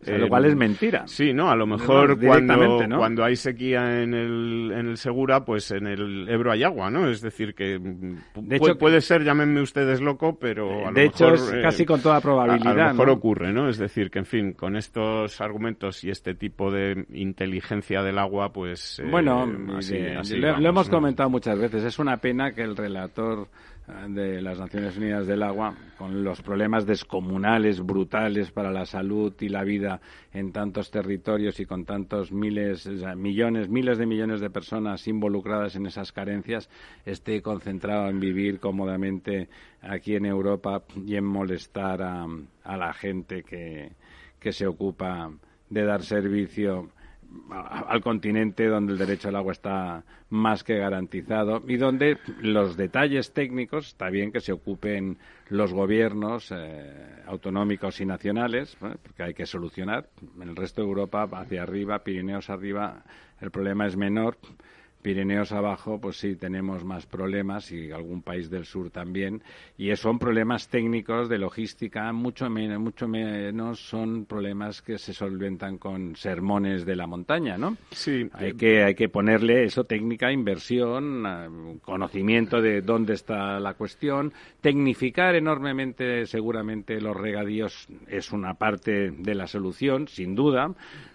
lo 0.06 0.28
cual 0.30 0.46
es 0.46 0.56
mentira. 0.56 1.06
Sí, 1.08 1.34
¿no? 1.34 1.52
A 1.52 1.56
lo 1.56 1.68
mejor 1.68 2.18
cuando, 2.20 2.98
cuando 2.98 3.24
hay 3.24 3.36
sequía 3.36 4.02
en 4.02 4.14
el, 4.14 4.72
en 4.74 4.88
el 4.88 4.98
Segura, 4.98 5.44
pues 5.44 5.72
en 5.72 5.88
el 5.88 6.30
Ebro 6.30 6.52
hay 6.52 6.64
agua, 6.64 6.90
¿no? 6.90 7.10
Es 7.10 7.22
decir, 7.22 7.54
que 7.54 7.80
de 8.36 8.56
hecho, 8.56 8.78
puede 8.78 9.02
ser, 9.02 9.24
llámenme 9.24 9.62
ustedes 9.62 10.00
loco, 10.02 10.38
pero 10.40 10.88
a 10.88 10.92
de 10.92 11.06
hecho 11.06 11.34
es 11.34 11.52
eh, 11.52 11.62
casi 11.62 11.86
con 11.86 12.02
toda 12.02 12.22
probabilidad. 12.22 12.80
A, 12.80 12.88
lo 12.88 12.90
mejor 12.92 13.10
ocurre, 13.10 13.52
¿no? 13.52 13.68
Es 13.68 13.78
decir, 13.78 14.10
que 14.10 14.20
en 14.20 14.26
fin, 14.26 14.54
con 14.54 14.78
estos 14.78 15.42
argumentos 15.42 16.04
y 16.04 16.10
este 16.10 16.36
tipo 16.36 16.72
de 16.72 17.06
inteligencia 17.14 18.02
del 18.02 18.18
agua, 18.18 18.54
pues... 18.54 19.00
Eh, 19.00 19.08
bueno, 19.10 19.46
lo, 19.46 20.70
hemos 20.70 20.90
comentado 21.02 21.32
muchas 21.32 21.58
veces. 21.58 21.84
Es 21.84 21.98
una 21.98 22.18
pena 22.18 22.52
que 22.54 22.62
el 22.62 22.78
relator 22.78 23.48
de 24.08 24.40
las 24.40 24.60
Naciones 24.60 24.96
Unidas 24.98 25.26
del 25.26 25.42
Agua, 25.42 25.74
con 25.98 26.24
los 26.24 26.44
problemas 26.44 26.86
descomunales, 26.86 27.82
brutales 27.82 28.52
para 28.52 28.70
la 28.72 28.86
salud 28.86 29.34
y 29.40 29.50
la 29.50 29.64
vida 29.64 30.00
en 30.32 30.52
tantos 30.52 30.92
territorios 30.92 31.60
y 31.60 31.66
con 31.66 31.86
tantos 31.86 32.32
miles, 32.32 32.88
millones, 33.16 33.68
miles 33.68 33.98
de 33.98 34.06
millones 34.06 34.42
de 34.42 34.52
personas 34.52 35.08
involucradas 35.08 35.76
en 35.76 35.88
esas 35.88 36.12
carencias, 36.12 36.70
esté 37.04 37.42
concentrado 37.42 38.08
en 38.08 38.20
vivir 38.20 38.60
cómodamente 38.60 39.50
aquí 39.82 40.16
en 40.16 40.28
Europa 40.28 40.84
y 41.04 41.16
en 41.16 41.26
molestar 41.26 42.04
a, 42.04 42.28
a 42.64 42.78
la 42.78 42.94
gente 42.94 43.42
que, 43.42 43.94
que 44.40 44.52
se 44.52 44.68
ocupa 44.68 45.32
de 45.68 45.84
dar 45.84 46.04
servicio 46.04 46.92
al 47.52 48.02
continente 48.02 48.68
donde 48.68 48.94
el 48.94 49.00
derecho 49.00 49.30
al 49.30 49.36
agua 49.36 49.52
está 49.52 50.04
más 50.30 50.64
que 50.64 50.78
garantizado 50.78 51.64
y 51.68 51.78
donde 51.78 52.18
los 52.42 52.78
detalles 52.78 53.34
técnicos 53.34 53.88
está 53.88 54.10
bien 54.10 54.32
que 54.32 54.40
se 54.40 54.52
ocupen 54.52 55.18
los 55.50 55.74
gobiernos 55.74 56.52
eh, 56.52 57.24
autonómicos 57.26 58.00
y 58.00 58.06
nacionales, 58.06 58.78
porque 58.80 59.24
hay 59.24 59.34
que 59.34 59.46
solucionar. 59.46 60.10
En 60.42 60.50
el 60.50 60.56
resto 60.56 60.82
de 60.82 60.88
Europa, 60.88 61.28
hacia 61.32 61.64
arriba, 61.64 62.00
Pirineos 62.00 62.50
arriba, 62.50 63.04
el 63.42 63.52
problema 63.52 63.86
es 63.86 63.98
menor 63.98 64.38
Pirineos 65.02 65.52
abajo, 65.52 66.00
pues 66.00 66.18
sí, 66.18 66.36
tenemos 66.36 66.84
más 66.84 67.06
problemas 67.06 67.72
y 67.72 67.92
algún 67.92 68.22
país 68.22 68.50
del 68.50 68.66
sur 68.66 68.90
también. 68.90 69.42
Y 69.78 69.96
son 69.96 70.20
problemas 70.20 70.68
técnicos 70.68 71.30
de 71.30 71.38
logística, 71.38 72.12
mucho 72.14 72.50
menos, 72.50 72.80
mucho 72.80 73.08
menos 73.08 73.80
son 73.80 74.26
problemas 74.26 74.82
que 74.82 74.98
se 74.98 75.14
solventan 75.14 75.78
con 75.78 76.16
sermones 76.16 76.86
de 76.86 76.96
la 76.96 77.08
montaña, 77.08 77.58
¿no? 77.58 77.78
Sí. 77.92 78.30
Hay 78.34 78.54
que, 78.54 78.84
hay 78.84 78.96
que 78.96 79.10
ponerle 79.10 79.64
eso, 79.64 79.84
técnica, 79.84 80.32
inversión, 80.32 81.26
eh, 81.26 81.80
conocimiento 81.82 82.62
de 82.62 82.82
dónde 82.82 83.14
está 83.14 83.60
la 83.60 83.74
cuestión, 83.74 84.34
tecnificar 84.62 85.36
enormemente, 85.36 86.26
seguramente, 86.28 87.02
los 87.02 87.18
regadíos 87.18 87.88
es 88.08 88.32
una 88.32 88.54
parte 88.56 89.12
de 89.12 89.36
la 89.36 89.48
solución, 89.48 90.08
sin 90.08 90.36
duda 90.36 90.74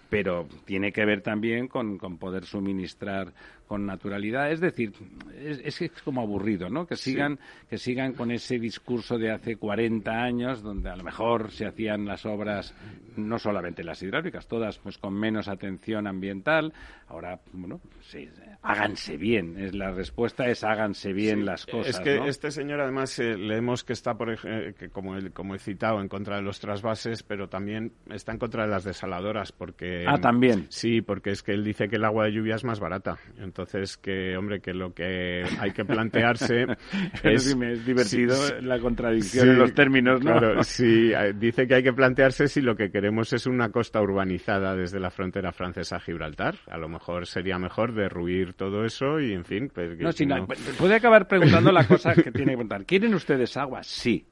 pero 0.09 0.47
tiene 0.65 0.91
que 0.91 1.05
ver 1.05 1.21
también 1.21 1.67
con, 1.67 1.97
con 1.97 2.17
poder 2.17 2.45
suministrar 2.45 3.33
con 3.67 3.85
naturalidad. 3.85 4.51
Es 4.51 4.59
decir, 4.59 4.93
es, 5.39 5.81
es, 5.81 5.91
como 6.03 6.21
aburrido, 6.21 6.69
¿no? 6.69 6.87
Que 6.87 6.95
sigan, 6.95 7.39
que 7.69 7.77
sigan 7.77 8.13
con 8.13 8.31
ese 8.31 8.59
discurso 8.59 9.17
de 9.17 9.31
hace 9.31 9.57
40 9.57 10.11
años, 10.11 10.61
donde 10.61 10.89
a 10.89 10.95
lo 10.95 11.03
mejor 11.03 11.51
se 11.51 11.65
hacían 11.65 12.05
las 12.05 12.25
obras, 12.25 12.73
no 13.15 13.37
solamente 13.37 13.83
las 13.83 14.01
hidráulicas, 14.01 14.47
todas 14.47 14.77
pues 14.79 14.97
con 14.97 15.13
menos 15.13 15.47
atención 15.47 16.07
ambiental. 16.07 16.73
Ahora, 17.09 17.39
bueno, 17.53 17.79
sí, 18.01 18.29
háganse 18.61 19.17
bien. 19.17 19.57
Es 19.57 19.73
la 19.73 19.91
respuesta 19.91 20.47
es 20.47 20.63
háganse 20.63 21.13
bien 21.13 21.45
las 21.45 21.65
cosas. 21.65 21.95
Es 21.95 21.99
que 21.99 22.27
este 22.27 22.51
señor, 22.51 22.81
además, 22.81 23.17
eh, 23.19 23.37
leemos 23.37 23.83
que 23.83 23.93
está, 23.93 24.15
por 24.15 24.31
ejemplo, 24.31 24.73
que 24.75 24.89
como, 24.89 25.15
como 25.33 25.55
he 25.55 25.59
citado, 25.59 26.01
en 26.01 26.07
contra 26.07 26.37
de 26.37 26.41
los 26.41 26.59
trasvases, 26.59 27.23
pero 27.23 27.47
también 27.47 27.93
está 28.09 28.31
en 28.31 28.39
contra 28.39 28.63
de 28.63 28.69
las 28.69 28.83
desaladoras, 28.83 29.51
porque 29.51 30.05
ah, 30.07 30.19
también. 30.19 30.67
Sí, 30.69 31.01
porque 31.01 31.31
es 31.31 31.43
que 31.43 31.53
él 31.53 31.63
dice 31.63 31.87
que 31.87 31.95
el 31.95 32.05
agua 32.05 32.25
de 32.25 32.33
lluvia 32.33 32.55
es 32.55 32.63
más 32.63 32.79
barata. 32.79 33.17
Entonces, 33.37 33.56
que, 34.01 34.37
hombre, 34.37 34.59
que 34.59 34.73
lo 34.73 34.93
que 34.93 35.43
hay 35.59 35.71
que 35.71 35.85
plantearse 35.85 36.65
es... 37.23 37.55
es 37.55 37.85
divertido 37.85 38.35
la 38.61 38.79
contradicción 38.79 39.49
en 39.49 39.59
los 39.59 39.73
términos, 39.73 40.23
¿no? 40.23 40.31
Claro, 40.31 40.63
sí, 40.63 41.11
dice 41.35 41.67
que 41.67 41.75
hay 41.75 41.83
que 41.83 41.93
plantearse 41.93 42.47
si 42.47 42.61
lo 42.61 42.75
que 42.75 42.91
queremos 42.91 43.33
es 43.33 43.47
una 43.47 43.69
costa 43.69 44.01
urbanizada 44.01 44.75
desde 44.75 44.99
la 44.99 45.09
frontera 45.09 45.51
francesa 45.51 45.97
a 45.97 45.99
Gibraltar. 45.99 46.55
A 46.67 46.77
lo 46.77 46.89
mejor 46.89 47.25
sería 47.27 47.57
mejor 47.57 47.93
derruir 47.93 48.53
todo 48.53 48.85
eso 48.85 49.19
y, 49.19 49.33
en 49.33 49.45
fin... 49.45 49.71
Pues, 49.73 49.97
no, 49.99 50.11
si 50.11 50.25
no... 50.25 50.47
puede 50.77 50.95
acabar 50.95 51.27
preguntando 51.27 51.71
la 51.71 51.87
cosa 51.87 52.13
que 52.13 52.31
tiene 52.31 52.51
que 52.51 52.57
preguntar. 52.57 52.85
¿Quieren 52.85 53.13
ustedes 53.13 53.55
agua? 53.57 53.83
Sí. 53.83 54.25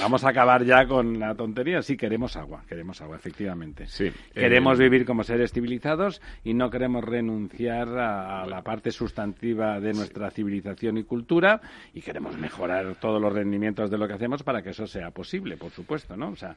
Vamos 0.00 0.24
a 0.24 0.30
acabar 0.30 0.64
ya 0.64 0.86
con 0.86 1.18
la 1.18 1.34
tontería. 1.34 1.82
Sí, 1.82 1.96
queremos 1.96 2.36
agua, 2.36 2.62
queremos 2.68 3.00
agua, 3.00 3.16
efectivamente. 3.16 3.86
Sí. 3.86 4.10
Queremos 4.34 4.78
eh, 4.78 4.82
vivir 4.84 5.04
como 5.04 5.24
seres 5.24 5.52
civilizados 5.52 6.20
y 6.44 6.54
no 6.54 6.70
queremos 6.70 7.04
renunciar 7.04 7.88
a, 7.88 8.46
la 8.46 8.62
parte 8.62 8.90
sustantiva 8.90 9.80
de 9.80 9.92
nuestra 9.92 10.30
civilización 10.30 10.98
y 10.98 11.04
cultura 11.04 11.60
y 11.94 12.02
queremos 12.02 12.36
mejorar 12.36 12.96
todos 13.00 13.20
los 13.20 13.32
rendimientos 13.32 13.90
de 13.90 13.98
lo 13.98 14.06
que 14.06 14.14
hacemos 14.14 14.42
para 14.42 14.62
que 14.62 14.70
eso 14.70 14.86
sea 14.86 15.10
posible, 15.10 15.56
por 15.56 15.70
supuesto, 15.70 16.16
¿no? 16.16 16.30
O 16.30 16.36
sea, 16.36 16.54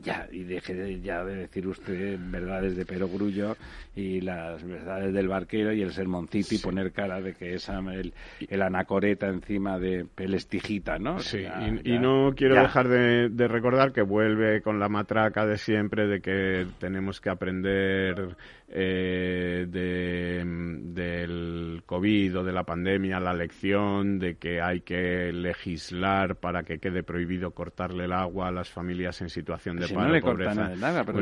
ya, 0.00 0.28
y 0.30 0.44
deje 0.44 1.00
ya 1.00 1.24
de 1.24 1.36
decir 1.36 1.66
usted 1.66 2.18
verdades 2.20 2.76
de 2.76 2.84
perogrullo 2.84 3.56
y 3.96 4.20
las 4.20 4.62
verdades 4.62 5.12
del 5.12 5.28
barquero 5.28 5.72
y 5.72 5.82
el 5.82 5.92
sermoncito 5.92 6.54
y 6.54 6.58
poner 6.58 6.92
cara 6.92 7.20
de 7.20 7.34
que 7.34 7.54
es 7.54 7.68
el, 7.68 8.12
el 8.48 8.62
anacoreta 8.62 9.28
encima 9.28 9.78
de 9.78 10.04
pelestijita, 10.04 10.98
¿no? 10.98 11.18
Sí, 11.18 11.44
y, 11.84 11.98
no 11.98 12.32
quiero 12.36 12.56
dejar 12.74 12.88
de, 13.30 13.48
recordar 13.48 13.92
que 13.92 14.02
vuelve 14.02 14.60
con 14.60 14.80
la 14.80 14.88
matraca 14.88 15.46
de 15.46 15.58
siempre 15.58 16.06
de 16.08 16.20
que 16.20 16.66
tenemos 16.78 17.20
que 17.20 17.30
aprender 17.30 18.36
eh, 18.68 19.66
del 19.68 21.82
COVID 21.84 22.38
o 22.38 22.44
de 22.44 22.52
la 22.52 22.64
pandemia 22.64 23.20
la 23.20 23.34
lección 23.34 24.18
de 24.18 24.36
que 24.36 24.60
hay 24.60 24.80
que 24.80 25.32
legislar 25.32 26.36
para 26.36 26.62
que 26.62 26.78
quede 26.78 27.02
prohibido 27.02 27.50
cortarle 27.50 28.04
el 28.04 28.12
agua 28.12 28.48
a 28.48 28.50
las 28.50 28.70
familias 28.70 29.20
en 29.20 29.28
situación 29.28 29.76
de 29.76 29.88
paro 29.88 30.14
no 30.14 30.20
pobreza. 30.20 30.70
pero 31.04 31.20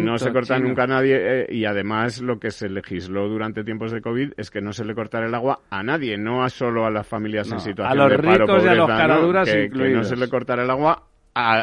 no 0.00 0.18
se 0.18 0.32
corta 0.32 0.58
nunca 0.58 0.84
a 0.84 0.86
nadie 0.86 1.42
eh, 1.42 1.46
y 1.50 1.66
además 1.66 2.22
lo 2.22 2.38
que 2.38 2.50
se 2.50 2.68
legisló 2.68 3.28
durante 3.28 3.62
tiempos 3.62 3.92
de 3.92 4.00
COVID 4.00 4.32
es 4.36 4.50
que 4.50 4.60
no 4.60 4.72
se 4.72 4.84
le 4.84 4.94
cortara 4.94 5.26
el 5.26 5.34
agua 5.34 5.60
a 5.70 5.82
nadie, 5.82 6.16
no 6.16 6.42
a 6.42 6.48
solo 6.48 6.86
a 6.86 6.90
las 6.90 7.06
familias 7.06 7.50
en 7.52 7.60
situación 7.60 8.08
de 8.08 8.18
paro 8.18 8.46
pobreza, 8.46 8.66
y 8.66 8.70
a 8.70 8.74
los 8.74 8.88
caraduras 8.88 9.50
que, 9.50 9.70
que 9.70 9.88
no 9.90 10.04
se 10.04 10.16
le 10.16 10.28
cortara 10.28 10.62
el 10.62 10.70
agua 10.70 11.09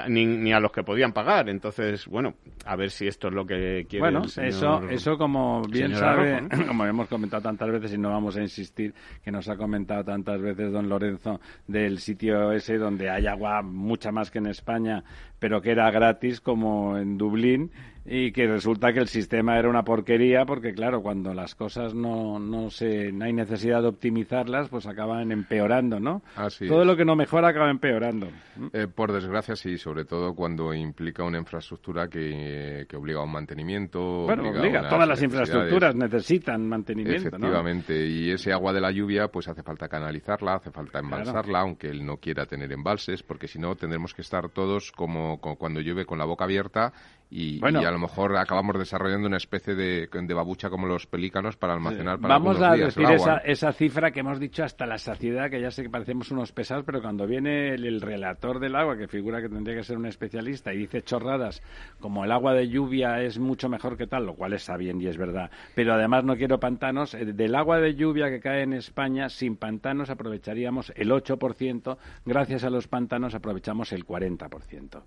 ni, 0.08 0.54
a 0.54 0.60
los 0.60 0.72
que 0.72 0.84
podían 0.84 1.14
pagar. 1.14 1.50
Entonces, 1.50 2.08
bueno, 2.08 2.36
a 2.66 2.76
ver 2.76 2.90
si 2.90 3.08
esto 3.08 3.28
es 3.28 3.34
lo 3.34 3.46
que 3.46 3.86
quiere 3.90 4.00
Bueno, 4.00 4.24
el 4.24 4.30
señor, 4.30 4.50
eso, 4.50 4.90
eso 4.90 5.18
como 5.18 5.62
bien 5.64 5.96
sabe, 5.96 6.48
como 6.68 6.86
hemos 6.86 7.08
comentado 7.08 7.44
tantas 7.44 7.70
veces 7.72 7.94
y 7.94 7.98
no 7.98 8.10
vamos 8.10 8.38
a 8.38 8.42
insistir, 8.42 8.94
que 9.24 9.32
nos 9.32 9.50
ha 9.50 9.58
comentado 9.58 10.04
tantas 10.04 10.42
veces 10.42 10.72
don 10.72 10.90
Lorenzo 10.90 11.40
del 11.68 12.00
sitio 12.00 12.52
ese 12.52 12.78
donde 12.78 13.10
hay 13.10 13.28
agua 13.28 13.62
mucha 13.62 14.12
más 14.12 14.32
que 14.32 14.40
en 14.40 14.48
España, 14.48 15.04
pero 15.40 15.62
que 15.62 15.72
era 15.72 15.90
gratis 15.92 16.42
como 16.42 16.98
en 16.98 17.18
Dublín 17.18 17.72
y 18.10 18.32
que 18.32 18.48
resulta 18.48 18.94
que 18.94 19.00
el 19.00 19.10
sistema 19.10 19.60
era 19.60 19.70
una 19.70 19.84
porquería 19.84 20.46
porque 20.46 20.74
claro 20.74 21.02
cuando 21.02 21.34
las 21.34 21.56
cosas 21.56 21.94
no 21.94 22.40
no 22.40 22.70
se 22.70 23.12
no 23.12 23.26
hay 23.26 23.34
necesidad 23.34 23.82
de 23.82 23.90
optimizarlas 23.90 24.70
pues 24.70 24.88
acaban 24.88 25.30
empeorando 25.34 26.00
no 26.00 26.22
todo 26.68 26.86
lo 26.86 26.96
que 26.96 27.04
no 27.04 27.16
mejora 27.16 27.50
acaba 27.50 27.70
empeorando. 27.70 28.28
Eh, 28.72 28.88
por 28.88 29.12
desgracia 29.12 29.58
sí 29.58 29.78
sobre 29.78 30.06
todo 30.06 30.34
cuando 30.34 30.74
implica 30.74 31.24
una 31.24 31.38
infraestructura 31.38 32.08
que, 32.08 32.86
que 32.88 32.96
obliga 32.96 33.20
a 33.20 33.24
un 33.24 33.32
mantenimiento 33.32 34.24
bueno 34.24 34.50
obliga, 34.50 34.88
todas 34.88 35.08
las 35.08 35.22
infraestructuras 35.22 35.94
necesitan 35.96 36.66
mantenimiento 36.66 37.28
efectivamente 37.28 38.08
y 38.08 38.32
ese 38.32 38.54
agua 38.54 38.72
de 38.72 38.80
la 38.80 38.92
lluvia 38.92 39.28
pues 39.28 39.50
hace 39.50 39.64
falta 39.64 39.90
canalizarla 39.90 40.56
hace 40.56 40.72
falta 40.72 41.00
embalsarla 41.00 41.60
aunque 41.60 41.88
él 41.90 42.06
no 42.06 42.18
quiera 42.18 42.46
tener 42.46 42.72
embalses 42.72 43.22
porque 43.22 43.50
si 43.50 43.60
no 43.60 43.76
tendremos 43.76 44.14
que 44.14 44.22
estar 44.22 44.48
todos 44.50 44.94
como 44.94 45.40
cuando 45.40 45.82
llueve 45.82 46.06
con 46.06 46.18
la 46.18 46.26
boca 46.26 46.46
abierta 46.46 46.94
y, 47.30 47.60
a 47.66 47.92
lo 47.92 48.00
mejor 48.00 48.38
acabamos 48.38 48.78
desarrollando 48.80 49.28
una 49.28 49.36
especie 49.36 49.76
de, 49.76 50.08
de 50.08 50.34
babucha 50.34 50.70
como 50.70 50.88
los 50.88 51.08
pelícanos 51.08 51.58
para 51.58 51.74
almacenar 51.74 52.20
para 52.20 52.36
Vamos 52.36 52.62
a 52.62 52.72
decir 52.72 53.04
esa, 53.12 53.38
esa, 53.40 53.74
cifra 53.74 54.12
que 54.12 54.22
hemos 54.22 54.40
dicho 54.40 54.64
hasta 54.64 54.86
la 54.86 54.98
saciedad, 54.98 55.50
que 55.50 55.60
ya 55.60 55.70
sé 55.70 55.84
que 55.84 55.90
parecemos 55.90 56.32
unos 56.32 56.54
pesados, 56.54 56.86
pero 56.86 57.02
cuando 57.02 57.28
viene 57.28 57.74
el, 57.74 58.00
relator 58.00 58.60
del 58.60 58.76
agua, 58.76 58.98
que 58.98 59.08
figura 59.08 59.42
que 59.42 59.50
tendría 59.50 59.76
que 59.76 59.84
ser 59.84 59.98
un 59.98 60.06
especialista, 60.06 60.74
y 60.74 60.78
dice 60.78 61.02
chorradas 61.02 61.62
como 62.00 62.24
el 62.24 62.32
agua 62.32 62.54
de 62.54 62.70
lluvia 62.70 63.22
es 63.22 63.40
mucho 63.40 63.68
mejor 63.68 63.98
que 63.98 64.08
tal, 64.08 64.26
lo 64.26 64.36
cual 64.36 64.54
está 64.54 64.78
bien 64.78 65.02
y 65.02 65.08
es 65.08 65.18
verdad, 65.18 65.52
pero 65.76 65.94
además 65.94 66.24
no 66.24 66.38
quiero 66.38 66.60
pantanos, 66.60 67.14
eh, 67.14 67.26
del 67.26 67.56
agua 67.56 67.80
de 67.80 67.96
lluvia 67.96 68.30
que 68.30 68.40
cae 68.40 68.64
en 68.64 68.72
España, 68.72 69.28
sin 69.28 69.58
pantanos 69.58 70.10
aprovecharíamos 70.10 70.94
el 70.96 71.12
8%, 71.12 71.98
gracias 72.26 72.64
a 72.64 72.70
los 72.70 72.88
pantanos 72.88 73.36
aprovechamos 73.36 73.92
el 73.92 74.06
40%. 74.06 75.04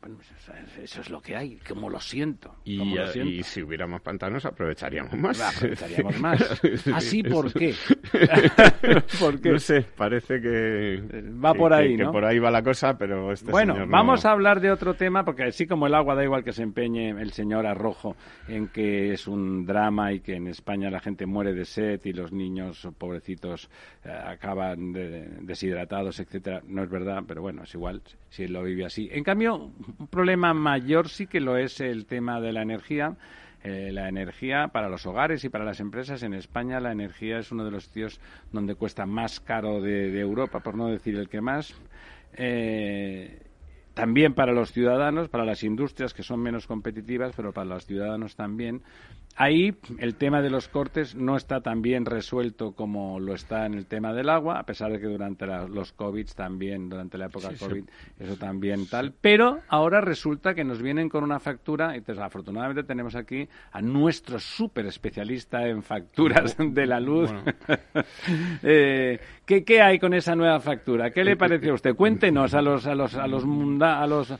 Bueno, 0.00 0.16
eso 0.82 1.00
es 1.02 1.10
lo 1.10 1.20
que 1.20 1.36
hay, 1.36 1.56
como 1.68 1.90
lo 1.90 2.00
siento. 2.00 2.56
Y, 2.64 2.94
lo 2.94 3.06
siento. 3.08 3.30
y 3.30 3.42
si 3.42 3.62
hubiéramos 3.62 4.00
pantanos, 4.00 4.46
aprovecharíamos 4.46 5.12
más. 5.12 5.56
Aprovecharíamos 5.56 6.18
más. 6.18 6.62
¿Así 6.94 7.22
por 7.22 7.52
qué? 7.52 7.74
¿Por 9.20 9.38
qué? 9.42 9.50
No 9.50 9.58
sé, 9.58 9.82
parece 9.82 10.40
que. 10.40 11.02
Va 11.44 11.52
por 11.52 11.74
ahí, 11.74 11.98
que, 11.98 12.04
¿no? 12.04 12.12
por 12.12 12.24
ahí 12.24 12.38
va 12.38 12.50
la 12.50 12.62
cosa, 12.62 12.96
pero 12.96 13.30
este 13.30 13.50
Bueno, 13.50 13.74
señor 13.74 13.88
vamos 13.90 14.24
a 14.24 14.30
hablar 14.30 14.60
de 14.62 14.70
otro 14.70 14.94
tema, 14.94 15.22
porque 15.22 15.44
así 15.44 15.66
como 15.66 15.86
el 15.86 15.94
agua 15.94 16.14
da 16.14 16.24
igual 16.24 16.44
que 16.44 16.52
se 16.52 16.62
empeñe 16.62 17.10
el 17.10 17.32
señor 17.32 17.66
Arrojo 17.66 18.16
en 18.48 18.68
que 18.68 19.12
es 19.12 19.28
un 19.28 19.66
drama 19.66 20.14
y 20.14 20.20
que 20.20 20.36
en 20.36 20.46
España 20.46 20.90
la 20.90 21.00
gente 21.00 21.26
muere 21.26 21.52
de 21.52 21.66
sed 21.66 22.00
y 22.04 22.14
los 22.14 22.32
niños 22.32 22.88
pobrecitos 22.96 23.68
eh, 24.02 24.08
acaban 24.10 24.94
deshidratados, 25.42 26.20
etcétera. 26.20 26.62
No 26.66 26.82
es 26.82 26.88
verdad, 26.88 27.22
pero 27.26 27.42
bueno, 27.42 27.64
es 27.64 27.74
igual 27.74 28.00
si 28.30 28.44
él 28.44 28.54
lo 28.54 28.62
vive 28.62 28.86
así. 28.86 29.08
En 29.12 29.24
cambio, 29.24 29.72
un 29.98 30.06
problema 30.06 30.54
mayor 30.54 31.08
sí 31.08 31.26
que 31.26 31.40
lo 31.40 31.56
es 31.56 31.80
el 31.80 32.06
tema 32.06 32.40
de 32.40 32.52
la 32.52 32.62
energía. 32.62 33.16
Eh, 33.62 33.90
la 33.92 34.08
energía 34.08 34.68
para 34.68 34.88
los 34.88 35.04
hogares 35.04 35.44
y 35.44 35.50
para 35.50 35.66
las 35.66 35.80
empresas 35.80 36.22
en 36.22 36.32
España, 36.32 36.80
la 36.80 36.92
energía 36.92 37.38
es 37.38 37.52
uno 37.52 37.62
de 37.64 37.70
los 37.70 37.84
sitios 37.84 38.18
donde 38.52 38.74
cuesta 38.74 39.04
más 39.04 39.38
caro 39.38 39.82
de, 39.82 40.18
Europa, 40.18 40.60
por 40.60 40.76
no 40.76 40.88
decir 40.88 41.16
el 41.16 41.28
que 41.28 41.42
más. 41.42 41.74
Eh, 42.34 43.42
también 43.92 44.32
para 44.32 44.52
los 44.52 44.72
ciudadanos, 44.72 45.28
para 45.28 45.44
las 45.44 45.62
industrias 45.62 46.14
que 46.14 46.22
son 46.22 46.40
menos 46.40 46.66
competitivas, 46.66 47.34
pero 47.36 47.52
para 47.52 47.66
los 47.66 47.84
ciudadanos 47.84 48.34
también. 48.34 48.82
Ahí 49.36 49.74
el 49.98 50.16
tema 50.16 50.42
de 50.42 50.50
los 50.50 50.68
cortes 50.68 51.14
no 51.14 51.36
está 51.36 51.62
tan 51.62 51.80
bien 51.80 52.04
resuelto 52.04 52.72
como 52.72 53.18
lo 53.20 53.34
está 53.34 53.64
en 53.64 53.74
el 53.74 53.86
tema 53.86 54.12
del 54.12 54.28
agua, 54.28 54.58
a 54.58 54.64
pesar 54.64 54.92
de 54.92 55.00
que 55.00 55.06
durante 55.06 55.46
los 55.46 55.92
COVID 55.92 56.26
también, 56.36 56.90
durante 56.90 57.16
la 57.16 57.26
época 57.26 57.48
COVID, 57.58 57.84
eso 58.18 58.36
también 58.36 58.86
tal. 58.86 59.14
Pero 59.20 59.60
ahora 59.68 60.00
resulta 60.00 60.54
que 60.54 60.64
nos 60.64 60.82
vienen 60.82 61.08
con 61.08 61.24
una 61.24 61.40
factura, 61.40 61.96
y 61.96 62.00
desafortunadamente 62.00 62.82
tenemos 62.82 63.14
aquí 63.14 63.48
a 63.72 63.80
nuestro 63.80 64.38
súper 64.38 64.86
especialista 64.86 65.66
en 65.66 65.82
facturas 65.82 66.56
de 66.58 66.86
la 66.86 67.00
luz. 67.00 67.30
eh, 68.62 69.18
¿qué, 69.46 69.64
¿Qué 69.64 69.80
hay 69.80 69.98
con 69.98 70.12
esa 70.12 70.36
nueva 70.36 70.60
factura? 70.60 71.10
¿Qué 71.10 71.24
le 71.24 71.36
parece 71.36 71.70
a 71.70 71.74
usted? 71.74 71.94
Cuéntenos 71.94 72.52
a 72.52 72.60
los, 72.60 72.86
a 72.86 72.94
los, 72.94 73.14
a 73.14 73.26
los, 73.26 73.44
a 73.44 73.46
los 73.46 73.90
a 73.90 74.06
los 74.06 74.34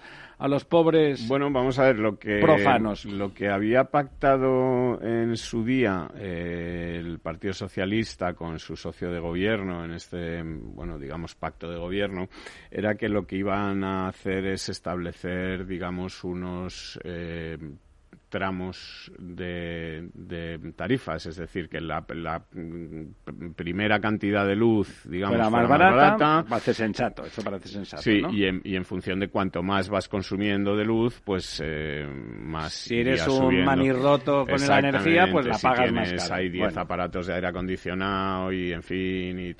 pobres 0.64 1.28
bueno 1.28 1.50
vamos 1.50 1.78
a 1.78 1.84
ver 1.84 1.98
lo 1.98 2.18
que 2.18 2.40
profanos. 2.40 3.04
lo 3.04 3.34
que 3.34 3.48
había 3.48 3.84
pactado 3.84 5.00
en 5.02 5.36
su 5.36 5.64
día 5.64 6.10
eh, 6.16 6.96
el 6.98 7.18
Partido 7.18 7.52
Socialista 7.52 8.32
con 8.32 8.58
su 8.58 8.74
socio 8.74 9.10
de 9.10 9.20
gobierno 9.20 9.84
en 9.84 9.92
este 9.92 10.42
bueno 10.42 10.98
digamos 10.98 11.34
pacto 11.34 11.70
de 11.70 11.78
gobierno 11.78 12.28
era 12.70 12.94
que 12.94 13.08
lo 13.08 13.26
que 13.26 13.36
iban 13.36 13.84
a 13.84 14.08
hacer 14.08 14.46
es 14.46 14.68
establecer 14.70 15.66
digamos 15.66 16.24
unos 16.24 16.98
eh, 17.04 17.58
tramos 18.30 19.12
de, 19.18 20.72
tarifas, 20.76 21.26
es 21.26 21.36
decir, 21.36 21.68
que 21.68 21.80
la, 21.80 22.04
primera 23.56 24.00
cantidad 24.00 24.46
de 24.46 24.56
luz, 24.56 25.02
digamos, 25.04 25.38
más, 25.38 25.50
más 25.50 25.68
barata, 25.68 26.44
parece 26.48 26.72
sensato, 26.72 27.26
eso 27.26 27.42
parece 27.42 27.68
sensato. 27.68 28.02
Sí, 28.02 28.22
y, 28.30 28.44
en, 28.44 28.62
y 28.64 28.76
en 28.76 28.84
función 28.84 29.20
de 29.20 29.28
cuanto 29.28 29.62
más 29.62 29.88
vas 29.88 30.08
consumiendo 30.08 30.76
de 30.76 30.84
luz, 30.84 31.20
pues 31.24 31.60
eh, 31.62 32.06
más. 32.06 32.72
Si 32.72 33.00
eres 33.00 33.26
un 33.26 33.64
manirroto 33.64 34.46
con 34.46 34.66
la 34.66 34.78
energía, 34.78 35.28
pues 35.30 35.46
la 35.46 35.58
pagas 35.58 35.92
más 35.92 36.12
caro. 36.12 36.34
Hay 36.34 36.48
10 36.48 36.76
aparatos 36.76 37.26
de 37.26 37.34
aire 37.34 37.48
acondicionado 37.48 38.52
y, 38.52 38.72
en 38.72 38.82
fin, 38.82 39.38
y 39.38 39.54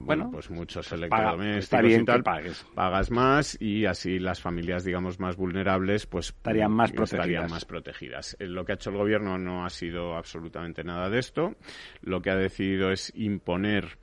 bueno, 0.00 0.30
pues 0.32 0.50
muchos 0.50 0.88
pues 0.88 1.00
electrodomésticos 1.00 1.92
y 1.92 2.04
tal, 2.04 2.22
pagues. 2.22 2.66
pagas 2.74 3.10
más 3.10 3.56
y 3.60 3.86
así 3.86 4.18
las 4.18 4.40
familias, 4.40 4.84
digamos, 4.84 5.20
más 5.20 5.36
vulnerables, 5.36 6.06
pues 6.06 6.28
estarían 6.28 6.72
más 6.72 6.92
Estarían 6.92 7.50
más 7.50 7.64
protegidas. 7.64 8.15
Eh, 8.38 8.46
lo 8.46 8.64
que 8.64 8.72
ha 8.72 8.74
hecho 8.76 8.90
el 8.90 8.96
gobierno 8.96 9.38
no 9.38 9.64
ha 9.64 9.70
sido 9.70 10.16
absolutamente 10.16 10.84
nada 10.84 11.08
de 11.08 11.18
esto. 11.18 11.56
Lo 12.02 12.20
que 12.20 12.30
ha 12.30 12.36
decidido 12.36 12.90
es 12.90 13.12
imponer 13.16 13.98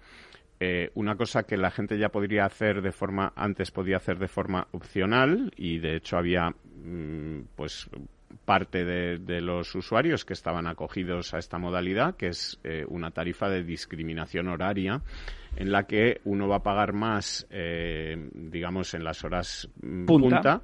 eh, 0.60 0.92
una 0.96 1.16
cosa 1.16 1.44
que 1.44 1.58
la 1.58 1.72
gente 1.72 1.98
ya 1.98 2.10
podría 2.10 2.46
hacer 2.46 2.82
de 2.82 2.92
forma 2.92 3.34
antes 3.36 3.72
podía 3.72 3.98
hacer 3.98 4.20
de 4.20 4.28
forma 4.28 4.68
opcional 4.72 5.52
y 5.58 5.80
de 5.80 5.96
hecho 5.96 6.18
había 6.18 6.50
mm, 6.50 7.42
pues 7.56 7.90
parte 8.46 8.84
de, 8.84 9.42
los 9.42 9.74
usuarios 9.76 10.26
que 10.26 10.34
estaban 10.34 10.68
acogidos 10.68 11.34
a 11.34 11.38
esta 11.38 11.60
modalidad, 11.60 12.16
que 12.16 12.28
es 12.28 12.60
eh, 12.64 12.84
una 12.90 13.12
tarifa 13.12 13.48
de 13.48 13.64
discriminación 13.64 14.50
horaria, 14.50 15.02
en 15.56 15.72
la 15.72 15.84
que 15.84 16.20
uno 16.26 16.48
va 16.48 16.58
a 16.58 16.64
pagar 16.64 16.94
más, 16.94 17.48
digamos, 18.34 18.96
en 18.96 19.04
las 19.04 19.24
horas 19.24 19.70
mm, 19.82 20.06
punta 20.06 20.62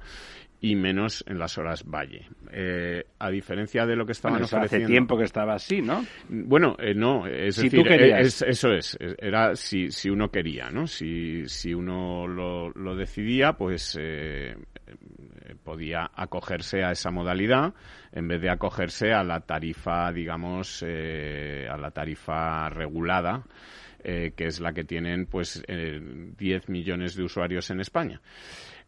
y 0.60 0.76
menos 0.76 1.24
en 1.26 1.38
las 1.38 1.56
horas 1.56 1.84
valle. 1.84 2.26
Eh, 2.52 3.04
a 3.18 3.30
diferencia 3.30 3.86
de 3.86 3.96
lo 3.96 4.04
que 4.04 4.12
estaban 4.12 4.40
bueno, 4.40 4.64
Hace 4.64 4.84
tiempo 4.84 5.16
que 5.16 5.24
estaba 5.24 5.54
así, 5.54 5.80
¿no? 5.80 6.04
Bueno, 6.28 6.76
eh, 6.78 6.94
no, 6.94 7.26
es 7.26 7.56
decir, 7.56 7.86
eh, 7.88 8.20
eso 8.20 8.72
es, 8.72 8.98
era 9.18 9.56
si, 9.56 9.90
si 9.90 10.10
uno 10.10 10.30
quería, 10.30 10.68
¿no? 10.70 10.86
Si, 10.86 11.48
si 11.48 11.72
uno 11.72 12.26
lo, 12.26 12.70
lo 12.70 12.94
decidía, 12.94 13.54
pues 13.54 13.98
podía 15.64 16.10
acogerse 16.14 16.84
a 16.84 16.92
esa 16.92 17.10
modalidad 17.10 17.72
en 18.12 18.28
vez 18.28 18.40
de 18.40 18.50
acogerse 18.50 19.12
a 19.12 19.22
la 19.24 19.40
tarifa, 19.40 20.12
digamos, 20.12 20.82
a 20.82 21.76
la 21.76 21.90
tarifa 21.90 22.68
regulada. 22.68 23.44
que 24.02 24.32
es 24.36 24.60
la 24.60 24.72
que 24.72 24.84
tienen 24.84 25.26
pues 25.26 25.62
10 25.66 26.68
millones 26.68 27.14
de 27.16 27.22
usuarios 27.22 27.70
en 27.70 27.80
España. 27.80 28.20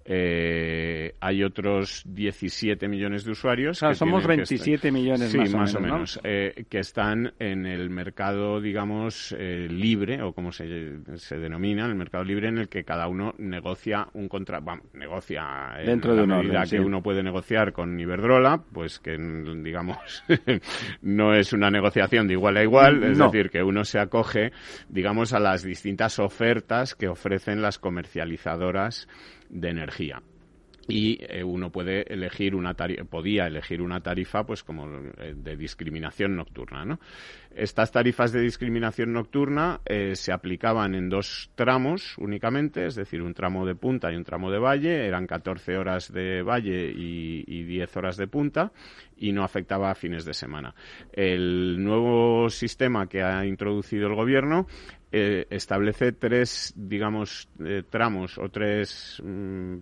Eh, 0.04 1.14
hay 1.20 1.44
otros 1.44 2.02
17 2.06 2.88
millones 2.88 3.24
de 3.24 3.32
usuarios. 3.32 3.78
somos 3.94 4.26
27 4.26 4.90
millones 4.90 5.34
más, 5.52 5.74
o 5.74 5.80
menos, 5.80 6.20
eh, 6.24 6.64
que 6.68 6.78
están 6.78 7.32
en 7.38 7.66
el 7.66 7.90
mercado, 7.90 8.60
digamos, 8.60 9.34
eh, 9.38 9.68
libre, 9.70 10.22
o 10.22 10.32
como 10.32 10.50
se, 10.52 10.64
denomina, 10.64 11.86
el 11.86 11.94
mercado 11.94 12.24
libre 12.24 12.48
en 12.48 12.58
el 12.58 12.68
que 12.68 12.84
cada 12.84 13.06
uno 13.06 13.34
negocia 13.38 14.08
un 14.14 14.28
contrato, 14.28 14.64
bueno, 14.64 14.82
negocia 14.94 15.76
dentro 15.84 16.14
de 16.16 16.22
una 16.22 16.38
medida 16.38 16.64
que 16.68 16.80
uno 16.80 17.02
puede 17.02 17.22
negociar 17.22 17.72
con 17.72 17.98
Iberdrola, 17.98 18.62
pues 18.72 18.98
que, 18.98 19.16
digamos, 19.62 20.24
no 21.02 21.34
es 21.34 21.52
una 21.52 21.70
negociación 21.70 22.26
de 22.26 22.34
igual 22.34 22.56
a 22.56 22.62
igual, 22.62 23.04
es 23.04 23.18
decir, 23.18 23.50
que 23.50 23.62
uno 23.62 23.84
se 23.84 23.98
acoge, 23.98 24.52
digamos, 24.88 25.32
a 25.32 25.38
las 25.38 25.62
distintas 25.62 26.18
ofertas 26.18 26.94
que 26.94 27.08
ofrecen 27.08 27.62
las 27.62 27.78
comercializadoras 27.78 29.08
de 29.52 29.68
energía 29.68 30.22
y 30.88 31.18
eh, 31.20 31.44
uno 31.44 31.70
puede 31.70 32.12
elegir 32.12 32.54
una 32.54 32.74
podía 32.74 33.46
elegir 33.46 33.80
una 33.80 34.00
tarifa 34.00 34.44
pues 34.44 34.64
como 34.64 34.88
eh, 35.18 35.34
de 35.36 35.56
discriminación 35.56 36.34
nocturna 36.34 36.84
¿no? 36.84 36.98
Estas 37.56 37.92
tarifas 37.92 38.32
de 38.32 38.40
discriminación 38.40 39.12
nocturna 39.12 39.80
eh, 39.84 40.14
se 40.16 40.32
aplicaban 40.32 40.94
en 40.94 41.08
dos 41.08 41.50
tramos 41.54 42.16
únicamente 42.18 42.86
es 42.86 42.94
decir 42.94 43.22
un 43.22 43.34
tramo 43.34 43.66
de 43.66 43.74
punta 43.74 44.12
y 44.12 44.16
un 44.16 44.24
tramo 44.24 44.50
de 44.50 44.58
valle 44.58 45.06
eran 45.06 45.26
14 45.26 45.76
horas 45.76 46.12
de 46.12 46.42
valle 46.42 46.90
y, 46.90 47.44
y 47.46 47.64
10 47.64 47.96
horas 47.96 48.16
de 48.16 48.26
punta 48.26 48.72
y 49.16 49.32
no 49.32 49.44
afectaba 49.44 49.90
a 49.90 49.94
fines 49.94 50.24
de 50.24 50.34
semana 50.34 50.74
el 51.12 51.82
nuevo 51.82 52.50
sistema 52.50 53.08
que 53.08 53.22
ha 53.22 53.44
introducido 53.44 54.08
el 54.08 54.14
gobierno 54.14 54.66
eh, 55.14 55.46
establece 55.50 56.12
tres, 56.12 56.72
digamos, 56.74 57.46
eh, 57.62 57.82
tramos 57.88 58.38
o 58.38 58.48
tres. 58.48 59.20
Mm, 59.22 59.76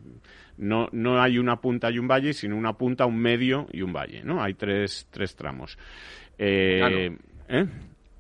no, 0.59 0.89
no 0.91 1.23
hay 1.23 1.39
una 1.39 1.61
punta 1.61 1.89
y 1.89 2.01
un 2.01 2.09
valle, 2.09 2.33
sino 2.33 2.57
una 2.57 2.73
punta, 2.73 3.07
un 3.07 3.17
medio 3.17 3.69
y 3.73 3.83
un 3.83 3.93
valle, 3.93 4.25
¿no? 4.25 4.43
Hay 4.43 4.55
tres, 4.55 5.07
tres 5.09 5.37
tramos. 5.37 5.79
Eh, 6.37 7.17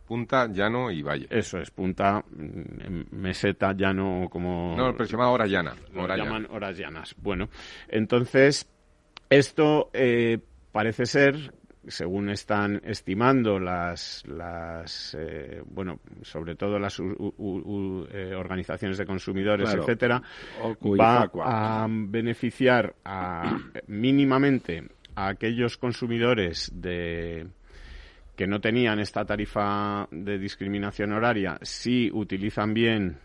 punta, 0.06 0.46
llano 0.48 0.90
y 0.90 1.02
valle. 1.02 1.26
Eso 1.30 1.58
es, 1.58 1.70
punta, 1.70 2.24
mm, 2.30 3.14
meseta, 3.16 3.72
llano, 3.72 4.28
como... 4.30 4.74
No, 4.76 4.92
pero 4.92 5.06
se 5.06 5.12
llama 5.12 5.30
hora 5.30 5.46
llana. 5.46 5.74
llaman 5.94 6.46
horas 6.50 6.76
llanas. 6.76 7.14
Bueno, 7.18 7.48
entonces, 7.88 8.68
esto 9.28 9.90
parece 10.72 11.06
ser 11.06 11.52
según 11.86 12.30
están 12.30 12.80
estimando 12.84 13.58
las, 13.58 14.22
las 14.26 15.16
eh, 15.18 15.62
bueno, 15.66 16.00
sobre 16.22 16.54
todo 16.54 16.78
las 16.78 17.00
eh, 17.00 18.34
organizaciones 18.36 18.98
de 18.98 19.06
consumidores, 19.06 19.72
etcétera, 19.72 20.22
va 20.98 21.30
a 21.44 21.86
beneficiar 21.88 22.94
a, 23.04 23.58
mínimamente 23.86 24.84
a 25.14 25.28
aquellos 25.28 25.76
consumidores 25.76 26.70
de 26.74 27.46
que 28.40 28.46
no 28.46 28.58
tenían 28.58 28.98
esta 29.00 29.22
tarifa 29.22 30.08
de 30.10 30.38
discriminación 30.38 31.12
horaria 31.12 31.58
si 31.60 32.10
utilizan 32.10 32.72
bien 32.72 33.18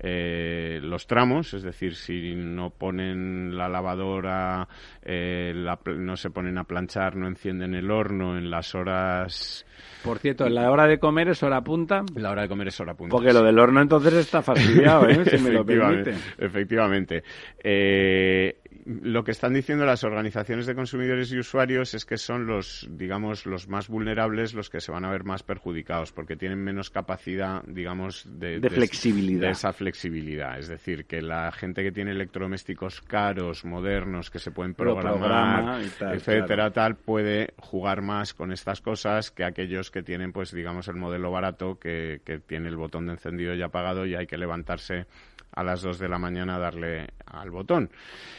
eh, 0.00 0.80
los 0.82 1.06
tramos, 1.06 1.52
es 1.52 1.62
decir, 1.62 1.94
si 1.94 2.34
no 2.34 2.70
ponen 2.70 3.54
la 3.54 3.68
lavadora, 3.68 4.66
eh, 5.02 5.52
no 5.96 6.16
se 6.16 6.30
ponen 6.30 6.56
a 6.56 6.64
planchar, 6.64 7.16
no 7.16 7.28
encienden 7.28 7.74
el 7.74 7.90
horno 7.90 8.38
en 8.38 8.50
las 8.50 8.74
horas. 8.74 9.66
Por 10.02 10.18
cierto, 10.18 10.48
la 10.48 10.70
hora 10.70 10.86
de 10.86 10.98
comer 10.98 11.28
es 11.28 11.42
hora 11.42 11.60
punta. 11.62 12.02
La 12.16 12.30
hora 12.30 12.42
de 12.42 12.48
comer 12.48 12.68
es 12.68 12.80
hora 12.80 12.94
punta. 12.94 13.14
Porque 13.14 13.32
lo 13.32 13.42
del 13.42 13.58
horno 13.58 13.82
entonces 13.82 14.14
está 14.14 14.42
fastidiado, 14.42 15.06
¿eh? 15.06 15.22
si 15.24 15.38
me 15.38 15.50
lo 15.50 15.64
permite. 15.66 16.14
Efectivamente. 16.38 17.22
Eh, 17.62 18.56
lo 18.84 19.24
que 19.24 19.30
están 19.30 19.54
diciendo 19.54 19.86
las 19.86 20.04
organizaciones 20.04 20.66
de 20.66 20.74
consumidores 20.74 21.32
y 21.32 21.38
usuarios 21.38 21.94
es 21.94 22.04
que 22.04 22.16
son 22.16 22.46
los, 22.46 22.86
digamos, 22.90 23.46
los 23.46 23.68
más 23.68 23.88
vulnerables 23.88 24.54
los 24.54 24.70
que 24.70 24.80
se 24.80 24.92
van 24.92 25.04
a 25.04 25.10
ver 25.10 25.24
más 25.24 25.42
perjudicados 25.42 26.12
porque 26.12 26.36
tienen 26.36 26.58
menos 26.62 26.90
capacidad, 26.90 27.62
digamos, 27.66 28.26
de, 28.28 28.60
flexibilidad. 28.70 29.40
De 29.40 29.50
esa 29.50 29.72
flexibilidad. 29.72 30.58
Es 30.58 30.68
decir, 30.68 31.06
que 31.06 31.22
la 31.22 31.50
gente 31.52 31.82
que 31.82 31.92
tiene 31.92 32.10
electrodomésticos 32.10 33.00
caros, 33.00 33.64
modernos, 33.64 34.30
que 34.30 34.38
se 34.38 34.50
pueden 34.50 34.74
programar, 34.74 35.80
etcétera, 36.12 36.70
tal, 36.70 36.96
puede 36.96 37.54
jugar 37.58 38.02
más 38.02 38.34
con 38.34 38.52
estas 38.52 38.80
cosas 38.80 39.30
que 39.30 39.44
aquellos 39.44 39.90
que 39.90 40.02
tienen, 40.02 40.32
pues, 40.32 40.52
digamos, 40.52 40.88
el 40.88 40.96
modelo 40.96 41.30
barato 41.30 41.78
que, 41.78 42.20
que 42.24 42.38
tiene 42.38 42.68
el 42.68 42.76
botón 42.76 43.06
de 43.06 43.12
encendido 43.12 43.54
ya 43.54 43.66
apagado 43.66 44.06
y 44.06 44.14
hay 44.14 44.26
que 44.26 44.36
levantarse 44.36 45.06
a 45.54 45.62
las 45.62 45.82
2 45.82 45.98
de 45.98 46.08
la 46.08 46.18
mañana 46.18 46.58
darle 46.58 47.08
al 47.26 47.50
botón. 47.50 47.90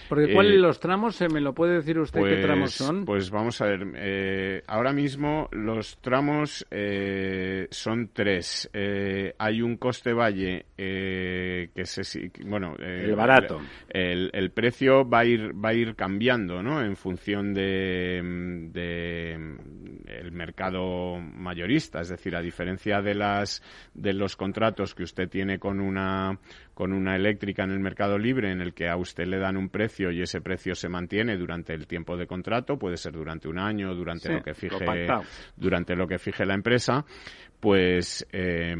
Porque 0.07 0.31
¿cuáles 0.33 0.55
eh, 0.55 0.59
los 0.59 0.79
tramos? 0.79 1.15
¿Se 1.15 1.27
me 1.27 1.41
lo 1.41 1.53
puede 1.53 1.75
decir 1.75 1.97
usted 1.97 2.21
qué 2.21 2.37
tramos 2.37 2.75
pues, 2.77 2.87
son? 2.87 3.05
Pues 3.05 3.31
vamos 3.31 3.59
a 3.61 3.65
ver. 3.65 3.87
Eh, 3.95 4.63
ahora 4.67 4.93
mismo 4.93 5.49
los 5.51 5.97
tramos 5.99 6.65
eh, 6.69 7.67
son 7.71 8.09
tres. 8.13 8.69
hay 8.73 9.61
un 9.61 9.77
coste 9.77 10.13
valle 10.13 10.65
que 10.75 11.85
se 11.85 12.31
bueno 12.45 12.75
el 12.79 13.15
barato. 13.15 13.59
El, 13.89 14.29
el, 14.33 14.51
precio 14.51 15.07
va 15.07 15.19
a 15.19 15.25
ir 15.25 15.53
va 15.53 15.69
a 15.69 15.73
ir 15.73 15.95
cambiando, 15.95 16.61
¿no? 16.61 16.81
En 16.83 16.95
función 16.95 17.53
de, 17.53 18.21
de 18.71 19.33
el 20.07 20.31
mercado 20.31 21.19
mayorista, 21.19 22.01
es 22.01 22.09
decir, 22.09 22.35
a 22.35 22.41
diferencia 22.41 23.01
de 23.01 23.15
las 23.15 23.61
de 23.93 24.13
los 24.13 24.35
contratos 24.35 24.93
que 24.93 25.03
usted 25.03 25.29
tiene 25.29 25.59
con 25.59 25.79
una 25.79 26.37
con 26.75 26.93
una 26.93 27.15
eléctrica 27.15 27.63
en 27.63 27.71
el 27.71 27.79
mercado 27.79 28.19
libre 28.19 28.51
en 28.51 28.61
el 28.61 28.73
que 28.73 28.87
a 28.87 28.97
usted 28.97 29.25
le 29.25 29.39
dan 29.39 29.57
un 29.57 29.69
precio 29.69 30.11
y 30.11 30.21
ese 30.21 30.41
precio 30.41 30.75
se 30.75 30.89
mantiene 30.89 31.37
durante 31.37 31.73
el 31.73 31.87
tiempo 31.87 32.17
de 32.17 32.27
contrato, 32.27 32.77
puede 32.77 32.97
ser 32.97 33.13
durante 33.13 33.47
un 33.47 33.57
año, 33.57 33.95
durante 33.95 34.31
lo 34.31 34.43
que 34.43 34.53
fije 34.53 35.07
durante 35.55 35.95
lo 35.95 36.07
que 36.07 36.19
fije 36.19 36.45
la 36.45 36.53
empresa, 36.53 37.05
pues 37.59 38.27
eh, 38.31 38.75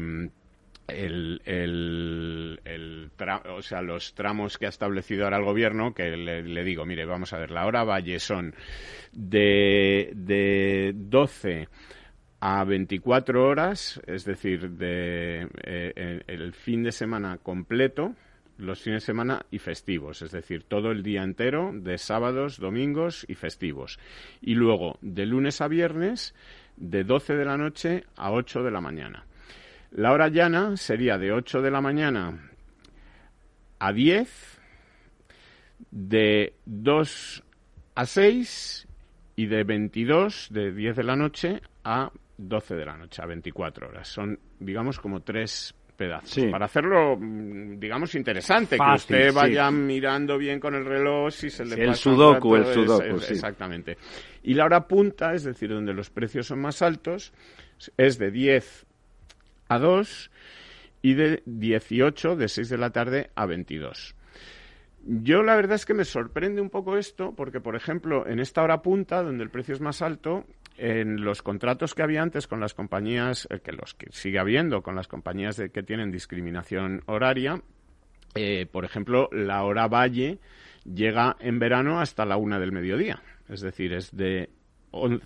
el, 0.88 1.40
el, 1.44 2.60
el 2.64 3.10
o 3.48 3.62
sea, 3.62 3.82
los 3.82 4.14
tramos 4.14 4.58
que 4.58 4.66
ha 4.66 4.68
establecido 4.68 5.24
ahora 5.24 5.38
el 5.38 5.44
gobierno, 5.44 5.94
que 5.94 6.16
le, 6.16 6.64
digo, 6.64 6.84
mire, 6.84 7.06
vamos 7.06 7.32
a 7.32 7.38
ver, 7.38 7.50
la 7.50 7.66
hora 7.66 7.82
valle 7.82 8.18
son 8.18 8.54
de, 9.12 10.12
de 10.14 10.92
12 10.94 11.68
a 12.40 12.64
24 12.64 13.46
horas, 13.46 14.00
es 14.06 14.24
decir, 14.24 14.70
de 14.70 15.48
eh, 15.62 16.22
el 16.26 16.52
fin 16.52 16.82
de 16.82 16.92
semana 16.92 17.38
completo, 17.38 18.14
los 18.58 18.80
fines 18.80 19.02
de 19.02 19.06
semana 19.06 19.46
y 19.50 19.58
festivos, 19.58 20.22
es 20.22 20.32
decir, 20.32 20.64
todo 20.64 20.90
el 20.90 21.02
día 21.02 21.22
entero 21.22 21.72
de 21.74 21.98
sábados, 21.98 22.58
domingos 22.58 23.26
y 23.28 23.34
festivos. 23.34 23.98
Y 24.40 24.54
luego, 24.54 24.98
de 25.02 25.26
lunes 25.26 25.60
a 25.60 25.68
viernes, 25.68 26.34
de 26.76 27.04
12 27.04 27.34
de 27.36 27.44
la 27.44 27.56
noche 27.56 28.04
a 28.16 28.32
8 28.32 28.62
de 28.62 28.70
la 28.70 28.80
mañana. 28.80 29.26
La 29.92 30.12
hora 30.12 30.28
llana 30.28 30.76
sería 30.76 31.18
de 31.18 31.32
8 31.32 31.62
de 31.62 31.70
la 31.70 31.80
mañana 31.80 32.50
a 33.78 33.92
10, 33.92 34.60
de 35.90 36.54
2 36.64 37.42
a 37.94 38.06
6 38.06 38.88
y 39.36 39.46
de 39.46 39.64
22, 39.64 40.48
de 40.50 40.72
10 40.72 40.96
de 40.96 41.04
la 41.04 41.16
noche 41.16 41.60
a 41.84 42.10
12 42.38 42.74
de 42.74 42.84
la 42.84 42.96
noche, 42.96 43.22
a 43.22 43.26
24 43.26 43.88
horas. 43.88 44.08
Son, 44.08 44.38
digamos, 44.58 44.98
como 44.98 45.20
tres 45.20 45.74
pedazos. 45.96 46.44
Para 46.50 46.66
hacerlo, 46.66 47.16
mm, 47.18 47.78
digamos, 47.78 48.14
interesante, 48.14 48.76
que 48.76 48.94
usted 48.94 49.32
vaya 49.32 49.70
mirando 49.70 50.38
bien 50.38 50.60
con 50.60 50.74
el 50.74 50.84
reloj 50.84 51.32
si 51.32 51.50
se 51.50 51.64
le 51.64 51.82
El 51.82 51.94
sudoku, 51.94 52.54
el 52.54 52.66
sudoku, 52.66 53.16
Exactamente. 53.16 53.96
Y 54.42 54.54
la 54.54 54.66
hora 54.66 54.86
punta, 54.86 55.34
es 55.34 55.44
decir, 55.44 55.70
donde 55.70 55.94
los 55.94 56.10
precios 56.10 56.46
son 56.46 56.60
más 56.60 56.82
altos, 56.82 57.32
es 57.96 58.18
de 58.18 58.30
10 58.30 58.86
a 59.68 59.78
2 59.78 60.30
y 61.02 61.14
de 61.14 61.42
18 61.46 62.36
de 62.36 62.48
6 62.48 62.68
de 62.68 62.78
la 62.78 62.90
tarde 62.90 63.30
a 63.34 63.46
22. 63.46 64.14
Yo 65.08 65.42
la 65.42 65.54
verdad 65.54 65.76
es 65.76 65.86
que 65.86 65.94
me 65.94 66.04
sorprende 66.04 66.60
un 66.60 66.70
poco 66.70 66.96
esto 66.96 67.32
porque, 67.36 67.60
por 67.60 67.76
ejemplo, 67.76 68.26
en 68.26 68.40
esta 68.40 68.62
hora 68.62 68.82
punta, 68.82 69.22
donde 69.22 69.44
el 69.44 69.50
precio 69.50 69.72
es 69.74 69.80
más 69.80 70.02
alto, 70.02 70.44
en 70.78 71.24
los 71.24 71.42
contratos 71.42 71.94
que 71.94 72.02
había 72.02 72.22
antes 72.22 72.46
con 72.46 72.60
las 72.60 72.74
compañías, 72.74 73.46
eh, 73.50 73.60
que 73.60 73.72
los 73.72 73.94
que 73.94 74.08
sigue 74.10 74.38
habiendo 74.38 74.82
con 74.82 74.94
las 74.94 75.08
compañías 75.08 75.56
de, 75.56 75.70
que 75.70 75.82
tienen 75.82 76.10
discriminación 76.10 77.02
horaria, 77.06 77.62
eh, 78.34 78.66
por 78.70 78.84
ejemplo, 78.84 79.28
la 79.32 79.62
hora 79.64 79.88
valle 79.88 80.38
llega 80.84 81.36
en 81.40 81.58
verano 81.58 82.00
hasta 82.00 82.24
la 82.24 82.36
una 82.36 82.58
del 82.58 82.72
mediodía. 82.72 83.22
Es 83.48 83.60
decir, 83.60 83.92
es 83.92 84.14
de, 84.14 84.50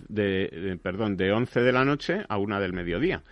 de, 0.07 0.79
perdón, 0.81 1.17
de 1.17 1.31
11 1.31 1.61
de 1.61 1.71
la 1.71 1.83
noche 1.83 2.23
a 2.27 2.37
una 2.37 2.59
del 2.59 2.73
mediodía. 2.73 3.23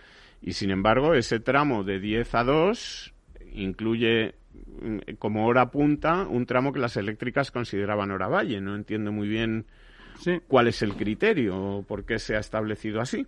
Y 0.42 0.52
sin 0.52 0.70
embargo, 0.70 1.14
ese 1.14 1.40
tramo 1.40 1.84
de 1.84 2.00
10 2.00 2.34
a 2.34 2.44
2 2.44 3.14
incluye 3.52 4.34
mm, 4.82 5.14
como 5.18 5.46
hora 5.46 5.70
punta 5.70 6.26
un 6.26 6.46
tramo 6.46 6.72
que 6.72 6.80
las 6.80 6.96
eléctricas 6.96 7.50
consideraban 7.50 8.10
hora 8.10 8.28
valle. 8.28 8.60
No 8.60 8.74
entiendo 8.74 9.12
muy 9.12 9.28
bien 9.28 9.66
cuál 10.46 10.68
es 10.68 10.82
el 10.82 10.94
criterio 10.94 11.56
o 11.56 11.82
por 11.82 12.04
qué 12.04 12.18
se 12.18 12.36
ha 12.36 12.40
establecido 12.40 13.00
así. 13.00 13.26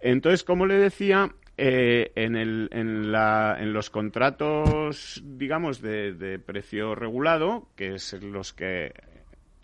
Entonces, 0.00 0.44
como 0.44 0.66
le 0.66 0.76
decía, 0.76 1.34
eh, 1.56 2.12
en, 2.14 2.36
el, 2.36 2.68
en, 2.72 3.12
la, 3.12 3.56
en, 3.58 3.72
los 3.72 3.90
contratos, 3.90 5.22
digamos, 5.24 5.80
de, 5.80 6.12
de, 6.12 6.38
precio 6.38 6.94
regulado, 6.94 7.68
que 7.76 7.94
es 7.94 8.12
los 8.22 8.52
que 8.52 8.92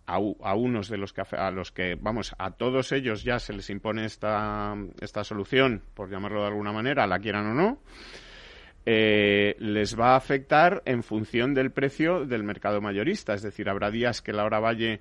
a, 0.06 0.54
unos 0.54 0.88
de 0.88 0.96
los 0.96 1.12
que 1.12 1.22
a 1.36 1.50
los 1.50 1.70
que 1.70 1.96
vamos 2.00 2.34
a 2.38 2.50
todos 2.52 2.92
ellos 2.92 3.22
ya 3.22 3.38
se 3.38 3.52
les 3.52 3.70
impone 3.70 4.04
esta, 4.04 4.74
esta 5.00 5.22
solución 5.22 5.82
por 5.94 6.10
llamarlo 6.10 6.40
de 6.40 6.48
alguna 6.48 6.72
manera 6.72 7.06
la 7.06 7.20
quieran 7.20 7.46
o 7.46 7.54
no 7.54 7.78
eh, 8.86 9.54
les 9.58 9.98
va 9.98 10.14
a 10.14 10.16
afectar 10.16 10.82
en 10.84 11.02
función 11.02 11.54
del 11.54 11.70
precio 11.70 12.24
del 12.24 12.42
mercado 12.42 12.80
mayorista. 12.80 13.34
Es 13.34 13.42
decir 13.42 13.68
habrá 13.68 13.90
días 13.90 14.22
que 14.22 14.32
la 14.32 14.44
hora 14.44 14.58
valle 14.58 15.00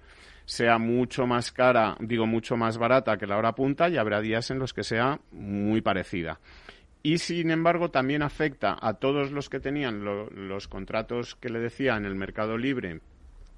sea 0.50 0.80
mucho 0.80 1.28
más 1.28 1.52
cara 1.52 1.96
digo 2.00 2.26
mucho 2.26 2.58
más 2.58 2.80
barata 2.80 3.18
que 3.18 3.28
la 3.28 3.38
hora 3.38 3.54
punta 3.54 3.88
y 3.88 3.98
habrá 3.98 4.20
días 4.20 4.50
en 4.50 4.58
los 4.58 4.74
que 4.74 4.84
sea 4.84 5.20
muy 5.32 5.82
parecida 5.82 6.40
y 7.04 7.20
sin 7.20 7.52
embargo 7.52 7.92
también 7.92 8.24
afecta 8.24 8.76
a 8.82 8.96
todos 8.96 9.32
los 9.32 9.48
que 9.48 9.60
tenían 9.60 10.04
los 10.04 10.68
contratos 10.68 11.36
que 11.36 11.50
le 11.50 11.60
decía 11.60 11.96
en 11.96 12.06
el 12.06 12.16
mercado 12.16 12.58
libre 12.58 13.00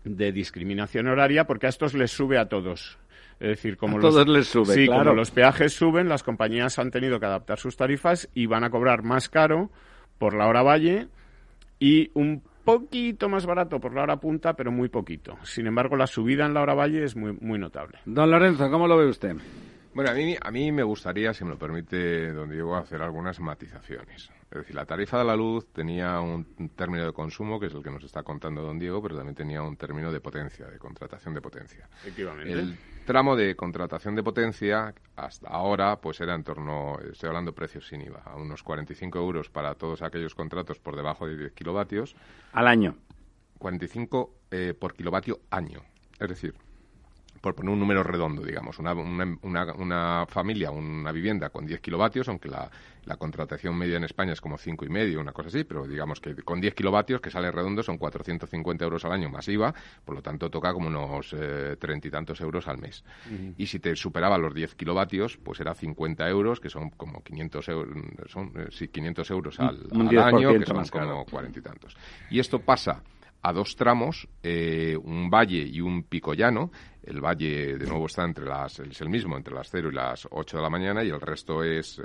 de 0.04 0.32
discriminación 0.32 1.08
horaria 1.08 1.46
porque 1.46 1.68
a 1.68 1.70
estos 1.70 1.94
les 1.94 2.12
sube 2.12 2.38
a 2.38 2.50
todos. 2.50 3.00
Es 3.40 3.48
decir, 3.48 3.78
como 3.78 3.98
los, 3.98 4.28
les 4.28 4.48
sube, 4.48 4.86
como 4.86 5.16
los 5.16 5.32
peajes 5.32 5.74
suben, 5.74 6.08
las 6.08 6.22
compañías 6.22 6.78
han 6.78 6.92
tenido 6.92 7.20
que 7.20 7.26
adaptar 7.26 7.58
sus 7.58 7.76
tarifas 7.76 8.30
y 8.36 8.46
van 8.46 8.64
a 8.64 8.70
cobrar 8.70 9.02
más 9.02 9.30
caro 9.30 9.72
por 10.20 10.36
la 10.36 10.48
hora 10.48 10.62
valle 10.62 11.08
y 11.80 12.12
un 12.14 12.44
poquito 12.64 13.30
más 13.30 13.46
barato 13.46 13.80
por 13.80 13.94
la 13.94 14.04
hora 14.04 14.18
punta, 14.18 14.54
pero 14.54 14.72
muy 14.72 14.90
poquito. 14.90 15.38
Sin 15.44 15.68
embargo, 15.68 15.96
la 15.96 16.08
subida 16.08 16.46
en 16.46 16.54
la 16.54 16.62
hora 16.62 16.74
valle 16.74 17.04
es 17.04 17.16
muy, 17.16 17.34
muy 17.34 17.60
notable. 17.60 18.00
Don 18.06 18.30
Lorenzo, 18.30 18.70
¿cómo 18.70 18.88
lo 18.88 18.98
ve 18.98 19.08
usted? 19.08 19.36
Bueno, 19.94 20.12
a 20.12 20.14
mí, 20.14 20.36
a 20.42 20.52
mí 20.52 20.72
me 20.72 20.84
gustaría, 20.84 21.34
si 21.34 21.44
me 21.44 21.52
lo 21.52 21.58
permite, 21.58 22.32
don 22.32 22.50
Diego, 22.50 22.78
hacer 22.78 23.02
algunas 23.02 23.40
matizaciones. 23.42 24.30
Es 24.50 24.58
decir, 24.58 24.76
la 24.76 24.86
tarifa 24.86 25.18
de 25.18 25.26
la 25.26 25.36
luz 25.36 25.68
tenía 25.74 26.20
un 26.20 26.46
término 26.76 27.06
de 27.06 27.14
consumo, 27.14 27.60
que 27.60 27.68
es 27.68 27.74
el 27.74 27.84
que 27.84 27.90
nos 27.90 28.04
está 28.04 28.24
contando 28.24 28.62
don 28.62 28.80
Diego, 28.80 29.02
pero 29.02 29.16
también 29.16 29.36
tenía 29.36 29.62
un 29.62 29.76
término 29.76 30.12
de 30.12 30.20
potencia, 30.22 30.68
de 30.68 30.78
contratación 30.78 31.34
de 31.34 31.42
potencia. 31.42 31.90
Efectivamente. 32.02 32.54
El 32.54 32.78
tramo 33.06 33.36
de 33.36 33.56
contratación 33.56 34.16
de 34.16 34.24
potencia, 34.24 34.94
hasta 35.16 35.48
ahora, 35.50 36.00
pues 36.02 36.20
era 36.22 36.36
en 36.36 36.44
torno, 36.44 36.98
estoy 37.12 37.28
hablando 37.28 37.54
precios 37.54 37.88
sin 37.88 38.02
IVA, 38.02 38.22
a 38.26 38.36
unos 38.36 38.64
45 38.64 39.20
euros 39.20 39.50
para 39.50 39.76
todos 39.76 40.02
aquellos 40.02 40.36
contratos 40.36 40.80
por 40.80 40.96
debajo 40.96 41.28
de 41.28 41.38
10 41.38 41.54
kilovatios. 41.54 42.16
Al 42.54 42.68
año. 42.68 42.96
45 43.58 44.34
eh, 44.52 44.74
por 44.78 44.94
kilovatio 44.94 45.40
año. 45.50 45.82
Es 46.20 46.30
decir, 46.30 46.56
por 47.42 47.56
poner 47.56 47.74
un 47.74 47.80
número 47.80 48.04
redondo, 48.04 48.44
digamos, 48.44 48.78
una, 48.80 48.94
una, 48.94 49.74
una, 49.74 50.26
familia, 50.28 50.70
una 50.72 51.12
vivienda 51.12 51.50
con 51.50 51.66
10 51.66 51.82
kilovatios, 51.82 52.30
aunque 52.30 52.50
la, 52.50 52.70
la 53.06 53.18
contratación 53.18 53.76
media 53.76 53.98
en 53.98 54.04
España 54.04 54.34
es 54.34 54.42
como 54.42 54.58
cinco 54.58 54.86
y 54.86 54.90
medio, 54.90 55.20
una 55.20 55.32
cosa 55.32 55.50
así, 55.50 55.64
pero 55.64 55.88
digamos 55.88 56.22
que 56.22 56.36
con 56.36 56.62
10 56.62 56.76
kilovatios, 56.76 57.20
que 57.20 57.32
sale 57.32 57.52
redondo, 57.52 57.82
son 57.82 57.98
450 57.98 58.84
euros 58.84 59.04
al 59.06 59.14
año 59.14 59.30
más 59.30 59.48
IVA, 59.48 59.74
por 60.06 60.16
lo 60.16 60.22
tanto 60.22 60.50
toca 60.50 60.72
como 60.72 60.88
unos 60.88 61.34
eh, 61.34 61.78
treinta 61.80 62.08
y 62.08 62.12
tantos 62.12 62.40
euros 62.42 62.68
al 62.68 62.78
mes. 62.78 63.04
Y 63.58 63.66
si 63.66 63.80
te 63.80 63.96
superaba 63.96 64.38
los 64.38 64.54
10 64.54 64.76
kilovatios, 64.76 65.38
pues 65.38 65.60
era 65.60 65.74
50 65.74 66.30
euros, 66.30 66.60
que 66.60 66.70
son 66.70 66.92
como 66.92 67.24
500 67.24 67.70
euros, 67.70 67.98
son, 68.28 68.52
eh, 68.56 68.68
sí, 68.70 68.88
500 68.88 69.32
euros 69.32 69.60
al, 69.60 69.88
año, 70.20 70.60
que 70.60 70.66
son 70.66 70.86
como 70.88 71.26
cuarenta 71.26 71.60
y 71.60 71.62
tantos. 71.62 71.98
Y 72.30 72.40
esto 72.40 72.60
pasa 72.60 73.02
a 73.42 73.54
dos 73.54 73.76
tramos, 73.76 74.28
eh, 74.44 74.98
un 75.02 75.30
valle 75.30 75.62
y 75.62 75.82
un 75.82 76.04
pico 76.04 76.34
llano. 76.34 76.72
El 77.04 77.20
valle, 77.20 77.78
de 77.78 77.88
nuevo, 77.88 78.06
está 78.06 78.24
entre 78.24 78.46
las, 78.46 78.80
es 78.80 79.02
el 79.02 79.10
mismo, 79.10 79.36
entre 79.36 79.56
las 79.56 79.70
0 79.72 79.90
y 79.92 79.96
las 79.96 80.28
8 80.30 80.58
de 80.58 80.64
la 80.64 80.70
mañana, 80.70 81.04
y 81.04 81.10
el 81.10 81.20
resto 81.20 81.64
es 81.64 81.98
eh, 82.00 82.04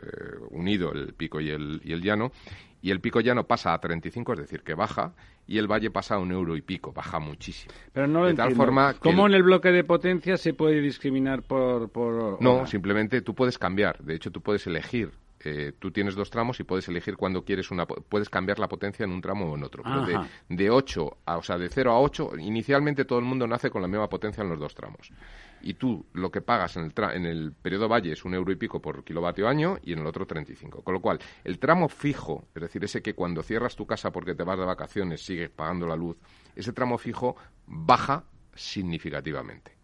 unido, 0.51 0.91
el 0.93 1.13
pico 1.13 1.39
y 1.39 1.51
el, 1.51 1.83
y 1.85 1.93
el 1.93 2.01
llano. 2.01 2.33
Y 2.81 2.91
el 2.91 3.01
pico 3.01 3.21
llano 3.21 3.45
pasa 3.45 3.75
a 3.75 3.79
35, 3.79 4.33
es 4.33 4.39
decir, 4.39 4.63
que 4.63 4.75
baja, 4.75 5.15
y 5.47 5.59
el 5.59 5.67
valle 5.67 5.91
pasa 5.91 6.15
a 6.15 6.19
un 6.19 6.33
euro 6.33 6.57
y 6.57 6.63
pico, 6.63 6.93
baja 6.93 7.19
muchísimo. 7.19 7.75
Pero 7.93 8.07
no 8.07 8.21
lo 8.21 8.27
de 8.27 8.35
tal 8.35 8.55
forma 8.55 8.95
¿Cómo 8.95 9.27
en 9.27 9.35
el 9.35 9.43
bloque 9.43 9.71
de 9.71 9.85
potencia 9.85 10.37
se 10.37 10.55
puede 10.55 10.81
discriminar 10.81 11.43
por...? 11.43 11.91
por 11.91 12.41
no, 12.41 12.67
simplemente 12.67 13.21
tú 13.21 13.35
puedes 13.35 13.59
cambiar. 13.59 14.03
De 14.03 14.15
hecho, 14.15 14.31
tú 14.31 14.41
puedes 14.41 14.67
elegir 14.67 15.11
eh, 15.49 15.73
tú 15.79 15.93
tienes 15.93 16.17
dos 16.17 16.29
tramos 16.29 16.59
y 16.59 16.65
puedes 16.65 16.89
elegir 16.89 17.17
cuando 17.17 17.45
quieres 17.45 17.71
una, 17.71 17.87
puedes 17.87 18.29
cambiar 18.29 18.59
la 18.59 18.69
potencia 18.69 19.05
en 19.05 19.13
un 19.13 19.21
tramo 19.21 19.53
o 19.53 19.57
en 19.57 19.63
otro. 19.63 19.85
Pero 19.85 20.05
de, 20.05 20.19
de 20.49 20.71
8, 20.71 21.19
a, 21.25 21.37
o 21.37 21.43
sea, 21.43 21.57
de 21.57 21.69
0 21.69 21.93
a 21.93 22.01
8, 22.01 22.33
inicialmente 22.39 23.05
todo 23.05 23.21
el 23.21 23.25
mundo 23.25 23.47
nace 23.47 23.71
con 23.71 23.81
la 23.81 23.89
misma 23.89 24.09
potencia 24.09 24.43
en 24.43 24.49
los 24.51 24.59
dos 24.59 24.75
tramos 24.75 25.13
y 25.63 25.75
tú 25.75 26.07
lo 26.13 26.31
que 26.31 26.41
pagas 26.41 26.77
en 26.77 26.85
el, 26.85 26.93
en 27.15 27.27
el 27.27 27.53
periodo 27.53 27.89
valle 27.89 28.13
es 28.13 28.25
un 28.25 28.35
euro 28.35 28.53
y 28.53 28.57
pico 28.57 28.81
por 28.81 29.05
kilovatio 29.05 29.49
año 29.49 29.79
y 29.83 29.93
en 29.93 30.01
el 30.01 30.07
otro 30.07 30.27
35. 30.27 30.83
Con 30.83 30.95
lo 30.95 31.01
cual, 31.01 31.19
el 31.45 31.59
tramo 31.59 31.89
fijo, 31.89 32.49
es 32.55 32.63
decir, 32.63 32.85
ese 32.85 33.03
que 33.03 33.15
cuando 33.15 33.43
cierras 33.43 33.77
tu 33.77 33.87
casa 33.87 34.11
porque 34.11 34.35
te 34.35 34.45
vas 34.45 34.59
de 34.59 34.65
vacaciones 34.65 35.25
sigues 35.25 35.51
pagando 35.51 35.87
la 35.87 35.97
luz, 35.97 36.17
ese 36.55 36.73
tramo 36.73 36.99
fijo 36.99 37.37
baja 37.67 38.25
significativamente. 38.55 39.77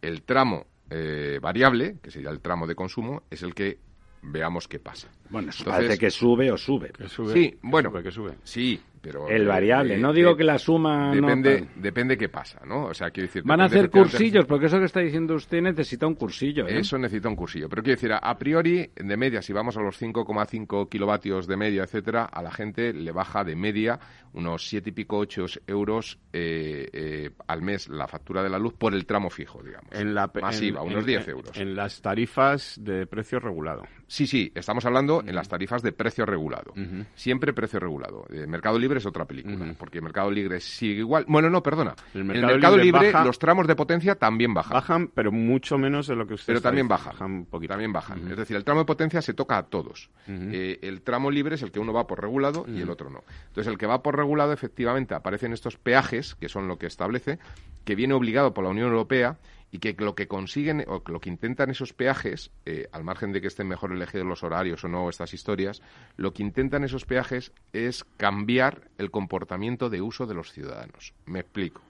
El 0.00 0.22
tramo 0.22 0.66
eh, 0.90 1.38
variable, 1.42 1.98
que 2.02 2.10
sería 2.10 2.30
el 2.30 2.40
tramo 2.40 2.66
de 2.66 2.74
consumo, 2.74 3.24
es 3.30 3.42
el 3.42 3.54
que 3.54 3.80
veamos 4.22 4.68
qué 4.68 4.78
pasa. 4.78 5.08
Bueno, 5.30 5.52
parece 5.64 5.98
que 5.98 6.10
sube 6.10 6.50
o 6.50 6.56
sube. 6.56 6.92
sí, 7.32 7.58
bueno, 7.62 7.92
que 7.92 8.10
sube. 8.10 8.34
Sí, 8.44 8.80
pero 9.00 9.28
el 9.28 9.46
variable. 9.46 9.96
no 9.98 10.12
digo 10.12 10.36
que 10.36 10.44
la 10.44 10.58
suma 10.58 11.12
depende, 11.14 11.68
depende 11.76 12.16
qué 12.16 12.28
pasa, 12.28 12.60
¿no? 12.66 12.86
O 12.86 12.94
sea, 12.94 13.10
quiero 13.10 13.28
decir. 13.28 13.42
Van 13.44 13.60
a 13.60 13.64
hacer 13.64 13.90
cursillos, 13.90 14.46
porque 14.46 14.66
eso 14.66 14.78
que 14.78 14.84
está 14.84 15.00
diciendo 15.00 15.34
usted 15.34 15.60
necesita 15.60 16.06
un 16.06 16.14
cursillo. 16.14 16.66
¿eh? 16.66 16.78
Eso 16.78 16.98
necesita 16.98 17.28
un 17.28 17.36
cursillo, 17.36 17.68
pero 17.68 17.82
quiero 17.82 17.96
decir, 17.96 18.12
a, 18.12 18.38
priori, 18.38 18.90
de 18.94 19.16
media, 19.16 19.42
si 19.42 19.52
vamos 19.52 19.76
a 19.76 19.80
los 19.80 20.00
5,5 20.00 20.88
kilovatios 20.88 21.46
de 21.46 21.56
media, 21.56 21.82
etcétera, 21.84 22.24
a 22.24 22.42
la 22.42 22.50
gente 22.50 22.92
le 22.92 23.12
baja 23.12 23.44
de 23.44 23.56
media 23.56 23.98
unos 24.32 24.68
siete 24.68 24.90
y 24.90 24.92
pico 24.92 25.18
ocho 25.18 25.46
euros 25.66 26.18
eh, 26.32 26.88
eh, 26.92 27.30
al 27.46 27.62
mes 27.62 27.88
la 27.88 28.06
factura 28.06 28.42
de 28.42 28.48
la 28.48 28.58
luz 28.58 28.74
por 28.74 28.94
el 28.94 29.06
tramo 29.06 29.30
fijo, 29.30 29.62
digamos. 29.62 29.90
En 29.92 30.14
la 30.14 30.30
masiva, 30.40 30.82
unos 30.82 31.04
10 31.04 31.28
euros. 31.28 31.56
En 31.56 31.74
las 31.74 32.00
tarifas 32.00 32.78
de 32.80 33.06
precio 33.06 33.40
regulado. 33.40 33.82
Sí, 34.06 34.26
sí, 34.26 34.50
estamos 34.54 34.84
hablando 34.86 35.22
en 35.26 35.34
las 35.34 35.48
tarifas 35.48 35.82
de 35.82 35.92
precio 35.92 36.24
regulado. 36.24 36.72
Siempre 37.14 37.52
precio 37.52 37.78
regulado. 37.78 38.24
El 38.30 38.48
Mercado 38.48 38.78
Libre 38.78 38.87
es 38.96 39.06
otra 39.06 39.26
película, 39.26 39.74
porque 39.78 39.98
el 39.98 40.04
Mercado 40.04 40.30
Libre 40.30 40.60
sigue 40.60 41.00
igual. 41.00 41.26
Bueno, 41.28 41.50
no, 41.50 41.62
perdona. 41.62 41.94
El 42.14 42.24
Mercado, 42.24 42.76
Libre, 42.76 43.12
los 43.24 43.38
tramos 43.38 43.66
de 43.66 43.76
potencia 43.76 44.14
también 44.14 44.54
bajan. 44.54 44.72
Bajan, 44.72 45.10
pero 45.14 45.30
mucho 45.30 45.76
menos 45.78 46.06
de 46.06 46.16
lo 46.16 46.26
que 46.26 46.34
usted 46.34 46.46
Pero 46.46 46.60
también 46.60 46.88
bajan. 46.88 47.12
bajan 47.12 47.46
también 47.68 47.92
bajan. 47.92 48.30
Es 48.30 48.36
decir, 48.36 48.56
el 48.56 48.64
tramo 48.64 48.80
de 48.80 48.86
potencia 48.86 49.22
se 49.22 49.34
toca 49.34 49.58
a 49.58 49.64
todos. 49.64 50.10
Eh, 50.26 50.78
el 50.82 51.02
tramo 51.02 51.30
libre 51.30 51.54
es 51.54 51.62
el 51.62 51.70
que 51.70 51.78
uno 51.78 51.92
va 51.92 52.06
por 52.06 52.20
regulado 52.20 52.64
y 52.66 52.80
el 52.80 52.90
otro 52.90 53.10
no. 53.10 53.22
Entonces, 53.48 53.70
el 53.70 53.78
que 53.78 53.86
va 53.86 54.02
por 54.02 54.16
regulado, 54.16 54.52
efectivamente, 54.52 55.14
aparecen 55.14 55.52
estos 55.52 55.76
peajes, 55.76 56.34
que 56.34 56.48
son 56.48 56.66
lo 56.66 56.78
que 56.78 56.86
establece, 56.86 57.38
que 57.84 57.94
viene 57.94 58.14
obligado 58.14 58.54
por 58.54 58.64
la 58.64 58.70
Unión 58.70 58.88
Europea 58.88 59.36
y 59.70 59.78
que 59.78 59.94
lo 59.98 60.14
que 60.14 60.28
consiguen 60.28 60.84
o 60.86 61.02
lo 61.06 61.20
que 61.20 61.28
intentan 61.28 61.70
esos 61.70 61.92
peajes, 61.92 62.50
eh, 62.64 62.88
al 62.92 63.04
margen 63.04 63.32
de 63.32 63.40
que 63.40 63.48
estén 63.48 63.68
mejor 63.68 63.92
elegidos 63.92 64.26
los 64.26 64.42
horarios 64.42 64.84
o 64.84 64.88
no 64.88 65.08
estas 65.10 65.34
historias, 65.34 65.82
lo 66.16 66.32
que 66.32 66.42
intentan 66.42 66.84
esos 66.84 67.04
peajes 67.04 67.52
es 67.72 68.04
cambiar 68.16 68.88
el 68.98 69.10
comportamiento 69.10 69.90
de 69.90 70.00
uso 70.00 70.26
de 70.26 70.34
los 70.34 70.52
ciudadanos. 70.52 71.12
Me 71.26 71.40
explico. 71.40 71.82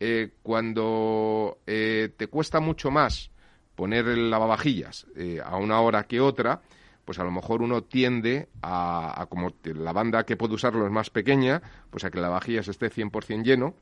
Eh, 0.00 0.32
cuando 0.42 1.58
eh, 1.66 2.10
te 2.16 2.26
cuesta 2.26 2.60
mucho 2.60 2.90
más 2.90 3.30
poner 3.74 4.08
el 4.08 4.30
lavavajillas 4.30 5.06
a 5.44 5.56
una 5.56 5.80
hora 5.80 6.04
que 6.04 6.20
otra, 6.20 6.62
pues 7.04 7.18
a 7.18 7.24
lo 7.24 7.30
mejor 7.30 7.62
uno 7.62 7.82
tiende 7.82 8.48
a, 8.62 9.20
a, 9.20 9.26
como 9.26 9.52
la 9.64 9.92
banda 9.92 10.24
que 10.24 10.36
puede 10.36 10.54
usarlo 10.54 10.86
es 10.86 10.92
más 10.92 11.10
pequeña, 11.10 11.62
pues 11.90 12.04
a 12.04 12.10
que 12.10 12.18
el 12.18 12.22
lavavajillas 12.22 12.68
esté 12.68 12.90
100% 12.90 13.44
lleno 13.44 13.74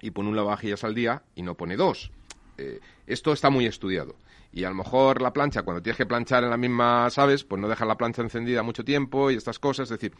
y 0.00 0.10
pone 0.10 0.28
un 0.28 0.36
lavavajillas 0.36 0.82
al 0.82 0.94
día 0.94 1.22
y 1.36 1.42
no 1.42 1.54
pone 1.54 1.76
dos 1.76 2.10
eh, 2.58 2.80
esto 3.06 3.32
está 3.32 3.50
muy 3.50 3.66
estudiado. 3.66 4.16
Y 4.52 4.64
a 4.64 4.68
lo 4.68 4.74
mejor 4.74 5.22
la 5.22 5.32
plancha, 5.32 5.62
cuando 5.62 5.82
tienes 5.82 5.96
que 5.96 6.04
planchar 6.04 6.44
en 6.44 6.50
la 6.50 6.58
misma, 6.58 7.08
¿sabes? 7.08 7.42
Pues 7.42 7.60
no 7.60 7.68
dejas 7.68 7.88
la 7.88 7.96
plancha 7.96 8.20
encendida 8.20 8.62
mucho 8.62 8.84
tiempo 8.84 9.30
y 9.30 9.36
estas 9.36 9.58
cosas. 9.58 9.90
Es 9.90 9.98
decir, 9.98 10.12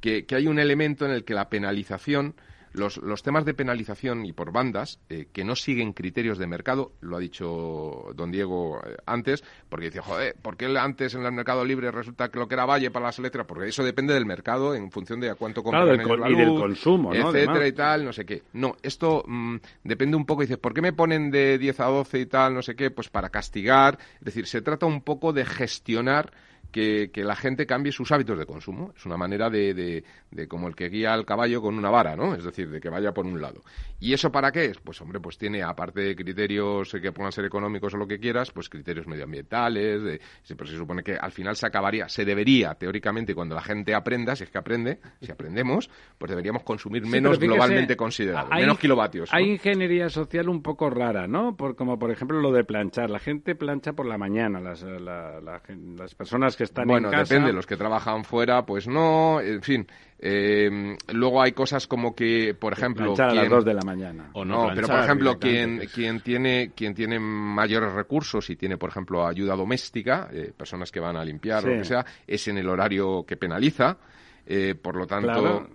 que 0.00 0.26
hay 0.30 0.46
un 0.46 0.58
elemento 0.58 1.04
en 1.04 1.10
el 1.10 1.24
que 1.24 1.34
la 1.34 1.50
penalización 1.50 2.34
los, 2.74 2.98
los 2.98 3.22
temas 3.22 3.44
de 3.44 3.54
penalización 3.54 4.26
y 4.26 4.32
por 4.32 4.52
bandas 4.52 5.00
eh, 5.08 5.28
que 5.32 5.44
no 5.44 5.56
siguen 5.56 5.92
criterios 5.92 6.38
de 6.38 6.46
mercado, 6.46 6.92
lo 7.00 7.16
ha 7.16 7.20
dicho 7.20 8.10
don 8.14 8.30
Diego 8.30 8.80
eh, 8.84 8.96
antes, 9.06 9.44
porque 9.68 9.86
dice, 9.86 10.00
joder, 10.00 10.34
¿por 10.42 10.56
qué 10.56 10.66
antes 10.78 11.14
en 11.14 11.24
el 11.24 11.32
mercado 11.32 11.64
libre 11.64 11.90
resulta 11.90 12.28
que 12.28 12.38
lo 12.38 12.48
que 12.48 12.54
era 12.54 12.66
Valle 12.66 12.90
para 12.90 13.06
las 13.06 13.18
letras? 13.18 13.46
Porque 13.46 13.68
eso 13.68 13.84
depende 13.84 14.12
del 14.12 14.26
mercado 14.26 14.74
en 14.74 14.90
función 14.90 15.20
de 15.20 15.30
a 15.30 15.36
cuánto 15.36 15.62
compran 15.62 15.98
claro, 15.98 16.30
y 16.30 16.34
del 16.34 16.48
consumo, 16.48 17.14
¿no? 17.14 17.28
etcétera 17.28 17.66
y 17.66 17.72
tal, 17.72 18.04
no 18.04 18.12
sé 18.12 18.26
qué. 18.26 18.42
No, 18.52 18.76
esto 18.82 19.24
mm, 19.26 19.56
depende 19.84 20.16
un 20.16 20.26
poco, 20.26 20.42
dice, 20.42 20.58
¿por 20.58 20.74
qué 20.74 20.82
me 20.82 20.92
ponen 20.92 21.30
de 21.30 21.58
10 21.58 21.80
a 21.80 21.86
12 21.86 22.18
y 22.18 22.26
tal, 22.26 22.54
no 22.54 22.62
sé 22.62 22.74
qué? 22.74 22.90
Pues 22.90 23.08
para 23.08 23.30
castigar, 23.30 23.98
es 24.18 24.24
decir, 24.24 24.46
se 24.46 24.62
trata 24.62 24.86
un 24.86 25.02
poco 25.02 25.32
de 25.32 25.44
gestionar 25.44 26.32
que, 26.74 27.24
la 27.24 27.36
gente 27.36 27.66
cambie 27.66 27.92
sus 27.92 28.10
hábitos 28.10 28.36
de 28.36 28.46
consumo. 28.46 28.92
Es 28.96 29.06
una 29.06 29.16
manera 29.16 29.48
de, 29.48 30.02
de, 30.30 30.48
como 30.48 30.66
el 30.66 30.74
que 30.74 30.88
guía 30.88 31.12
al 31.12 31.24
caballo 31.24 31.62
con 31.62 31.78
una 31.78 31.88
vara, 31.88 32.16
¿no? 32.16 32.34
Es 32.34 32.44
decir, 32.44 32.68
de 32.68 32.80
que 32.80 32.88
vaya 32.88 33.12
por 33.12 33.24
un 33.24 33.40
lado. 33.40 33.62
¿Y 34.00 34.12
eso 34.12 34.32
para 34.32 34.50
qué 34.50 34.66
es? 34.66 34.78
Pues, 34.78 35.00
hombre, 35.00 35.20
pues 35.20 35.38
tiene, 35.38 35.62
aparte 35.62 36.00
de 36.00 36.16
criterios 36.16 36.90
que 37.00 37.12
puedan 37.12 37.30
ser 37.30 37.44
económicos 37.44 37.94
o 37.94 37.96
lo 37.96 38.08
que 38.08 38.18
quieras, 38.18 38.50
pues 38.50 38.68
criterios 38.68 39.06
medioambientales. 39.06 40.02
De, 40.02 40.20
pero 40.48 40.66
se 40.66 40.76
supone 40.76 41.02
que 41.02 41.16
al 41.16 41.30
final 41.30 41.54
se 41.54 41.66
acabaría, 41.66 42.08
se 42.08 42.24
debería, 42.24 42.74
teóricamente, 42.74 43.34
cuando 43.34 43.54
la 43.54 43.62
gente 43.62 43.94
aprenda, 43.94 44.34
si 44.34 44.44
es 44.44 44.50
que 44.50 44.58
aprende, 44.58 44.98
si 45.20 45.30
aprendemos, 45.30 45.88
pues 46.18 46.30
deberíamos 46.30 46.64
consumir 46.64 47.06
menos 47.06 47.38
globalmente 47.38 47.96
considerado, 47.96 48.48
menos 48.50 48.78
kilovatios. 48.78 49.32
Hay 49.32 49.52
ingeniería 49.52 50.08
social 50.08 50.48
un 50.48 50.60
poco 50.60 50.90
rara, 50.90 51.28
¿no? 51.28 51.56
Por, 51.56 51.76
como 51.76 51.98
por 51.98 52.10
ejemplo 52.10 52.40
lo 52.40 52.50
de 52.50 52.64
planchar. 52.64 53.10
La 53.10 53.20
gente 53.20 53.54
plancha 53.54 53.92
por 53.92 54.06
la 54.06 54.18
mañana, 54.18 54.60
las, 54.60 54.82
las 54.82 56.14
personas 56.16 56.56
que 56.56 56.63
bueno, 56.86 57.10
depende, 57.10 57.52
los 57.52 57.66
que 57.66 57.76
trabajan 57.76 58.24
fuera, 58.24 58.64
pues 58.64 58.86
no, 58.86 59.40
en 59.40 59.62
fin. 59.62 59.86
Eh, 60.18 60.96
luego 61.12 61.42
hay 61.42 61.52
cosas 61.52 61.86
como 61.86 62.14
que, 62.14 62.54
por 62.58 62.72
ejemplo... 62.72 63.14
a 63.18 63.34
las 63.34 63.48
dos 63.48 63.64
de 63.64 63.74
la 63.74 63.82
mañana. 63.84 64.30
O 64.32 64.44
no, 64.44 64.70
pero 64.74 64.88
por 64.88 65.00
ejemplo, 65.00 65.38
quien, 65.38 65.80
quien, 65.92 66.20
tiene, 66.20 66.72
quien 66.74 66.94
tiene 66.94 67.18
mayores 67.18 67.92
recursos 67.92 68.48
y 68.48 68.56
tiene, 68.56 68.78
por 68.78 68.90
ejemplo, 68.90 69.26
ayuda 69.26 69.54
doméstica, 69.54 70.28
eh, 70.32 70.52
personas 70.56 70.90
que 70.90 71.00
van 71.00 71.16
a 71.16 71.24
limpiar 71.24 71.64
o 71.64 71.68
lo 71.68 71.78
que 71.78 71.84
sea, 71.84 72.04
es 72.26 72.48
en 72.48 72.58
el 72.58 72.68
horario 72.68 73.24
que 73.26 73.36
penaliza. 73.36 73.98
Eh, 74.46 74.74
por 74.74 74.96
lo 74.96 75.06
tanto, 75.06 75.68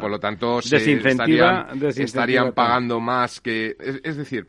por 0.00 0.10
lo 0.10 0.18
tanto 0.18 0.60
se 0.60 0.76
estarían, 0.76 1.80
estarían 1.80 2.52
pagando 2.52 2.98
más 2.98 3.40
que... 3.40 3.76
es 4.02 4.16
decir, 4.16 4.48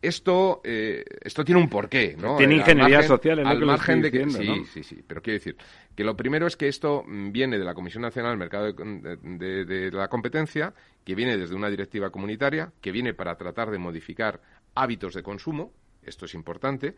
esto, 0.00 0.60
eh, 0.64 1.04
esto 1.22 1.44
tiene 1.44 1.60
un 1.60 1.68
porqué, 1.68 2.16
¿no? 2.18 2.36
Tiene 2.36 2.56
ingeniería 2.56 3.02
social, 3.02 3.44
al 3.44 3.60
margen 3.64 4.00
de 4.00 4.12
que 4.12 4.30
sí, 4.30 4.64
sí, 4.72 4.82
sí. 4.82 5.02
Pero 5.06 5.22
quiero 5.22 5.38
decir 5.38 5.56
que 5.94 6.04
lo 6.04 6.16
primero 6.16 6.46
es 6.46 6.56
que 6.56 6.68
esto 6.68 7.04
viene 7.06 7.58
de 7.58 7.64
la 7.64 7.74
Comisión 7.74 8.02
Nacional 8.02 8.32
del 8.32 8.38
Mercado 8.38 8.72
de, 8.72 9.90
la 9.92 10.08
Competencia, 10.08 10.72
que 11.04 11.14
viene 11.14 11.36
desde 11.36 11.54
una 11.54 11.68
directiva 11.68 12.10
comunitaria, 12.10 12.72
que 12.80 12.92
viene 12.92 13.14
para 13.14 13.36
tratar 13.36 13.70
de 13.70 13.78
modificar 13.78 14.40
hábitos 14.74 15.14
de 15.14 15.22
consumo. 15.22 15.72
Esto 16.02 16.26
es 16.26 16.34
importante. 16.34 16.94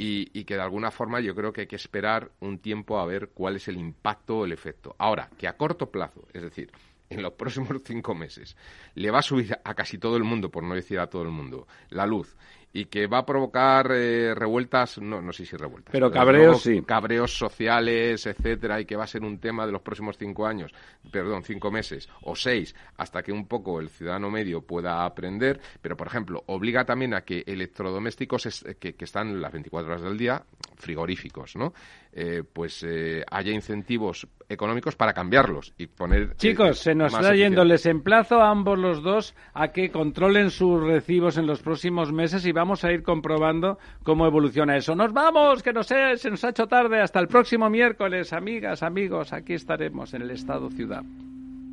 Y, 0.00 0.30
y, 0.32 0.44
que 0.44 0.54
de 0.54 0.60
alguna 0.60 0.92
forma 0.92 1.18
yo 1.18 1.34
creo 1.34 1.52
que 1.52 1.62
hay 1.62 1.66
que 1.66 1.74
esperar 1.74 2.30
un 2.38 2.60
tiempo 2.60 3.00
a 3.00 3.06
ver 3.06 3.30
cuál 3.34 3.56
es 3.56 3.66
el 3.66 3.76
impacto 3.76 4.38
o 4.38 4.44
el 4.44 4.52
efecto. 4.52 4.94
Ahora, 4.96 5.28
que 5.36 5.48
a 5.48 5.56
corto 5.56 5.90
plazo, 5.90 6.24
es 6.32 6.42
decir, 6.42 6.70
en 7.10 7.22
los 7.22 7.32
próximos 7.32 7.70
cinco 7.84 8.14
meses 8.14 8.56
le 8.94 9.10
va 9.10 9.20
a 9.20 9.22
subir 9.22 9.58
a 9.62 9.74
casi 9.74 9.98
todo 9.98 10.16
el 10.16 10.24
mundo, 10.24 10.50
por 10.50 10.62
no 10.62 10.74
decir 10.74 10.98
a 10.98 11.08
todo 11.08 11.22
el 11.22 11.30
mundo, 11.30 11.66
la 11.90 12.06
luz 12.06 12.36
y 12.72 12.84
que 12.86 13.06
va 13.06 13.18
a 13.18 13.26
provocar 13.26 13.90
eh, 13.92 14.34
revueltas, 14.34 14.98
no, 14.98 15.22
no 15.22 15.32
sé 15.32 15.46
si 15.46 15.56
revueltas. 15.56 15.90
Pero 15.90 16.10
cabreos 16.10 16.62
sí. 16.62 16.82
Cabreos 16.82 17.36
sociales, 17.36 18.26
etcétera, 18.26 18.80
y 18.80 18.84
que 18.84 18.96
va 18.96 19.04
a 19.04 19.06
ser 19.06 19.22
un 19.22 19.38
tema 19.38 19.64
de 19.66 19.72
los 19.72 19.80
próximos 19.80 20.18
cinco 20.18 20.46
años, 20.46 20.72
perdón, 21.10 21.42
cinco 21.44 21.70
meses 21.70 22.08
o 22.22 22.36
seis, 22.36 22.74
hasta 22.96 23.22
que 23.22 23.32
un 23.32 23.46
poco 23.46 23.80
el 23.80 23.88
ciudadano 23.88 24.30
medio 24.30 24.60
pueda 24.60 25.04
aprender. 25.04 25.60
Pero, 25.80 25.96
por 25.96 26.08
ejemplo, 26.08 26.44
obliga 26.46 26.84
también 26.84 27.14
a 27.14 27.22
que 27.22 27.42
electrodomésticos 27.46 28.64
que, 28.78 28.94
que 28.94 29.04
están 29.04 29.40
las 29.40 29.52
24 29.52 29.90
horas 29.90 30.02
del 30.02 30.18
día, 30.18 30.44
frigoríficos, 30.76 31.56
¿no? 31.56 31.72
Eh, 32.12 32.42
pues 32.52 32.82
eh, 32.82 33.24
haya 33.30 33.52
incentivos 33.52 34.26
económicos 34.48 34.96
para 34.96 35.12
cambiarlos 35.12 35.74
y 35.76 35.86
poner. 35.86 36.22
Eh, 36.22 36.34
Chicos, 36.36 36.78
se 36.78 36.94
nos 36.94 37.12
está 37.12 37.34
yendo. 37.34 37.64
Les 37.64 37.86
emplazo 37.86 38.40
a 38.40 38.50
ambos 38.50 38.78
los 38.78 39.02
dos 39.02 39.34
a 39.54 39.68
que 39.68 39.90
controlen 39.90 40.50
sus 40.50 40.82
recibos 40.82 41.36
en 41.36 41.46
los 41.46 41.60
próximos 41.60 42.12
meses 42.12 42.46
y 42.46 42.52
vamos 42.52 42.84
a 42.84 42.92
ir 42.92 43.02
comprobando 43.02 43.78
cómo 44.02 44.26
evoluciona 44.26 44.76
eso. 44.76 44.94
Nos 44.94 45.12
vamos, 45.12 45.62
que 45.62 45.72
no 45.72 45.82
sé, 45.82 46.16
se 46.16 46.30
nos 46.30 46.44
ha 46.44 46.50
hecho 46.50 46.66
tarde. 46.66 47.00
Hasta 47.00 47.20
el 47.20 47.28
próximo 47.28 47.68
miércoles, 47.68 48.32
amigas, 48.32 48.82
amigos. 48.82 49.32
Aquí 49.32 49.54
estaremos 49.54 50.14
en 50.14 50.22
el 50.22 50.30
Estado 50.30 50.70
Ciudad. 50.70 51.02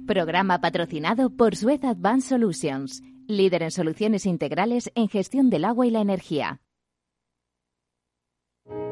Programa 0.06 0.62
patrocinado 0.62 1.30
por 1.32 1.56
Suez 1.56 1.84
Advanced 1.84 2.30
Solutions, 2.30 3.02
líder 3.28 3.64
en 3.64 3.72
soluciones 3.72 4.26
integrales 4.26 4.92
en 4.96 5.08
gestión 5.08 5.50
del 5.50 5.66
agua 5.66 5.88
y 5.88 5.92
la 5.92 6.02
energía. 6.02 6.60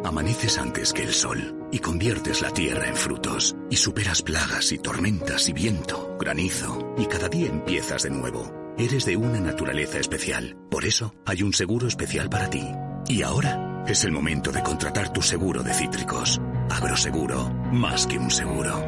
Amaneces 0.04 0.58
antes 0.58 0.92
que 0.92 1.04
el 1.04 1.14
sol 1.14 1.68
y 1.72 1.80
conviertes 1.80 2.42
la 2.42 2.52
tierra 2.52 2.88
en 2.88 2.96
frutos 2.96 3.56
y 3.70 3.78
superas 3.78 4.22
plagas 4.22 4.72
y 4.72 4.78
tormentas 4.78 5.48
y 5.48 5.54
viento, 5.54 6.18
granizo 6.20 6.94
y 6.98 7.06
cada 7.06 7.30
día 7.30 7.48
empiezas 7.48 8.04
de 8.04 8.10
nuevo. 8.10 8.52
Eres 8.78 9.06
de 9.06 9.16
una 9.16 9.40
naturaleza 9.40 10.00
especial, 10.00 10.58
por 10.70 10.84
eso 10.86 11.16
hay 11.26 11.42
un 11.42 11.54
seguro 11.54 11.88
especial 11.88 12.30
para 12.30 12.50
ti. 12.50 12.64
Y 13.08 13.22
ahora 13.24 13.84
es 13.88 14.04
el 14.04 14.12
momento 14.12 14.52
de 14.52 14.62
contratar 14.62 15.14
tu 15.14 15.22
seguro 15.22 15.64
de 15.64 15.74
cítricos. 15.74 16.40
Agroseguro, 16.70 17.50
más 17.72 18.06
que 18.06 18.18
un 18.18 18.30
seguro. 18.30 18.84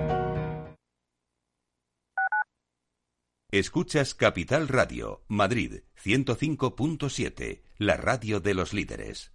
Escuchas 3.52 4.16
Capital 4.16 4.68
Radio, 4.68 5.24
Madrid 5.30 5.84
105.7, 6.04 7.62
la 7.78 7.96
radio 7.96 8.42
de 8.42 8.54
los 8.54 8.74
líderes. 8.74 9.35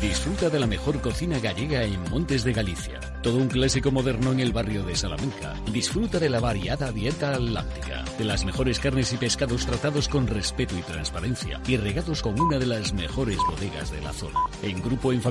Disfruta 0.00 0.50
de 0.50 0.58
la 0.58 0.66
mejor 0.66 1.00
cocina 1.00 1.38
gallega 1.38 1.84
en 1.84 2.00
Montes 2.10 2.44
de 2.44 2.52
Galicia. 2.52 3.00
Todo 3.22 3.36
un 3.36 3.48
clásico 3.48 3.90
moderno 3.90 4.32
en 4.32 4.40
el 4.40 4.52
barrio 4.52 4.84
de 4.84 4.96
Salamanca. 4.96 5.54
Disfruta 5.72 6.18
de 6.18 6.28
la 6.28 6.40
variada 6.40 6.90
dieta 6.90 7.34
atlántica, 7.34 8.04
de 8.18 8.24
las 8.24 8.44
mejores 8.44 8.80
carnes 8.80 9.12
y 9.12 9.16
pescados 9.16 9.64
tratados 9.64 10.08
con 10.08 10.26
respeto 10.26 10.76
y 10.76 10.82
transparencia 10.82 11.60
y 11.66 11.76
regados 11.76 12.20
con 12.20 12.40
una 12.40 12.58
de 12.58 12.66
las 12.66 12.92
mejores 12.92 13.38
bodegas 13.48 13.92
de 13.92 14.00
la 14.00 14.12
zona. 14.12 14.40
En 14.62 14.82
grupo 14.82 15.12
en 15.12 15.22
familia 15.22 15.30